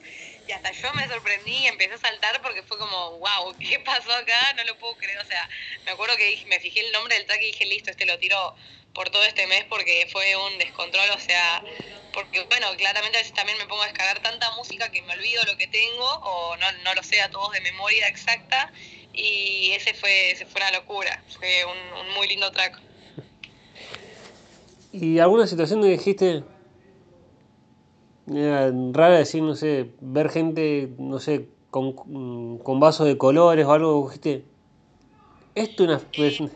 y 0.46 0.52
hasta 0.52 0.70
yo 0.72 0.92
me 0.94 1.06
sorprendí 1.08 1.56
y 1.56 1.66
empecé 1.66 1.94
a 1.94 1.98
saltar 1.98 2.40
porque 2.40 2.62
fue 2.62 2.78
como, 2.78 3.18
wow, 3.18 3.56
¿qué 3.58 3.80
pasó 3.80 4.12
acá? 4.12 4.52
No 4.54 4.64
lo 4.64 4.78
puedo 4.78 4.96
creer, 4.96 5.18
o 5.18 5.24
sea, 5.24 5.48
me 5.84 5.92
acuerdo 5.92 6.16
que 6.16 6.44
me 6.46 6.60
fijé 6.60 6.80
el 6.80 6.92
nombre 6.92 7.16
del 7.16 7.26
track 7.26 7.42
y 7.42 7.46
dije, 7.46 7.66
listo, 7.66 7.90
este 7.90 8.06
lo 8.06 8.18
tiro 8.18 8.54
por 8.94 9.10
todo 9.10 9.24
este 9.24 9.46
mes 9.46 9.64
porque 9.64 10.08
fue 10.10 10.34
un 10.36 10.56
descontrol, 10.58 11.10
o 11.10 11.20
sea, 11.20 11.62
porque 12.12 12.42
bueno, 12.44 12.74
claramente 12.76 13.18
a 13.18 13.20
veces 13.20 13.34
también 13.34 13.58
me 13.58 13.66
pongo 13.66 13.82
a 13.82 13.86
descargar 13.86 14.20
tanta 14.22 14.50
música 14.52 14.90
que 14.90 15.02
me 15.02 15.12
olvido 15.12 15.42
lo 15.44 15.56
que 15.56 15.66
tengo 15.66 16.08
o 16.08 16.56
no, 16.56 16.72
no 16.72 16.94
lo 16.94 17.02
sé 17.02 17.20
a 17.20 17.30
todos 17.30 17.52
de 17.52 17.60
memoria 17.60 18.08
exacta 18.08 18.72
y 19.12 19.72
ese 19.72 19.92
fue, 19.94 20.36
fue 20.50 20.60
una 20.62 20.70
locura, 20.70 21.22
fue 21.38 21.64
un 21.64 22.10
muy 22.14 22.28
lindo 22.28 22.50
track. 22.52 22.85
¿Y 24.98 25.18
alguna 25.18 25.46
situación 25.46 25.80
donde 25.80 25.96
dijiste, 25.98 26.42
era 28.32 28.72
rara 28.92 29.18
decir, 29.18 29.42
no 29.42 29.54
sé, 29.54 29.90
ver 30.00 30.30
gente, 30.30 30.94
no 30.98 31.18
sé, 31.18 31.50
con, 31.70 31.92
con 31.92 32.80
vasos 32.80 33.06
de 33.06 33.18
colores 33.18 33.66
o 33.66 33.72
algo, 33.72 34.06
dijiste, 34.08 34.46
esto 35.54 35.84
es 35.84 36.40
una... 36.40 36.50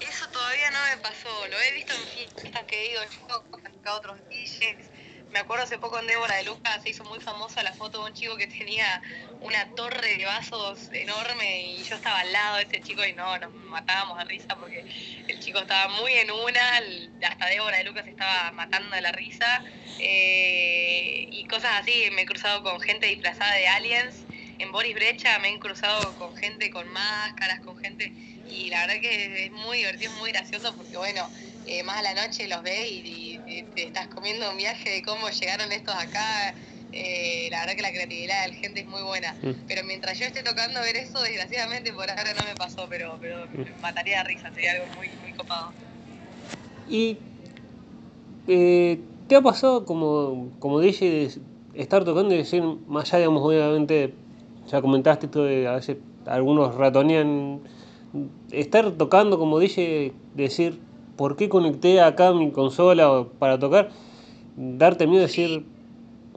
eso 0.00 0.28
todavía 0.32 0.70
no 0.70 0.78
me 0.94 1.02
pasó, 1.02 1.28
lo 1.50 1.56
he 1.58 1.74
visto 1.74 1.92
en 1.92 2.28
fiestas 2.28 2.62
que 2.66 2.80
he 2.80 2.92
ido 2.92 3.02
yo, 3.02 3.42
con 3.50 3.62
otros 3.96 4.18
DJs, 4.30 4.90
me 5.36 5.40
acuerdo 5.40 5.64
hace 5.64 5.76
poco 5.76 5.98
en 5.98 6.06
Débora 6.06 6.34
de 6.36 6.44
Lucas 6.44 6.80
se 6.82 6.88
hizo 6.88 7.04
muy 7.04 7.20
famosa 7.20 7.62
la 7.62 7.74
foto 7.74 7.98
de 7.98 8.08
un 8.08 8.14
chico 8.14 8.38
que 8.38 8.46
tenía 8.46 9.02
una 9.42 9.68
torre 9.74 10.16
de 10.16 10.24
vasos 10.24 10.88
enorme 10.94 11.72
y 11.72 11.82
yo 11.82 11.96
estaba 11.96 12.20
al 12.20 12.32
lado 12.32 12.56
de 12.56 12.62
ese 12.62 12.80
chico 12.80 13.04
y 13.04 13.12
no, 13.12 13.38
nos 13.38 13.52
matábamos 13.52 14.16
de 14.16 14.24
risa 14.24 14.56
porque 14.58 14.82
el 15.28 15.38
chico 15.38 15.58
estaba 15.58 15.92
muy 15.92 16.10
en 16.14 16.30
una, 16.30 16.80
hasta 17.28 17.46
Débora 17.48 17.76
de 17.76 17.84
Lucas 17.84 18.06
estaba 18.08 18.50
matando 18.52 18.96
de 18.96 19.02
la 19.02 19.12
risa 19.12 19.62
eh, 19.98 21.28
y 21.30 21.46
cosas 21.48 21.82
así, 21.82 22.08
me 22.12 22.22
he 22.22 22.26
cruzado 22.26 22.62
con 22.62 22.80
gente 22.80 23.06
disfrazada 23.06 23.52
de 23.56 23.68
aliens, 23.68 24.24
en 24.58 24.72
Boris 24.72 24.94
Brecha 24.94 25.38
me 25.40 25.50
he 25.50 25.58
cruzado 25.58 26.16
con 26.16 26.34
gente 26.34 26.70
con 26.70 26.88
máscaras, 26.88 27.60
con 27.60 27.76
gente 27.76 28.10
y 28.48 28.70
la 28.70 28.86
verdad 28.86 29.02
que 29.02 29.44
es 29.44 29.52
muy 29.52 29.78
divertido, 29.78 30.12
muy 30.12 30.32
gracioso 30.32 30.74
porque 30.74 30.96
bueno, 30.96 31.28
eh, 31.66 31.82
más 31.82 31.98
a 31.98 32.02
la 32.02 32.14
noche 32.14 32.48
los 32.48 32.62
ves 32.62 32.90
y, 32.90 33.40
te 33.74 33.84
estás 33.84 34.08
comiendo 34.08 34.50
un 34.50 34.56
viaje 34.56 34.90
de 34.90 35.02
cómo 35.02 35.28
llegaron 35.28 35.70
estos 35.72 35.94
acá. 35.94 36.54
Eh, 36.92 37.48
la 37.50 37.60
verdad 37.60 37.74
que 37.74 37.82
la 37.82 37.90
creatividad 37.90 38.42
de 38.44 38.52
la 38.52 38.54
gente 38.54 38.80
es 38.80 38.86
muy 38.86 39.02
buena. 39.02 39.34
Mm. 39.42 39.66
Pero 39.66 39.84
mientras 39.84 40.18
yo 40.18 40.26
esté 40.26 40.42
tocando 40.42 40.80
ver 40.80 40.96
eso, 40.96 41.20
desgraciadamente 41.22 41.92
por 41.92 42.08
ahora 42.08 42.32
no 42.34 42.44
me 42.44 42.54
pasó, 42.54 42.86
pero, 42.88 43.18
pero 43.20 43.46
me 43.52 43.70
mataría 43.82 44.18
de 44.18 44.24
risa, 44.24 44.52
sería 44.54 44.72
algo 44.72 44.86
muy, 44.96 45.08
muy 45.22 45.32
copado. 45.32 45.72
¿Y 46.88 47.18
eh, 48.48 49.00
qué 49.28 49.36
ha 49.36 49.42
pasado 49.42 49.84
como, 49.84 50.50
como 50.58 50.80
dije 50.80 51.28
estar 51.74 52.04
tocando 52.04 52.34
y 52.34 52.38
decir, 52.38 52.62
más 52.86 53.12
allá, 53.12 53.18
digamos, 53.18 53.42
obviamente, 53.42 54.14
ya 54.70 54.80
comentaste 54.80 55.26
esto 55.26 55.44
de 55.44 55.68
a 55.68 55.72
veces 55.72 55.98
algunos 56.26 56.74
ratonean, 56.74 57.60
estar 58.50 58.90
tocando 58.92 59.38
como 59.38 59.58
dije, 59.58 60.12
decir, 60.34 60.80
¿por 61.16 61.36
qué 61.36 61.48
conecté 61.48 62.00
acá 62.00 62.32
mi 62.32 62.52
consola 62.52 63.26
para 63.38 63.58
tocar? 63.58 63.90
Darte 64.56 65.06
miedo 65.06 65.20
de 65.20 65.26
decir, 65.26 65.64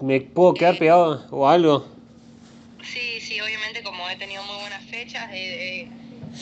¿me 0.01 0.21
puedo 0.21 0.53
quedar 0.53 0.77
pegado 0.77 1.25
o 1.31 1.47
algo? 1.47 1.85
Sí, 2.83 3.19
sí, 3.21 3.39
obviamente 3.41 3.83
como 3.83 4.09
he 4.09 4.15
tenido 4.15 4.43
muy 4.43 4.55
buenas 4.55 4.83
fechas, 4.85 5.29
he, 5.33 5.87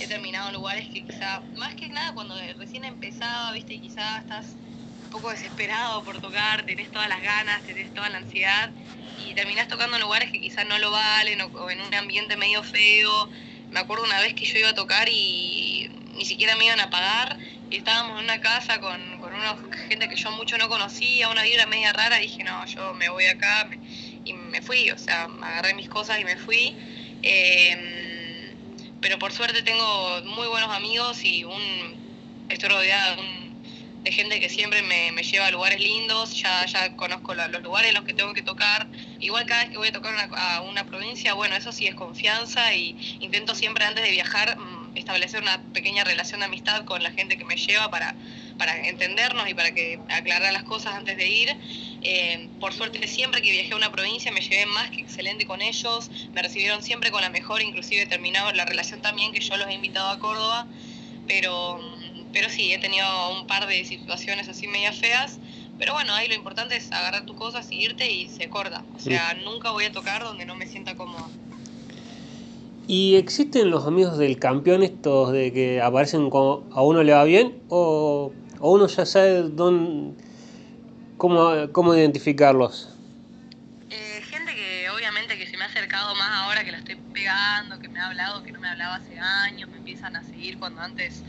terminado 0.08 0.50
en 0.50 0.56
lugares 0.56 0.88
que 0.88 1.04
quizá, 1.04 1.42
más 1.58 1.76
que 1.76 1.90
nada 1.90 2.14
cuando 2.14 2.36
recién 2.58 2.86
empezaba, 2.86 3.52
viste, 3.52 3.80
quizá 3.80 4.20
estás 4.20 4.56
un 5.04 5.10
poco 5.10 5.30
desesperado 5.32 6.04
por 6.04 6.22
tocar, 6.22 6.66
tenés 6.66 6.92
todas 6.92 7.10
las 7.10 7.22
ganas, 7.22 7.64
tenés 7.64 7.94
toda 7.94 8.10
la 8.10 8.20
ansiedad 8.20 8.72
y 9.20 9.34
terminás 9.34 9.68
tocando 9.68 9.98
en 9.98 10.04
lugares 10.04 10.32
que 10.32 10.40
quizás 10.40 10.66
no 10.68 10.78
lo 10.80 10.92
valen 10.92 11.42
o 11.42 11.70
en 11.70 11.82
un 11.82 11.94
ambiente 11.94 12.38
medio 12.38 12.64
feo. 12.64 13.30
Me 13.72 13.80
acuerdo 13.80 14.06
una 14.06 14.22
vez 14.22 14.34
que 14.34 14.46
yo 14.46 14.60
iba 14.60 14.70
a 14.70 14.76
tocar 14.76 15.10
y 15.10 15.90
ni 16.16 16.26
siquiera 16.26 16.56
me 16.56 16.66
iban 16.66 16.80
a 16.80 16.90
pagar 16.90 17.38
y 17.70 17.78
estábamos 17.78 18.20
en 18.20 18.26
una 18.26 18.40
casa 18.40 18.80
con, 18.80 19.00
con 19.20 19.34
una 19.34 19.56
gente 19.90 20.08
que 20.08 20.16
yo 20.16 20.32
mucho 20.32 20.58
no 20.58 20.70
conocía, 20.70 21.30
una 21.30 21.44
vibra 21.44 21.66
media 21.66 21.92
rara, 21.94 22.18
dije, 22.18 22.44
no, 22.44 22.66
yo 22.66 22.94
me 22.94 23.10
voy 23.10 23.26
acá 23.26 23.70
y 24.24 24.34
me 24.34 24.62
fui, 24.62 24.90
o 24.92 24.98
sea, 24.98 25.24
agarré 25.42 25.74
mis 25.74 25.90
cosas 25.90 26.20
y 26.20 26.26
me 26.26 26.38
fui. 26.38 26.76
Em, 27.24 28.56
pero 29.02 29.20
por 29.20 29.32
suerte 29.32 29.62
tengo 29.64 30.22
muy 30.26 30.48
buenos 30.48 30.70
amigos 30.76 31.24
y 31.24 31.44
un, 31.44 32.46
estoy 32.50 32.70
rodeada 32.70 33.16
de, 33.16 34.12
gente 34.12 34.40
que 34.40 34.48
siempre 34.48 34.82
me, 34.84 35.12
lleva 35.22 35.48
a 35.48 35.52
lugares 35.52 35.82
lindos, 35.82 36.34
ya, 36.42 36.66
ya 36.66 36.96
conozco 36.96 37.36
los 37.36 37.62
lugares 37.62 37.90
en 37.90 37.96
los 37.96 38.06
que 38.06 38.14
tengo 38.14 38.34
que 38.34 38.42
tocar. 38.42 38.88
Igual 39.20 39.46
cada 39.46 39.64
vez 39.64 39.72
que 39.72 39.78
voy 39.78 39.90
a 39.90 39.92
tocar 39.92 40.30
a 40.34 40.62
una 40.62 40.86
provincia, 40.86 41.34
bueno, 41.34 41.58
eso 41.58 41.74
sí 41.74 41.88
es 41.88 41.96
confianza 41.96 42.74
y 42.74 43.18
intento 43.20 43.54
siempre 43.54 43.84
antes 43.84 44.06
de 44.06 44.12
viajar 44.12 44.58
establecer 44.96 45.42
una 45.42 45.62
pequeña 45.74 46.04
relación 46.04 46.40
de 46.40 46.46
amistad 46.46 46.86
con 46.86 47.02
la 47.04 47.12
gente 47.12 47.38
que 47.38 47.46
me 47.46 47.56
lleva 47.56 47.90
para, 47.90 48.16
para 48.58 48.88
entendernos 48.88 49.50
y 49.50 49.54
para 49.54 49.72
que 49.74 50.00
aclarar 50.10 50.54
las 50.54 50.64
cosas 50.64 50.94
antes 50.94 51.18
de 51.18 51.28
ir. 51.28 51.56
Eh, 52.02 52.50
por 52.60 52.74
suerte 52.74 53.06
siempre 53.08 53.42
que 53.42 53.52
viajé 53.52 53.74
a 53.74 53.78
una 53.78 53.92
provincia 53.92 54.32
me 54.32 54.42
llevé 54.42 54.66
más 54.68 54.90
que 54.92 55.02
excelente 55.02 55.46
con 55.46 55.62
ellos, 55.62 56.10
me 56.34 56.42
recibieron 56.42 56.82
siempre 56.84 57.12
con 57.12 57.22
la 57.22 57.30
mejor, 57.30 57.62
inclusive 57.62 58.04
he 58.04 58.08
terminado 58.08 58.52
la 58.54 58.66
relación 58.66 59.02
también 59.02 59.32
que 59.32 59.40
yo 59.40 59.58
los 59.58 59.68
he 59.68 59.74
invitado 59.74 60.10
a 60.10 60.20
Córdoba, 60.20 60.68
pero, 61.28 61.80
pero 62.34 62.50
sí, 62.50 62.72
he 62.74 62.80
tenido 62.80 63.06
un 63.32 63.48
par 63.48 63.68
de 63.68 63.84
situaciones 63.86 64.48
así 64.48 64.68
media 64.68 64.94
feas. 64.94 65.40
Pero 65.78 65.94
bueno, 65.94 66.14
ahí 66.14 66.28
lo 66.28 66.34
importante 66.34 66.76
es 66.76 66.92
agarrar 66.92 67.26
tus 67.26 67.36
cosas 67.36 67.72
y 67.72 67.76
irte 67.76 68.12
y 68.12 68.28
se 68.30 68.50
corta. 68.50 68.84
O 68.96 69.00
sea, 69.00 69.36
nunca 69.44 69.70
voy 69.72 69.86
a 69.86 69.92
tocar 69.92 70.24
donde 70.24 70.46
no 70.46 70.56
me 70.56 70.66
sienta 70.66 70.96
cómoda. 70.96 71.28
¿Y 72.90 73.18
existen 73.18 73.70
los 73.70 73.86
amigos 73.86 74.18
del 74.18 74.40
campeón 74.40 74.82
estos 74.82 75.34
de 75.34 75.52
que 75.52 75.82
aparecen 75.82 76.30
cuando 76.30 76.66
a 76.72 76.82
uno 76.82 77.04
le 77.04 77.12
va 77.12 77.26
bien? 77.26 77.62
¿O, 77.68 78.32
uno 78.62 78.88
ya 78.88 79.06
sabe 79.06 79.44
dónde, 79.44 80.14
cómo, 81.18 81.52
cómo 81.74 81.94
identificarlos? 81.94 82.96
Eh, 83.90 84.22
gente 84.24 84.56
que 84.56 84.90
obviamente 84.90 85.38
que 85.38 85.48
se 85.48 85.58
me 85.58 85.66
ha 85.66 85.68
acercado 85.68 86.16
más 86.16 86.30
ahora 86.44 86.64
que 86.64 86.72
la 86.72 86.78
estoy 86.78 86.96
pegando, 87.14 87.78
que 87.80 87.90
me 87.90 88.00
ha 88.00 88.08
hablado, 88.08 88.42
que 88.44 88.54
no 88.54 88.62
me 88.62 88.70
hablaba 88.70 88.96
hace 88.96 89.20
años, 89.20 89.70
me 89.70 89.80
empiezan 89.80 90.16
a 90.16 90.24
seguir 90.24 90.58
cuando 90.58 90.80
antes 90.80 91.24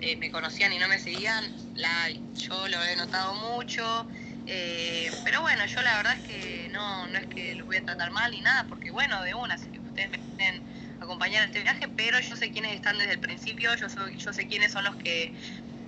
eh, 0.00 0.14
me 0.14 0.30
conocían 0.30 0.72
y 0.72 0.78
no 0.78 0.86
me 0.86 1.00
seguían. 1.00 1.44
Yo 2.36 2.68
lo 2.68 2.84
he 2.84 2.94
notado 2.94 3.34
mucho. 3.34 4.06
Eh, 4.46 5.10
pero 5.24 5.40
bueno, 5.40 5.66
yo 5.66 5.82
la 5.82 5.96
verdad 5.96 6.16
es 6.18 6.28
que 6.28 6.68
no, 6.72 7.08
no 7.08 7.18
es 7.18 7.26
que 7.26 7.56
los 7.56 7.66
voy 7.66 7.78
a 7.78 7.84
tratar 7.84 8.12
mal 8.12 8.30
ni 8.30 8.40
nada, 8.40 8.64
porque 8.68 8.92
bueno, 8.92 9.22
de 9.22 9.34
una, 9.34 9.58
si 9.58 9.66
ustedes 9.76 10.10
me 10.10 10.18
tienen 10.18 10.62
acompañar 11.00 11.44
este 11.44 11.62
viaje, 11.62 11.88
pero 11.88 12.20
yo 12.20 12.36
sé 12.36 12.50
quiénes 12.50 12.74
están 12.74 12.98
desde 12.98 13.12
el 13.12 13.20
principio, 13.20 13.74
yo, 13.74 13.88
sé 13.88 14.46
quiénes 14.46 14.72
son 14.72 14.84
los 14.84 14.96
que 14.96 15.34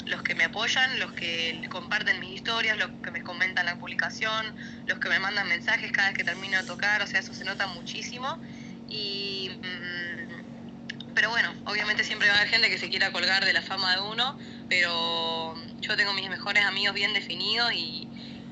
los 0.07 0.23
que 0.23 0.35
me 0.35 0.45
apoyan, 0.45 0.99
los 0.99 1.13
que 1.13 1.61
comparten 1.69 2.19
mis 2.19 2.33
historias, 2.33 2.77
los 2.77 2.91
que 3.03 3.13
me 3.13 3.23
comentan 3.23 3.65
la 3.67 3.79
publicación, 3.79 4.53
los 4.87 4.99
que 4.99 5.09
me 5.09 5.21
mandan 5.21 5.49
mensajes 5.49 5.93
cada 5.93 6.09
vez 6.09 6.17
que 6.17 6.25
termino 6.25 6.57
de 6.59 6.65
tocar, 6.65 7.01
o 7.03 7.07
sea, 7.07 7.21
eso 7.21 7.33
se 7.33 7.45
nota 7.45 7.69
muchísimo. 7.69 8.41
Y, 8.89 9.49
mm, 9.63 11.13
pero 11.15 11.31
bueno, 11.31 11.55
obviamente 11.67 12.03
siempre 12.03 12.27
va 12.29 12.35
a 12.35 12.39
haber 12.39 12.49
gente 12.49 12.69
que 12.69 12.79
se 12.79 12.89
quiera 12.89 13.13
colgar 13.13 13.45
de 13.45 13.53
la 13.53 13.63
fama 13.63 13.95
de 13.95 14.01
uno, 14.01 14.37
pero 14.69 15.55
yo 15.81 15.97
tengo 15.97 16.13
mis 16.15 16.29
mejores 16.29 16.65
amigos 16.65 16.95
bien 16.95 17.13
definidos 17.13 17.73
y, 17.73 18.09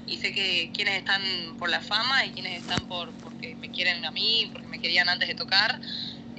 y 0.07 0.19
sé 0.19 0.33
que 0.33 0.71
quienes 0.75 0.99
están 0.99 1.23
por 1.59 1.71
la 1.71 1.81
fama 1.81 2.27
y 2.27 2.31
quienes 2.31 2.61
están 2.61 2.87
por 2.87 3.13
porque 3.15 3.57
me 3.57 3.71
quieren 3.71 4.05
a 4.05 4.11
mí, 4.11 4.49
porque 4.53 4.69
me 4.69 4.81
querían 4.81 5.09
antes 5.09 5.29
de 5.29 5.35
tocar. 5.35 5.81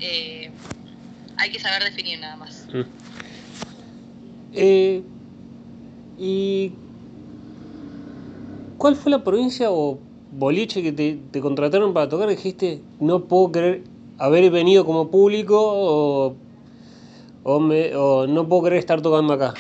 Eh, 0.02 0.52
hay 1.38 1.52
que 1.52 1.60
saber 1.60 1.84
definir 1.84 2.20
nada 2.20 2.36
más. 2.36 2.68
Mm. 2.74 2.82
Eh, 4.54 5.04
¿Y 6.18 6.74
cuál 8.78 8.96
fue 8.96 9.12
la 9.12 9.24
provincia 9.24 9.72
o 9.72 10.00
boliche 10.32 10.82
que 10.82 10.92
te, 10.92 11.40
contrataron 11.40 11.94
para 11.94 12.10
tocar? 12.10 12.30
Dijiste, 12.30 12.82
no 13.00 13.26
puedo 13.26 13.52
creer 13.52 13.84
haber 14.18 14.52
venido 14.52 14.86
como 14.86 15.10
público 15.10 15.58
o, 15.60 16.36
o, 17.44 18.28
no 18.28 18.48
puedo 18.48 18.64
creer 18.64 18.80
estar 18.80 19.02
tocando 19.02 19.34
acá. 19.34 19.54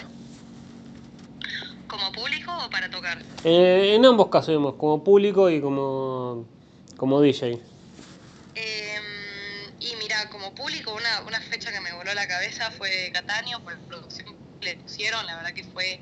¿Como 1.87 2.11
público 2.11 2.51
o 2.65 2.69
para 2.69 2.89
tocar? 2.89 3.19
Eh, 3.43 3.93
en 3.95 4.05
ambos 4.05 4.27
casos, 4.27 4.75
como 4.75 5.03
público 5.03 5.49
y 5.49 5.61
como, 5.61 6.45
como 6.97 7.21
DJ. 7.21 7.70
Como 10.51 10.67
público, 10.67 10.93
una, 10.93 11.21
una 11.21 11.39
fecha 11.39 11.71
que 11.71 11.79
me 11.79 11.93
voló 11.93 12.13
la 12.13 12.27
cabeza 12.27 12.69
fue 12.71 13.09
Catania, 13.13 13.57
por 13.59 13.73
la 13.73 13.79
producción 13.87 14.35
que 14.59 14.65
le 14.65 14.75
pusieron, 14.77 15.25
la 15.25 15.37
verdad 15.37 15.53
que 15.53 15.63
fue 15.63 15.99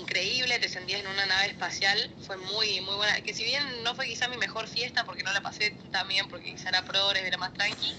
increíble, 0.00 0.58
te 0.58 0.68
sentías 0.68 1.00
en 1.00 1.06
una 1.06 1.26
nave 1.26 1.48
espacial, 1.48 1.98
fue 2.20 2.36
muy, 2.36 2.80
muy 2.80 2.94
buena, 2.96 3.20
que 3.22 3.34
si 3.34 3.44
bien 3.44 3.82
no 3.84 3.94
fue 3.94 4.06
quizá 4.06 4.26
mi 4.28 4.36
mejor 4.38 4.66
fiesta, 4.68 5.04
porque 5.04 5.22
no 5.22 5.32
la 5.32 5.42
pasé 5.42 5.70
tan 5.90 6.08
bien, 6.08 6.26
porque 6.28 6.50
quizá 6.50 6.70
era 6.70 6.84
progres, 6.84 7.24
era 7.24 7.36
más 7.38 7.52
tranqui, 7.52 7.96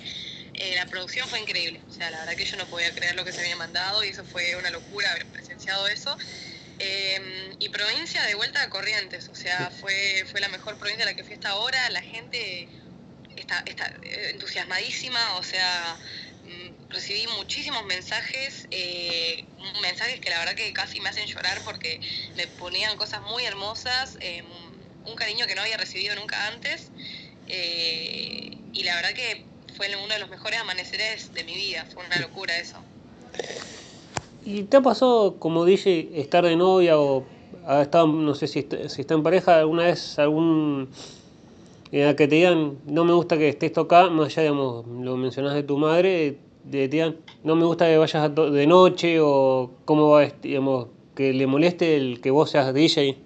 Eh, 0.56 0.76
la 0.76 0.86
producción 0.88 1.30
fue 1.30 1.40
increíble, 1.40 1.80
o 1.88 1.92
sea, 1.92 2.10
la 2.12 2.20
verdad 2.20 2.36
que 2.36 2.46
yo 2.46 2.58
no 2.58 2.68
podía 2.68 2.94
creer 2.94 3.16
lo 3.16 3.24
que 3.24 3.32
se 3.32 3.40
había 3.42 3.56
mandado 3.56 4.04
y 4.04 4.10
eso 4.10 4.26
fue 4.26 4.56
una 4.56 4.72
locura 4.72 5.12
haber 5.12 5.28
presenciado 5.28 5.88
eso. 5.88 6.18
Em, 6.80 7.56
y 7.60 7.70
provincia 7.70 8.24
de 8.24 8.36
vuelta 8.36 8.62
a 8.64 8.70
Corrientes, 8.70 9.30
o 9.30 9.36
sea, 9.36 9.70
fue, 9.72 10.26
fue 10.32 10.42
la 10.42 10.50
mejor 10.50 10.78
provincia 10.78 11.04
a 11.06 11.10
la 11.10 11.16
que 11.16 11.24
fui 11.24 11.36
hasta 11.36 11.50
ahora, 11.50 11.90
la 11.92 12.02
gente 12.02 12.68
está, 13.40 13.64
está 13.66 13.92
entusiasmadísima, 14.32 15.20
o 15.38 15.44
sea, 15.44 15.98
mm, 16.44 16.92
recibí 16.92 17.26
muchísimos 17.38 17.86
mensajes, 17.86 18.68
eh, 18.72 19.46
mensajes 19.82 20.20
que 20.20 20.30
la 20.30 20.40
verdad 20.40 20.56
que 20.56 20.72
casi 20.74 21.00
me 21.02 21.10
hacen 21.10 21.28
llorar 21.28 21.62
porque 21.64 22.00
me 22.36 22.48
ponían 22.48 22.98
cosas 22.98 23.22
muy 23.24 23.46
hermosas, 23.46 24.18
em, 24.22 24.46
un 25.06 25.16
cariño 25.16 25.46
que 25.48 25.56
no 25.56 25.62
había 25.62 25.78
recibido 25.78 26.16
nunca 26.16 26.48
antes, 26.48 26.92
eh, 27.48 28.58
y 28.74 28.84
la 28.84 28.96
verdad 28.96 29.14
que 29.14 29.46
fue 29.76 29.88
uno 29.96 30.14
de 30.14 30.20
los 30.20 30.30
mejores 30.30 30.60
amaneceres 30.60 31.34
de 31.34 31.44
mi 31.44 31.56
vida, 31.56 31.86
fue 31.94 32.06
una 32.06 32.20
locura 32.20 32.58
eso. 32.58 32.78
¿Y 34.46 34.64
te 34.64 34.78
ha 34.78 34.82
pasado, 34.82 35.38
como 35.40 35.66
dije, 35.66 36.10
estar 36.16 36.44
de 36.44 36.56
novia 36.56 36.98
o 36.98 37.26
ha 37.66 37.82
estado, 37.82 38.08
no 38.08 38.36
sé 38.36 38.48
si, 38.48 38.68
si 38.88 39.02
está 39.02 39.14
en 39.14 39.24
pareja, 39.24 39.60
alguna 39.60 39.84
vez 39.84 40.18
algún 40.18 40.90
que 41.92 42.14
te 42.16 42.28
digan, 42.28 42.78
no 42.86 43.04
me 43.04 43.14
gusta 43.14 43.38
que 43.38 43.50
estés 43.50 43.74
tocando, 43.74 44.12
más 44.12 44.28
allá, 44.28 44.44
digamos, 44.44 44.86
lo 44.88 45.18
mencionas 45.18 45.54
de 45.54 45.64
tu 45.64 45.78
madre, 45.78 46.38
te 46.70 46.88
digan, 46.88 47.18
no 47.44 47.56
me 47.56 47.66
gusta 47.66 47.88
que 47.88 47.98
vayas 47.98 48.36
de 48.36 48.68
noche 48.68 49.20
o 49.20 49.72
cómo 49.86 50.10
va, 50.10 50.26
digamos, 50.26 50.88
que 51.16 51.34
le 51.34 51.48
moleste 51.48 51.98
el 51.98 52.22
que 52.22 52.32
vos 52.32 52.52
seas 52.52 52.74
DJ? 52.74 53.18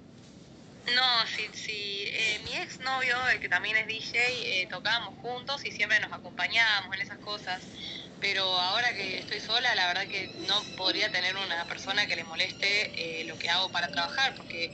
No, 0.96 1.28
sí, 1.28 1.44
sí. 1.54 2.06
Eh, 2.08 2.40
mi 2.44 2.56
ex 2.56 2.80
novio, 2.80 3.16
el 3.32 3.40
que 3.40 3.50
también 3.50 3.78
es 3.78 3.86
DJ, 3.86 4.18
eh, 4.18 4.68
tocábamos 4.68 5.14
juntos 5.22 5.64
y 5.64 5.72
siempre 5.72 6.00
nos 6.00 6.12
acompañábamos 6.12 6.96
en 6.96 7.02
esas 7.02 7.20
cosas. 7.20 7.62
Pero 8.20 8.44
ahora 8.44 8.94
que 8.96 9.20
estoy 9.20 9.40
sola, 9.42 9.76
la 9.76 9.86
verdad 9.86 10.08
que 10.08 10.28
no 10.48 10.56
podría 10.76 11.12
tener 11.12 11.36
una 11.36 11.66
persona 11.66 12.08
que 12.08 12.16
le 12.16 12.24
moleste 12.24 13.22
eh, 13.22 13.26
lo 13.26 13.38
que 13.38 13.50
hago 13.50 13.70
para 13.70 13.90
trabajar, 13.90 14.34
porque 14.38 14.72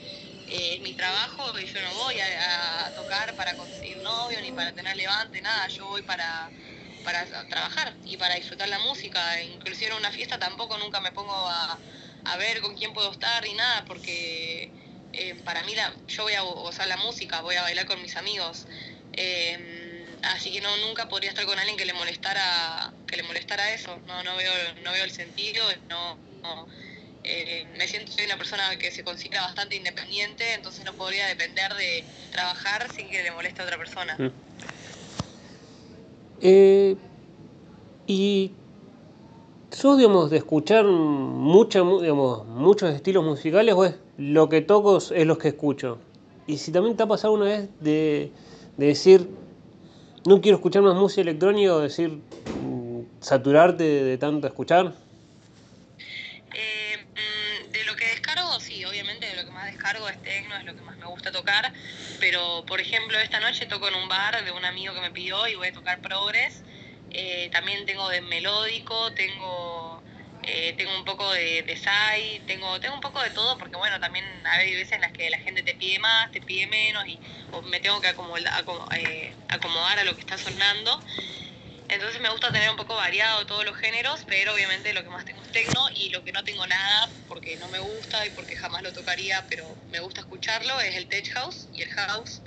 es 0.49 0.81
mi 0.81 0.93
trabajo 0.93 1.57
y 1.59 1.65
yo 1.65 1.81
no 1.81 1.93
voy 1.95 2.19
a, 2.19 2.91
tocar 2.95 3.35
para 3.35 3.55
conseguir 3.55 3.97
novio 3.97 4.41
ni 4.41 4.51
para 4.51 4.73
tener 4.73 4.95
levante, 4.97 5.41
nada. 5.41 5.67
Yo 5.67 5.87
voy 5.87 6.01
para, 6.01 6.49
para 7.03 7.25
trabajar 7.47 7.95
y 8.03 8.17
para 8.17 8.35
disfrutar 8.35 8.67
la 8.69 8.79
música. 8.79 9.41
Inclusive 9.43 9.91
en 9.91 9.97
una 9.97 10.11
fiesta 10.11 10.39
tampoco 10.39 10.77
nunca 10.77 10.99
me 11.01 11.11
pongo 11.11 11.33
a, 11.33 11.79
a 12.25 12.37
ver 12.37 12.61
con 12.61 12.75
quién 12.75 12.93
puedo 12.93 13.11
estar 13.11 13.43
ni 13.43 13.53
nada, 13.53 13.85
porque 13.85 14.71
eh, 15.13 15.35
para 15.43 15.63
mí 15.63 15.75
la, 15.75 15.93
yo 16.07 16.23
voy 16.23 16.33
a 16.33 16.41
gozar 16.41 16.87
la 16.87 16.97
música, 16.97 17.41
voy 17.41 17.55
a 17.55 17.61
bailar 17.63 17.85
con 17.85 18.01
mis 18.01 18.15
amigos. 18.15 18.67
Eh, 19.13 20.05
así 20.23 20.51
que 20.51 20.61
no 20.61 20.75
nunca 20.77 21.09
podría 21.09 21.29
estar 21.29 21.45
con 21.45 21.57
alguien 21.57 21.77
que 21.77 21.85
le 21.85 21.93
molestara 21.93 22.93
que 23.07 23.17
le 23.17 23.23
molestara 23.23 23.71
eso. 23.71 23.99
No 24.07 24.23
no 24.23 24.35
veo 24.35 24.53
no 24.83 24.91
veo 24.91 25.03
el 25.03 25.11
sentido, 25.11 25.65
no, 25.89 26.17
eh, 27.23 27.65
me 27.77 27.87
siento 27.87 28.11
soy 28.11 28.25
una 28.25 28.37
persona 28.37 28.77
que 28.77 28.91
se 28.91 29.03
considera 29.03 29.41
bastante 29.41 29.75
independiente, 29.75 30.53
entonces 30.53 30.85
no 30.85 30.93
podría 30.93 31.27
depender 31.27 31.73
de 31.75 32.03
trabajar 32.31 32.91
sin 32.93 33.09
que 33.09 33.23
le 33.23 33.31
moleste 33.31 33.61
a 33.61 33.65
otra 33.65 33.77
persona. 33.77 34.15
Mm. 34.17 34.31
y 38.07 38.51
¿Sos, 39.71 39.97
digamos, 39.97 40.31
de 40.31 40.37
escuchar 40.37 40.83
mucha, 40.85 41.79
digamos, 41.79 42.45
muchos 42.47 42.93
estilos 42.93 43.23
musicales 43.23 43.75
o 43.75 43.85
es 43.85 43.95
lo 44.17 44.49
que 44.49 44.61
toco 44.61 44.97
es 44.97 45.27
lo 45.27 45.37
que 45.37 45.49
escucho? 45.49 45.99
Y 46.47 46.57
si 46.57 46.71
también 46.71 46.97
te 46.97 47.03
ha 47.03 47.07
pasado 47.07 47.33
una 47.33 47.45
vez 47.45 47.69
de, 47.79 48.31
decir, 48.77 49.29
no 50.25 50.41
quiero 50.41 50.57
escuchar 50.57 50.81
más 50.81 50.95
música 50.95 51.21
electrónica 51.21 51.75
o 51.75 51.79
decir, 51.79 52.09
mm, 52.09 53.01
saturarte 53.21 53.83
de, 53.83 54.17
tanto 54.17 54.47
escuchar. 54.47 54.95
Eh, 56.55 56.97
mm, 56.97 57.71
de 57.71 57.85
lo 57.85 57.95
que 57.95 58.05
descargo, 58.05 58.59
sí, 58.59 58.83
obviamente 58.85 59.27
de 59.27 59.35
lo 59.35 59.45
que 59.45 59.51
más 59.51 59.67
descargo 59.67 60.09
es 60.09 60.19
tecno, 60.23 60.57
es 60.57 60.65
lo 60.65 60.75
que 60.75 60.81
más 60.81 60.97
me 60.97 61.05
tocar, 61.31 61.71
pero 62.19 62.63
por 62.67 62.79
ejemplo 62.79 63.19
esta 63.19 63.39
noche 63.39 63.65
toco 63.65 63.87
en 63.87 63.95
un 63.95 64.07
bar 64.07 64.43
de 64.43 64.51
un 64.51 64.65
amigo 64.65 64.93
que 64.93 65.01
me 65.01 65.11
pidió 65.11 65.47
y 65.47 65.55
voy 65.55 65.67
a 65.67 65.73
tocar 65.73 66.01
progress 66.01 66.63
eh, 67.11 67.49
también 67.51 67.85
tengo 67.85 68.07
de 68.09 68.21
melódico, 68.21 69.11
tengo 69.13 70.03
eh, 70.43 70.73
tengo 70.77 70.95
un 70.97 71.03
poco 71.03 71.31
de, 71.31 71.63
de 71.63 71.75
sai, 71.75 72.41
tengo, 72.47 72.79
tengo 72.79 72.95
un 72.95 73.01
poco 73.01 73.21
de 73.21 73.29
todo, 73.31 73.57
porque 73.57 73.75
bueno, 73.77 73.99
también 73.99 74.25
hay 74.45 74.73
veces 74.73 74.93
en 74.93 75.01
las 75.01 75.11
que 75.11 75.29
la 75.29 75.37
gente 75.39 75.63
te 75.63 75.75
pide 75.75 75.99
más, 75.99 76.31
te 76.31 76.41
pide 76.41 76.65
menos, 76.67 77.05
y 77.07 77.19
me 77.65 77.79
tengo 77.79 77.99
que 77.99 78.07
acomodar, 78.07 78.63
eh, 78.97 79.33
acomodar 79.49 79.99
a 79.99 80.03
lo 80.05 80.15
que 80.15 80.21
está 80.21 80.37
sonando. 80.37 81.03
Entonces 81.89 82.21
me 82.21 82.29
gusta 82.29 82.51
tener 82.51 82.69
un 82.69 82.77
poco 82.77 82.95
variado 82.95 83.45
todos 83.47 83.65
los 83.65 83.75
géneros, 83.75 84.23
pero 84.27 84.53
obviamente 84.53 84.93
lo 84.93 85.03
que 85.03 85.09
más 85.09 85.25
tengo 85.25 85.41
es 85.41 85.51
tecno 85.51 85.89
y 85.95 86.09
lo 86.11 86.23
que 86.23 86.31
no 86.31 86.43
tengo 86.43 86.65
nada, 86.67 87.11
porque 87.27 87.57
no 87.57 87.67
me 87.67 87.79
gusta 87.79 88.25
y 88.27 88.29
porque 88.31 88.55
jamás 88.55 88.83
lo 88.83 88.93
tocaría, 88.93 89.45
pero 89.49 89.75
me 89.87 89.99
gusta 89.99 90.21
escucharlo, 90.21 90.79
es 90.81 90.95
el 90.95 91.07
tech 91.07 91.27
house 91.33 91.67
y 91.73 91.81
el 91.81 91.89
house. 91.89 92.41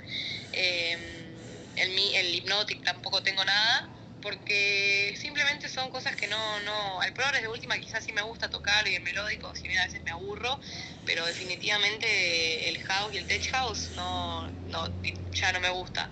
el, 0.53 1.75
el 1.75 2.35
hypnotic 2.35 2.83
tampoco 2.83 3.21
tengo 3.21 3.43
nada 3.43 3.89
porque 4.23 5.13
simplemente 5.17 5.67
son 5.67 5.89
cosas 5.91 6.15
que 6.15 6.27
no, 6.27 6.59
no, 6.61 7.03
el 7.03 7.11
progres 7.11 7.41
de 7.41 7.49
última 7.49 7.77
quizás 7.79 8.05
sí 8.05 8.13
me 8.13 8.21
gusta 8.21 8.49
tocar 8.49 8.87
y 8.87 8.95
el 8.95 9.03
melódico, 9.03 9.53
si 9.53 9.67
bien 9.67 9.81
a 9.81 9.83
veces 9.83 10.01
me 10.05 10.11
aburro, 10.11 10.57
pero 11.03 11.25
definitivamente 11.25 12.69
el 12.69 12.79
house 12.79 13.13
y 13.13 13.17
el 13.17 13.27
tech 13.27 13.45
house 13.51 13.91
no, 13.91 14.49
no 14.63 14.89
ya 15.33 15.51
no 15.51 15.59
me 15.59 15.69
gusta. 15.69 16.09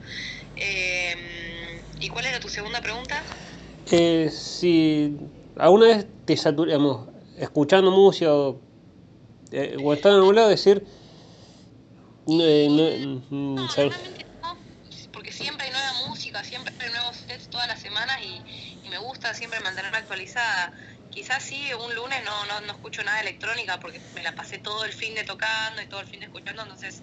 Em, 0.58 1.61
¿Y 2.02 2.10
cuál 2.10 2.26
era 2.26 2.40
tu 2.40 2.50
segunda 2.50 2.82
pregunta? 2.82 3.22
Eh, 3.92 4.30
si 4.32 5.16
alguna 5.56 5.86
vez 5.86 6.08
te 6.26 6.36
saturamos 6.36 7.08
escuchando 7.38 7.92
música 7.92 8.34
o, 8.34 8.60
eh, 9.52 9.78
o 9.82 9.94
estando 9.94 10.18
en 10.20 10.24
un 10.26 10.36
lado 10.36 10.50
decir... 10.50 10.84
Eh, 12.28 12.68
no, 13.30 13.70
porque 15.14 15.32
siempre 15.32 15.68
hay 15.68 15.72
nueva 15.72 16.08
música, 16.08 16.44
siempre 16.44 16.74
hay 16.80 16.92
nuevos 16.92 17.18
sets 17.18 17.50
todas 17.50 17.68
las 17.68 17.80
semanas 17.80 18.18
y, 18.24 18.42
me 18.90 18.98
gusta 18.98 19.34
siempre 19.34 19.60
mantenerme 19.62 20.00
actualizada. 20.00 20.74
Quizás 21.12 21.42
sí, 21.44 21.70
un 21.74 21.96
lunes 21.96 22.20
no, 22.26 22.46
no, 22.46 22.60
no, 22.62 22.74
escucho 22.74 23.04
nada 23.04 23.18
de 23.18 23.30
electrónica 23.30 23.80
porque 23.80 24.02
me 24.14 24.22
la 24.22 24.36
pasé 24.36 24.58
todo 24.58 24.84
el 24.84 24.92
fin 24.92 25.16
de 25.16 25.24
tocando 25.24 25.82
y 25.82 25.86
todo 25.86 26.02
el 26.02 26.08
fin 26.08 26.20
de 26.20 26.26
escuchando, 26.26 26.64
entonces 26.64 27.02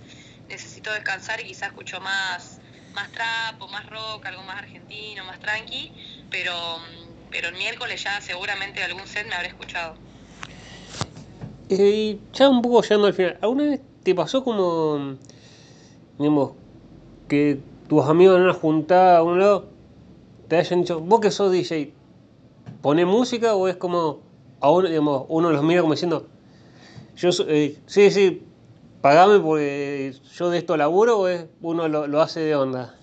necesito 0.49 0.93
descansar 0.93 1.41
y 1.41 1.45
quizás 1.45 1.69
escucho 1.69 1.99
más, 2.01 2.61
más 2.95 3.11
trap 3.13 3.61
o 3.61 3.69
más 3.69 3.87
rock, 3.87 4.27
algo 4.27 4.43
más 4.43 4.59
argentino, 4.59 5.25
más 5.25 5.39
tranqui, 5.41 5.93
pero, 6.31 6.53
pero 7.31 7.49
el 7.49 7.55
miércoles 7.55 8.03
ya 8.03 8.21
seguramente 8.21 8.83
algún 8.83 9.07
set 9.07 9.27
me 9.29 9.35
habré 9.35 9.49
escuchado. 9.49 9.95
Eh, 11.69 12.19
ya 12.33 12.49
un 12.49 12.63
poco 12.63 12.83
llegando 12.83 13.07
al 13.09 13.15
final, 13.15 13.39
¿alguna 13.43 13.65
vez 13.65 13.81
te 14.03 14.15
pasó 14.15 14.43
como, 14.43 15.17
digamos, 16.19 16.53
que 17.29 17.61
tus 17.89 18.05
amigos 18.07 18.37
en 18.37 18.43
una 18.43 18.55
juntada 18.55 19.19
a 19.19 19.23
un 19.23 19.39
lado 19.39 19.69
te 20.49 20.57
hayan 20.57 20.81
dicho, 20.81 21.01
vos 21.01 21.21
que 21.21 21.31
sos 21.31 21.53
DJ, 21.53 21.93
¿pone 22.81 23.05
música 23.05 23.55
o 23.55 23.69
es 23.69 23.77
como 23.77 24.21
a 24.61 24.71
uno, 24.71 24.89
digamos, 24.89 25.27
uno 25.29 25.51
los 25.51 25.63
mira 25.63 25.83
como 25.83 25.93
diciendo, 25.93 26.27
yo 27.17 27.31
eh, 27.49 27.79
sí, 27.87 28.11
sí, 28.11 28.43
pagame 29.01 29.39
porque 29.41 30.15
yo 30.35 30.51
de 30.51 30.59
esto 30.59 30.77
laburo 30.77 31.19
o 31.19 31.29
es 31.29 31.47
uno 31.61 31.89
lo, 31.89 32.07
lo, 32.07 32.23
hace 32.23 32.41
de 32.41 32.55
onda? 32.55 32.95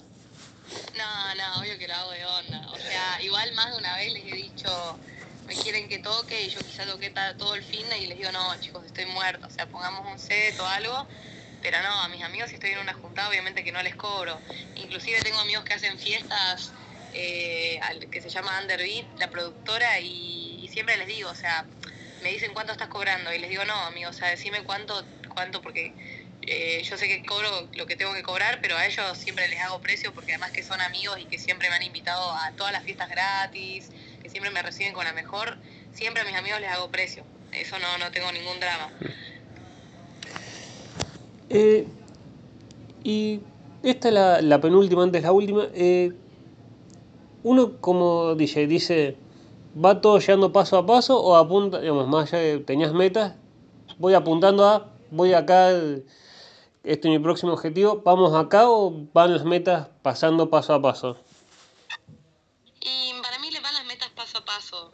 No, 0.97 1.35
no, 1.35 1.61
obvio 1.61 1.77
que 1.77 1.87
lo 1.87 1.93
hago 1.93 2.11
de 2.11 2.25
onda. 2.25 2.67
O 2.71 2.77
sea, 2.77 3.21
igual 3.21 3.53
más 3.53 3.71
de 3.71 3.77
una 3.77 3.95
vez 3.97 4.13
les 4.13 4.25
he 4.25 4.35
dicho, 4.35 4.97
me 5.47 5.55
quieren 5.55 5.87
que 5.87 5.99
toque 5.99 6.45
y 6.45 6.49
yo 6.49 6.59
quizá 6.59 6.85
toqué 6.85 7.13
todo 7.37 7.55
el 7.55 7.63
fin 7.63 7.85
y 8.01 8.07
les 8.07 8.17
digo, 8.17 8.31
no, 8.31 8.59
chicos, 8.59 8.85
estoy 8.85 9.05
muerto. 9.05 9.47
O 9.47 9.49
sea, 9.49 9.67
pongamos 9.67 10.05
un 10.11 10.19
set 10.19 10.59
o 10.59 10.65
algo 10.65 11.07
pero 11.65 11.81
no, 11.81 11.99
a 11.99 12.07
mis 12.09 12.21
amigos 12.21 12.49
si 12.49 12.55
estoy 12.55 12.69
en 12.69 12.77
una 12.77 12.93
juntada 12.93 13.27
obviamente 13.27 13.63
que 13.63 13.71
no 13.71 13.81
les 13.81 13.95
cobro. 13.95 14.39
Inclusive 14.75 15.19
tengo 15.21 15.39
amigos 15.39 15.63
que 15.63 15.73
hacen 15.73 15.97
fiestas 15.97 16.71
eh, 17.15 17.79
que 18.11 18.21
se 18.21 18.29
llama 18.29 18.59
Underbeat, 18.61 19.17
la 19.17 19.31
productora, 19.31 19.99
y, 19.99 20.69
siempre 20.71 20.95
les 20.97 21.07
digo, 21.07 21.29
o 21.29 21.35
sea, 21.35 21.65
me 22.21 22.31
dicen 22.31 22.53
cuánto 22.53 22.73
estás 22.73 22.89
cobrando 22.89 23.33
y 23.33 23.39
les 23.39 23.49
digo, 23.49 23.65
no, 23.65 23.73
amigo, 23.73 24.09
o 24.09 24.13
sea, 24.13 24.27
decime 24.27 24.61
cuánto, 24.63 25.03
cuánto, 25.36 25.61
porque 25.61 25.93
eh, 26.41 26.81
yo 26.83 26.97
sé 26.97 27.07
que 27.07 27.23
cobro 27.23 27.67
lo 27.75 27.86
que 27.86 27.95
tengo 27.95 28.13
que 28.13 28.23
cobrar, 28.23 28.59
pero 28.61 28.77
a 28.77 28.86
ellos 28.86 29.17
siempre 29.17 29.47
les 29.47 29.59
hago 29.59 29.79
precio 29.81 30.13
porque 30.13 30.33
además 30.33 30.51
que 30.51 30.63
son 30.63 30.81
amigos 30.81 31.19
y 31.19 31.25
que 31.25 31.38
siempre 31.38 31.69
me 31.69 31.75
han 31.75 31.83
invitado 31.83 32.31
a 32.31 32.51
todas 32.57 32.71
las 32.71 32.83
fiestas 32.83 33.09
gratis, 33.09 33.89
que 34.21 34.29
siempre 34.29 34.51
me 34.51 34.61
reciben 34.61 34.93
con 34.93 35.05
la 35.05 35.13
mejor, 35.13 35.57
siempre 35.93 36.21
a 36.21 36.25
mis 36.25 36.36
amigos 36.36 36.59
les 36.61 36.71
hago 36.71 36.89
precio. 36.89 37.23
Eso 37.51 37.77
no, 37.79 37.97
no 37.97 38.11
tengo 38.11 38.31
ningún 38.31 38.59
drama. 38.59 38.91
Eh, 41.49 41.86
y 43.03 43.39
esta 43.83 44.07
es 44.07 44.43
la, 44.43 44.61
penúltima, 44.61 45.03
antes 45.03 45.23
la 45.23 45.31
última. 45.31 45.67
Eh, 45.73 46.11
uno 47.43 47.77
como 47.79 48.36
dice, 48.36 48.67
dice, 48.67 49.15
¿va 49.83 50.01
todo 50.01 50.19
llegando 50.19 50.51
paso 50.51 50.77
a 50.77 50.86
paso 50.86 51.21
o 51.21 51.36
apunta, 51.36 51.79
digamos, 51.79 52.07
más 52.07 52.33
allá 52.33 52.43
de 52.43 52.59
tenías 52.59 52.93
metas, 52.93 53.36
voy 53.99 54.15
apuntando 54.15 54.65
a, 54.65 54.94
voy 55.16 55.34
acá, 55.34 55.72
este 55.72 56.03
es 56.84 57.05
mi 57.05 57.20
próximo 57.20 57.53
objetivo, 57.53 58.01
vamos 58.03 58.36
acá 58.36 58.70
o 58.70 58.91
van 59.13 59.34
las 59.34 59.45
metas 59.45 59.88
pasando 60.01 60.49
paso 60.49 60.74
a 60.74 60.82
paso? 60.82 61.18
Y 62.82 63.13
para 63.22 63.39
mí 63.39 63.49
van 63.61 63.74
las 63.74 63.86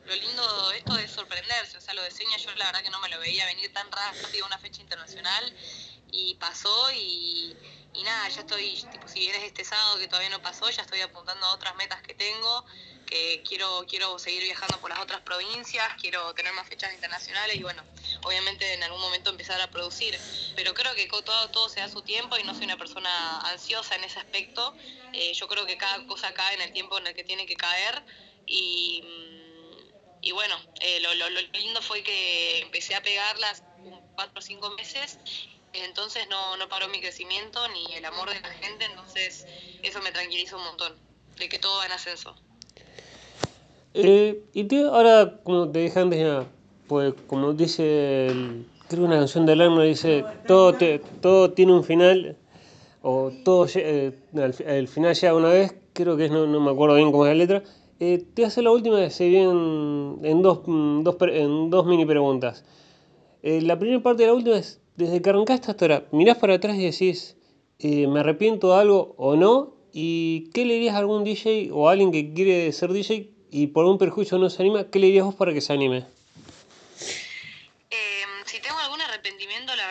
lo 0.05 0.15
lindo 0.15 0.69
de 0.69 0.77
esto 0.77 0.97
es 0.97 1.11
sorprenderse, 1.11 1.77
o 1.77 1.81
sea, 1.81 1.93
lo 1.93 2.03
de 2.03 2.11
Seña 2.11 2.37
yo 2.37 2.53
la 2.55 2.65
verdad 2.65 2.81
que 2.81 2.89
no 2.89 2.99
me 2.99 3.09
lo 3.09 3.19
veía 3.19 3.45
venir 3.45 3.71
tan 3.73 3.87
rápido 3.91 4.45
una 4.45 4.57
fecha 4.57 4.81
internacional 4.81 5.53
y 6.11 6.35
pasó 6.35 6.91
y, 6.91 7.55
y 7.93 8.03
nada, 8.03 8.29
ya 8.29 8.41
estoy, 8.41 8.83
tipo, 8.91 9.07
si 9.07 9.19
vienes 9.19 9.43
este 9.43 9.63
sábado 9.63 9.97
que 9.97 10.07
todavía 10.07 10.29
no 10.29 10.41
pasó, 10.41 10.69
ya 10.69 10.83
estoy 10.83 11.01
apuntando 11.01 11.45
a 11.45 11.53
otras 11.55 11.75
metas 11.75 12.01
que 12.01 12.13
tengo, 12.13 12.65
que 13.05 13.43
quiero, 13.47 13.85
quiero 13.87 14.19
seguir 14.19 14.43
viajando 14.43 14.77
por 14.79 14.89
las 14.89 14.99
otras 14.99 15.21
provincias, 15.21 15.87
quiero 15.99 16.33
tener 16.33 16.53
más 16.53 16.67
fechas 16.67 16.93
internacionales 16.93 17.55
y 17.55 17.63
bueno, 17.63 17.83
obviamente 18.23 18.73
en 18.73 18.83
algún 18.83 19.01
momento 19.01 19.29
empezar 19.29 19.59
a 19.61 19.69
producir. 19.69 20.17
Pero 20.55 20.73
creo 20.73 20.93
que 20.95 21.07
todo, 21.07 21.49
todo 21.49 21.69
se 21.69 21.79
da 21.79 21.89
su 21.89 22.01
tiempo 22.01 22.37
y 22.37 22.43
no 22.43 22.53
soy 22.53 22.65
una 22.65 22.77
persona 22.77 23.39
ansiosa 23.41 23.95
en 23.95 24.03
ese 24.03 24.19
aspecto. 24.19 24.73
Eh, 25.13 25.33
yo 25.33 25.47
creo 25.47 25.65
que 25.65 25.77
cada 25.77 26.05
cosa 26.07 26.33
cae 26.33 26.55
en 26.55 26.61
el 26.61 26.71
tiempo 26.73 26.97
en 26.97 27.07
el 27.07 27.13
que 27.13 27.23
tiene 27.23 27.45
que 27.45 27.55
caer 27.55 28.03
y, 28.45 29.03
y 30.21 30.31
bueno, 30.31 30.55
eh, 30.81 30.99
lo, 31.01 31.13
lo, 31.13 31.29
lindo 31.53 31.81
fue 31.81 32.03
que 32.03 32.59
empecé 32.59 32.95
a 32.95 33.01
pegarlas 33.01 33.63
cuatro 34.15 34.39
o 34.39 34.41
cinco 34.41 34.69
meses 34.71 35.17
entonces 35.73 36.27
no, 36.29 36.57
no 36.57 36.67
paró 36.67 36.87
mi 36.89 36.99
crecimiento 36.99 37.59
ni 37.69 37.95
el 37.95 38.05
amor 38.05 38.29
de 38.29 38.39
la 38.41 38.49
gente, 38.49 38.85
entonces 38.85 39.45
eso 39.81 40.01
me 40.01 40.11
tranquiliza 40.11 40.57
un 40.57 40.63
montón, 40.63 40.93
de 41.37 41.49
que 41.49 41.59
todo 41.59 41.77
va 41.77 41.85
en 41.85 41.91
ascenso. 41.93 42.35
Eh, 43.93 44.43
y 44.53 44.65
te, 44.65 44.83
ahora, 44.83 45.39
como 45.43 45.71
te 45.71 45.79
dije 45.79 45.99
antes, 45.99 46.45
pues 46.91 47.13
como 47.25 47.53
dice, 47.53 48.27
el, 48.27 48.65
creo 48.89 49.05
una 49.05 49.15
canción 49.15 49.45
de 49.45 49.53
Alarma, 49.53 49.83
dice, 49.83 50.25
todo, 50.45 50.73
te, 50.73 50.99
todo 51.21 51.51
tiene 51.51 51.71
un 51.71 51.85
final, 51.85 52.35
o 53.01 53.31
todo, 53.45 53.65
eh, 53.75 54.11
final 54.89 55.15
llega 55.15 55.33
una 55.33 55.47
vez, 55.47 55.73
creo 55.93 56.17
que 56.17 56.25
es, 56.25 56.31
no, 56.31 56.45
no 56.47 56.59
me 56.59 56.69
acuerdo 56.69 56.97
bien 56.97 57.13
cómo 57.13 57.25
es 57.25 57.29
la 57.29 57.35
letra, 57.35 57.63
eh, 58.01 58.21
te 58.33 58.43
hace 58.43 58.61
la 58.61 58.71
última, 58.71 59.09
se 59.09 59.29
bien 59.29 60.17
en 60.21 60.41
dos, 60.41 60.63
dos, 60.65 61.15
en 61.29 61.69
dos 61.69 61.85
mini 61.85 62.05
preguntas. 62.05 62.65
Eh, 63.41 63.61
la 63.61 63.79
primera 63.79 64.03
parte 64.03 64.23
de 64.23 64.27
la 64.27 64.33
última 64.33 64.57
es, 64.57 64.81
desde 64.97 65.21
que 65.21 65.29
arrancaste 65.29 65.71
hasta 65.71 65.85
ahora, 65.85 66.03
mirás 66.11 66.39
para 66.39 66.55
atrás 66.55 66.75
y 66.75 66.83
decís, 66.83 67.37
eh, 67.79 68.05
¿me 68.07 68.19
arrepiento 68.19 68.73
de 68.73 68.81
algo 68.81 69.15
o 69.15 69.37
no? 69.37 69.75
¿Y 69.93 70.49
qué 70.53 70.65
le 70.65 70.73
dirías 70.73 70.95
a 70.95 70.97
algún 70.97 71.23
DJ 71.23 71.69
o 71.71 71.87
a 71.87 71.93
alguien 71.93 72.11
que 72.11 72.33
quiere 72.33 72.69
ser 72.73 72.91
DJ 72.91 73.31
y 73.49 73.67
por 73.67 73.85
un 73.85 73.97
perjuicio 73.97 74.37
no 74.37 74.49
se 74.49 74.61
anima? 74.61 74.89
¿Qué 74.89 74.99
le 74.99 75.07
dirías 75.07 75.23
vos 75.23 75.35
para 75.35 75.53
que 75.53 75.61
se 75.61 75.71
anime? 75.71 76.05
Eh, 77.91 78.23
si 78.45 78.61
tengo 78.61 78.77
algún 78.79 79.01
arrepentimiento, 79.01 79.75
la 79.75 79.87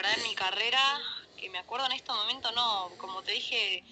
que 1.38 1.48
me 1.50 1.58
acuerdo 1.58 1.86
en 1.86 1.92
este 1.92 2.12
momento, 2.12 2.52
no. 2.52 2.90
Como 2.98 3.22
te 3.22 3.32
dije, 3.32 3.82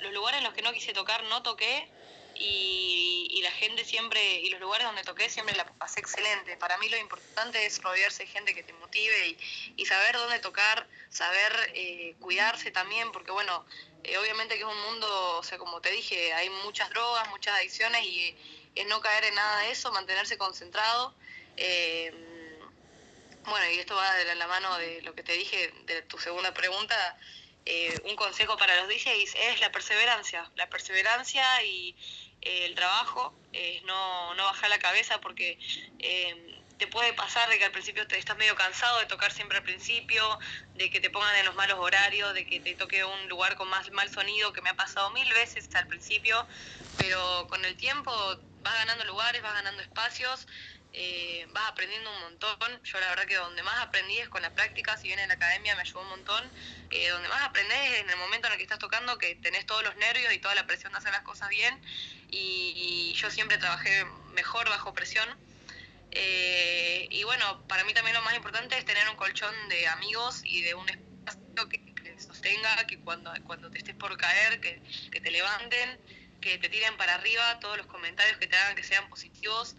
los 0.00 0.12
lugares 0.12 0.38
en 0.38 0.44
los 0.44 0.54
que 0.54 0.62
no 0.62 0.72
quise 0.72 0.92
tocar, 0.92 1.22
no 1.24 1.42
toqué 1.42 1.88
y, 2.34 3.40
la 3.42 3.52
gente 3.52 3.84
siempre, 3.86 4.40
y 4.40 4.50
los 4.50 4.60
lugares 4.60 4.86
donde 4.86 5.02
toqué 5.02 5.30
siempre 5.30 5.56
la 5.56 5.64
pasé 5.64 6.00
excelente. 6.00 6.56
Para 6.58 6.76
mí 6.78 6.88
lo 6.88 6.98
importante 6.98 7.64
es 7.64 7.82
rodearse 7.82 8.24
de 8.24 8.28
gente 8.28 8.54
que 8.54 8.62
te 8.62 8.72
motive 8.74 9.36
y, 9.76 9.86
saber 9.86 10.16
dónde 10.16 10.38
tocar, 10.40 10.86
saber 11.08 11.52
eh, 11.74 12.14
cuidarse 12.20 12.70
también, 12.70 13.12
porque 13.12 13.30
bueno, 13.30 13.64
eh, 14.04 14.18
obviamente 14.18 14.56
que 14.56 14.60
es 14.60 14.68
un 14.68 14.80
mundo, 14.82 15.38
o 15.38 15.42
sea, 15.42 15.58
como 15.58 15.80
te 15.80 15.90
dije, 15.90 16.32
hay 16.34 16.50
muchas 16.64 16.90
drogas, 16.90 17.28
muchas 17.30 17.56
adicciones 17.56 18.04
y 18.04 18.36
es 18.74 18.86
no 18.86 19.00
caer 19.00 19.24
en 19.24 19.34
nada 19.34 19.60
de 19.62 19.70
eso, 19.72 19.90
mantenerse 19.92 20.36
concentrado. 20.36 21.14
Eh, 21.56 22.29
bueno, 23.50 23.68
y 23.70 23.78
esto 23.80 23.96
va 23.96 24.14
de 24.14 24.34
la 24.36 24.46
mano 24.46 24.78
de 24.78 25.02
lo 25.02 25.14
que 25.14 25.22
te 25.22 25.32
dije 25.32 25.72
de 25.84 26.02
tu 26.02 26.18
segunda 26.18 26.54
pregunta. 26.54 27.18
Eh, 27.66 27.94
un 28.04 28.16
consejo 28.16 28.56
para 28.56 28.74
los 28.76 28.88
DJs 28.88 29.34
es 29.34 29.60
la 29.60 29.70
perseverancia, 29.70 30.50
la 30.54 30.68
perseverancia 30.70 31.44
y, 31.62 31.94
eh, 32.40 32.64
el 32.64 32.74
trabajo, 32.74 33.34
es 33.52 33.82
no, 33.82 34.34
no 34.34 34.44
bajar 34.44 34.70
la 34.70 34.78
cabeza 34.78 35.20
porque 35.20 35.58
eh, 35.98 36.60
te 36.78 36.86
puede 36.86 37.12
pasar 37.12 37.50
de 37.50 37.58
que 37.58 37.64
al 37.66 37.72
principio 37.72 38.06
te 38.06 38.18
estás 38.18 38.38
medio 38.38 38.54
cansado 38.54 39.00
de 39.00 39.06
tocar 39.06 39.30
siempre 39.32 39.58
al 39.58 39.64
principio, 39.64 40.38
de 40.76 40.88
que 40.88 41.00
te 41.00 41.10
pongan 41.10 41.36
en 41.36 41.44
los 41.44 41.54
malos 41.54 41.78
horarios, 41.78 42.32
de 42.32 42.46
que 42.46 42.60
te 42.60 42.74
toque 42.74 43.04
un 43.04 43.28
lugar 43.28 43.56
con 43.56 43.68
más 43.68 43.90
mal 43.90 44.08
sonido, 44.10 44.54
que 44.54 44.62
me 44.62 44.70
ha 44.70 44.74
pasado 44.74 45.10
mil 45.10 45.30
veces 45.34 45.68
al 45.74 45.86
principio, 45.88 46.46
pero 46.96 47.46
con 47.48 47.62
el 47.66 47.76
tiempo 47.76 48.10
vas 48.62 48.74
ganando 48.74 49.04
lugares, 49.04 49.42
vas 49.42 49.52
ganando 49.52 49.82
espacios, 49.82 50.46
eh, 50.92 51.46
vas 51.52 51.70
aprendiendo 51.70 52.10
un 52.10 52.20
montón. 52.22 52.82
Yo 52.82 53.00
la 53.00 53.08
verdad 53.10 53.26
que 53.26 53.36
donde 53.36 53.62
más 53.62 53.78
aprendí 53.80 54.18
es 54.18 54.28
con 54.28 54.42
la 54.42 54.54
práctica, 54.54 54.96
si 54.96 55.08
bien 55.08 55.18
en 55.18 55.28
la 55.28 55.34
academia 55.34 55.74
me 55.74 55.82
ayudó 55.82 56.00
un 56.00 56.08
montón, 56.08 56.50
eh, 56.90 57.08
donde 57.08 57.28
más 57.28 57.42
aprendes 57.42 57.78
es 57.92 58.00
en 58.00 58.10
el 58.10 58.16
momento 58.16 58.46
en 58.46 58.52
el 58.52 58.58
que 58.58 58.64
estás 58.64 58.78
tocando, 58.78 59.18
que 59.18 59.34
tenés 59.36 59.66
todos 59.66 59.82
los 59.82 59.96
nervios 59.96 60.32
y 60.32 60.38
toda 60.38 60.54
la 60.54 60.66
presión 60.66 60.92
de 60.92 60.98
hacer 60.98 61.12
las 61.12 61.22
cosas 61.22 61.48
bien, 61.48 61.80
y, 62.30 63.12
yo 63.14 63.30
siempre 63.30 63.58
trabajé 63.58 64.04
mejor 64.32 64.68
bajo 64.68 64.94
presión. 64.94 65.28
Eh, 66.12 67.06
y 67.10 67.22
bueno, 67.24 67.66
para 67.68 67.84
mí 67.84 67.92
también 67.92 68.16
lo 68.16 68.22
más 68.22 68.34
importante 68.34 68.78
es 68.78 68.84
tener 68.84 69.08
un 69.10 69.16
colchón 69.16 69.54
de 69.68 69.86
amigos 69.88 70.40
y 70.44 70.62
de 70.62 70.74
un 70.74 70.88
espacio 70.88 71.68
que, 71.68 71.90
que 72.02 72.20
sostenga, 72.20 72.86
que 72.86 72.98
cuando, 72.98 73.32
cuando 73.44 73.70
te 73.70 73.78
estés 73.78 73.94
por 73.94 74.16
caer, 74.16 74.60
que, 74.60 74.80
te 75.20 75.30
levanten, 75.30 75.98
que 76.40 76.58
te 76.58 76.68
tiren 76.68 76.96
para 76.96 77.14
arriba, 77.14 77.58
todos 77.60 77.76
los 77.76 77.86
comentarios 77.86 78.38
que 78.38 78.46
te 78.46 78.56
hagan 78.56 78.76
que 78.76 78.82
sean 78.82 79.08
positivos, 79.08 79.76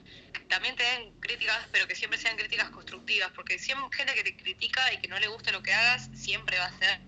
también 0.48 0.76
te 0.76 0.84
den 0.84 1.20
críticas, 1.20 1.68
pero 1.72 1.88
que 1.88 1.96
siempre 1.96 2.20
sean 2.20 2.38
críticas 2.38 2.70
constructivas, 2.70 3.32
porque 3.32 3.58
siempre 3.60 3.98
gente 3.98 4.14
que 4.14 4.24
te 4.24 4.36
critica 4.36 4.94
y 4.94 4.98
que 5.00 5.08
no 5.08 5.20
le 5.20 5.28
guste 5.28 5.52
lo 5.52 5.64
que 5.64 5.74
hagas, 5.74 6.10
siempre 6.14 6.58
va 6.60 6.66
a 6.66 6.78
ser, 6.78 7.00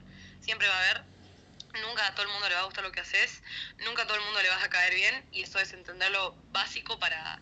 siempre 0.41 0.67
va 0.67 0.75
a 0.75 0.79
haber. 0.79 1.03
Nunca 1.81 2.05
a 2.05 2.13
todo 2.13 2.27
el 2.27 2.31
mundo 2.31 2.47
le 2.47 2.55
va 2.55 2.61
a 2.61 2.65
gustar 2.65 2.83
lo 2.83 2.91
que 2.91 2.99
haces, 2.99 3.41
nunca 3.79 4.03
a 4.03 4.07
todo 4.07 4.17
el 4.17 4.23
mundo 4.23 4.41
le 4.41 4.49
vas 4.49 4.63
a 4.63 4.69
caer 4.69 4.93
bien, 4.93 5.25
y 5.31 5.41
eso 5.41 5.59
es 5.59 5.73
entender 5.73 6.11
lo 6.11 6.35
básico 6.51 6.99
para, 6.99 7.41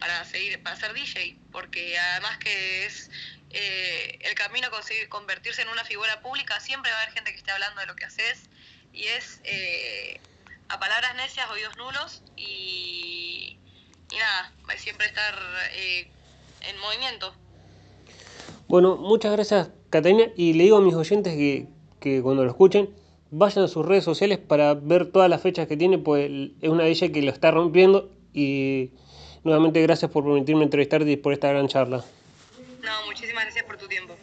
para 0.00 0.24
seguir, 0.24 0.60
para 0.64 0.74
ser 0.74 0.92
DJ, 0.94 1.38
porque 1.52 1.96
además 1.96 2.38
que 2.38 2.86
es 2.86 3.08
eh, 3.50 4.18
el 4.22 4.34
camino 4.34 4.66
a 4.66 4.70
conseguir 4.70 5.08
convertirse 5.08 5.62
en 5.62 5.68
una 5.68 5.84
figura 5.84 6.20
pública, 6.22 6.58
siempre 6.58 6.90
va 6.90 6.98
a 6.98 7.02
haber 7.02 7.14
gente 7.14 7.30
que 7.30 7.36
esté 7.36 7.52
hablando 7.52 7.80
de 7.80 7.86
lo 7.86 7.94
que 7.94 8.04
haces, 8.04 8.42
y 8.92 9.06
es 9.06 9.40
eh, 9.44 10.20
a 10.68 10.80
palabras 10.80 11.14
necias, 11.14 11.48
oídos 11.50 11.76
nulos 11.76 12.22
y, 12.36 13.58
y 14.12 14.16
nada, 14.16 14.52
siempre 14.76 15.06
estar 15.06 15.34
eh, 15.74 16.08
en 16.68 16.78
movimiento. 16.80 17.32
Bueno, 18.68 18.96
muchas 18.96 19.32
gracias 19.32 19.70
Catalina 19.90 20.24
y 20.36 20.52
le 20.52 20.64
digo 20.64 20.76
a 20.76 20.80
mis 20.80 20.94
oyentes 20.94 21.34
que, 21.34 21.66
que, 22.00 22.20
cuando 22.22 22.44
lo 22.44 22.50
escuchen 22.50 22.90
vayan 23.30 23.64
a 23.64 23.68
sus 23.68 23.84
redes 23.84 24.04
sociales 24.04 24.38
para 24.38 24.74
ver 24.74 25.10
todas 25.10 25.28
las 25.28 25.42
fechas 25.42 25.66
que 25.66 25.76
tiene, 25.76 25.98
pues 25.98 26.30
es 26.60 26.68
una 26.68 26.84
de 26.84 26.90
ellas 26.90 27.10
que 27.10 27.22
lo 27.22 27.30
está 27.30 27.50
rompiendo 27.50 28.10
y 28.32 28.90
nuevamente 29.44 29.82
gracias 29.82 30.10
por 30.10 30.24
permitirme 30.24 30.64
entrevistarte 30.64 31.10
y 31.10 31.16
por 31.16 31.32
esta 31.32 31.48
gran 31.48 31.68
charla. 31.68 32.04
No, 32.82 33.06
muchísimas 33.06 33.44
gracias 33.44 33.64
por 33.64 33.76
tu 33.76 33.86
tiempo. 33.86 34.14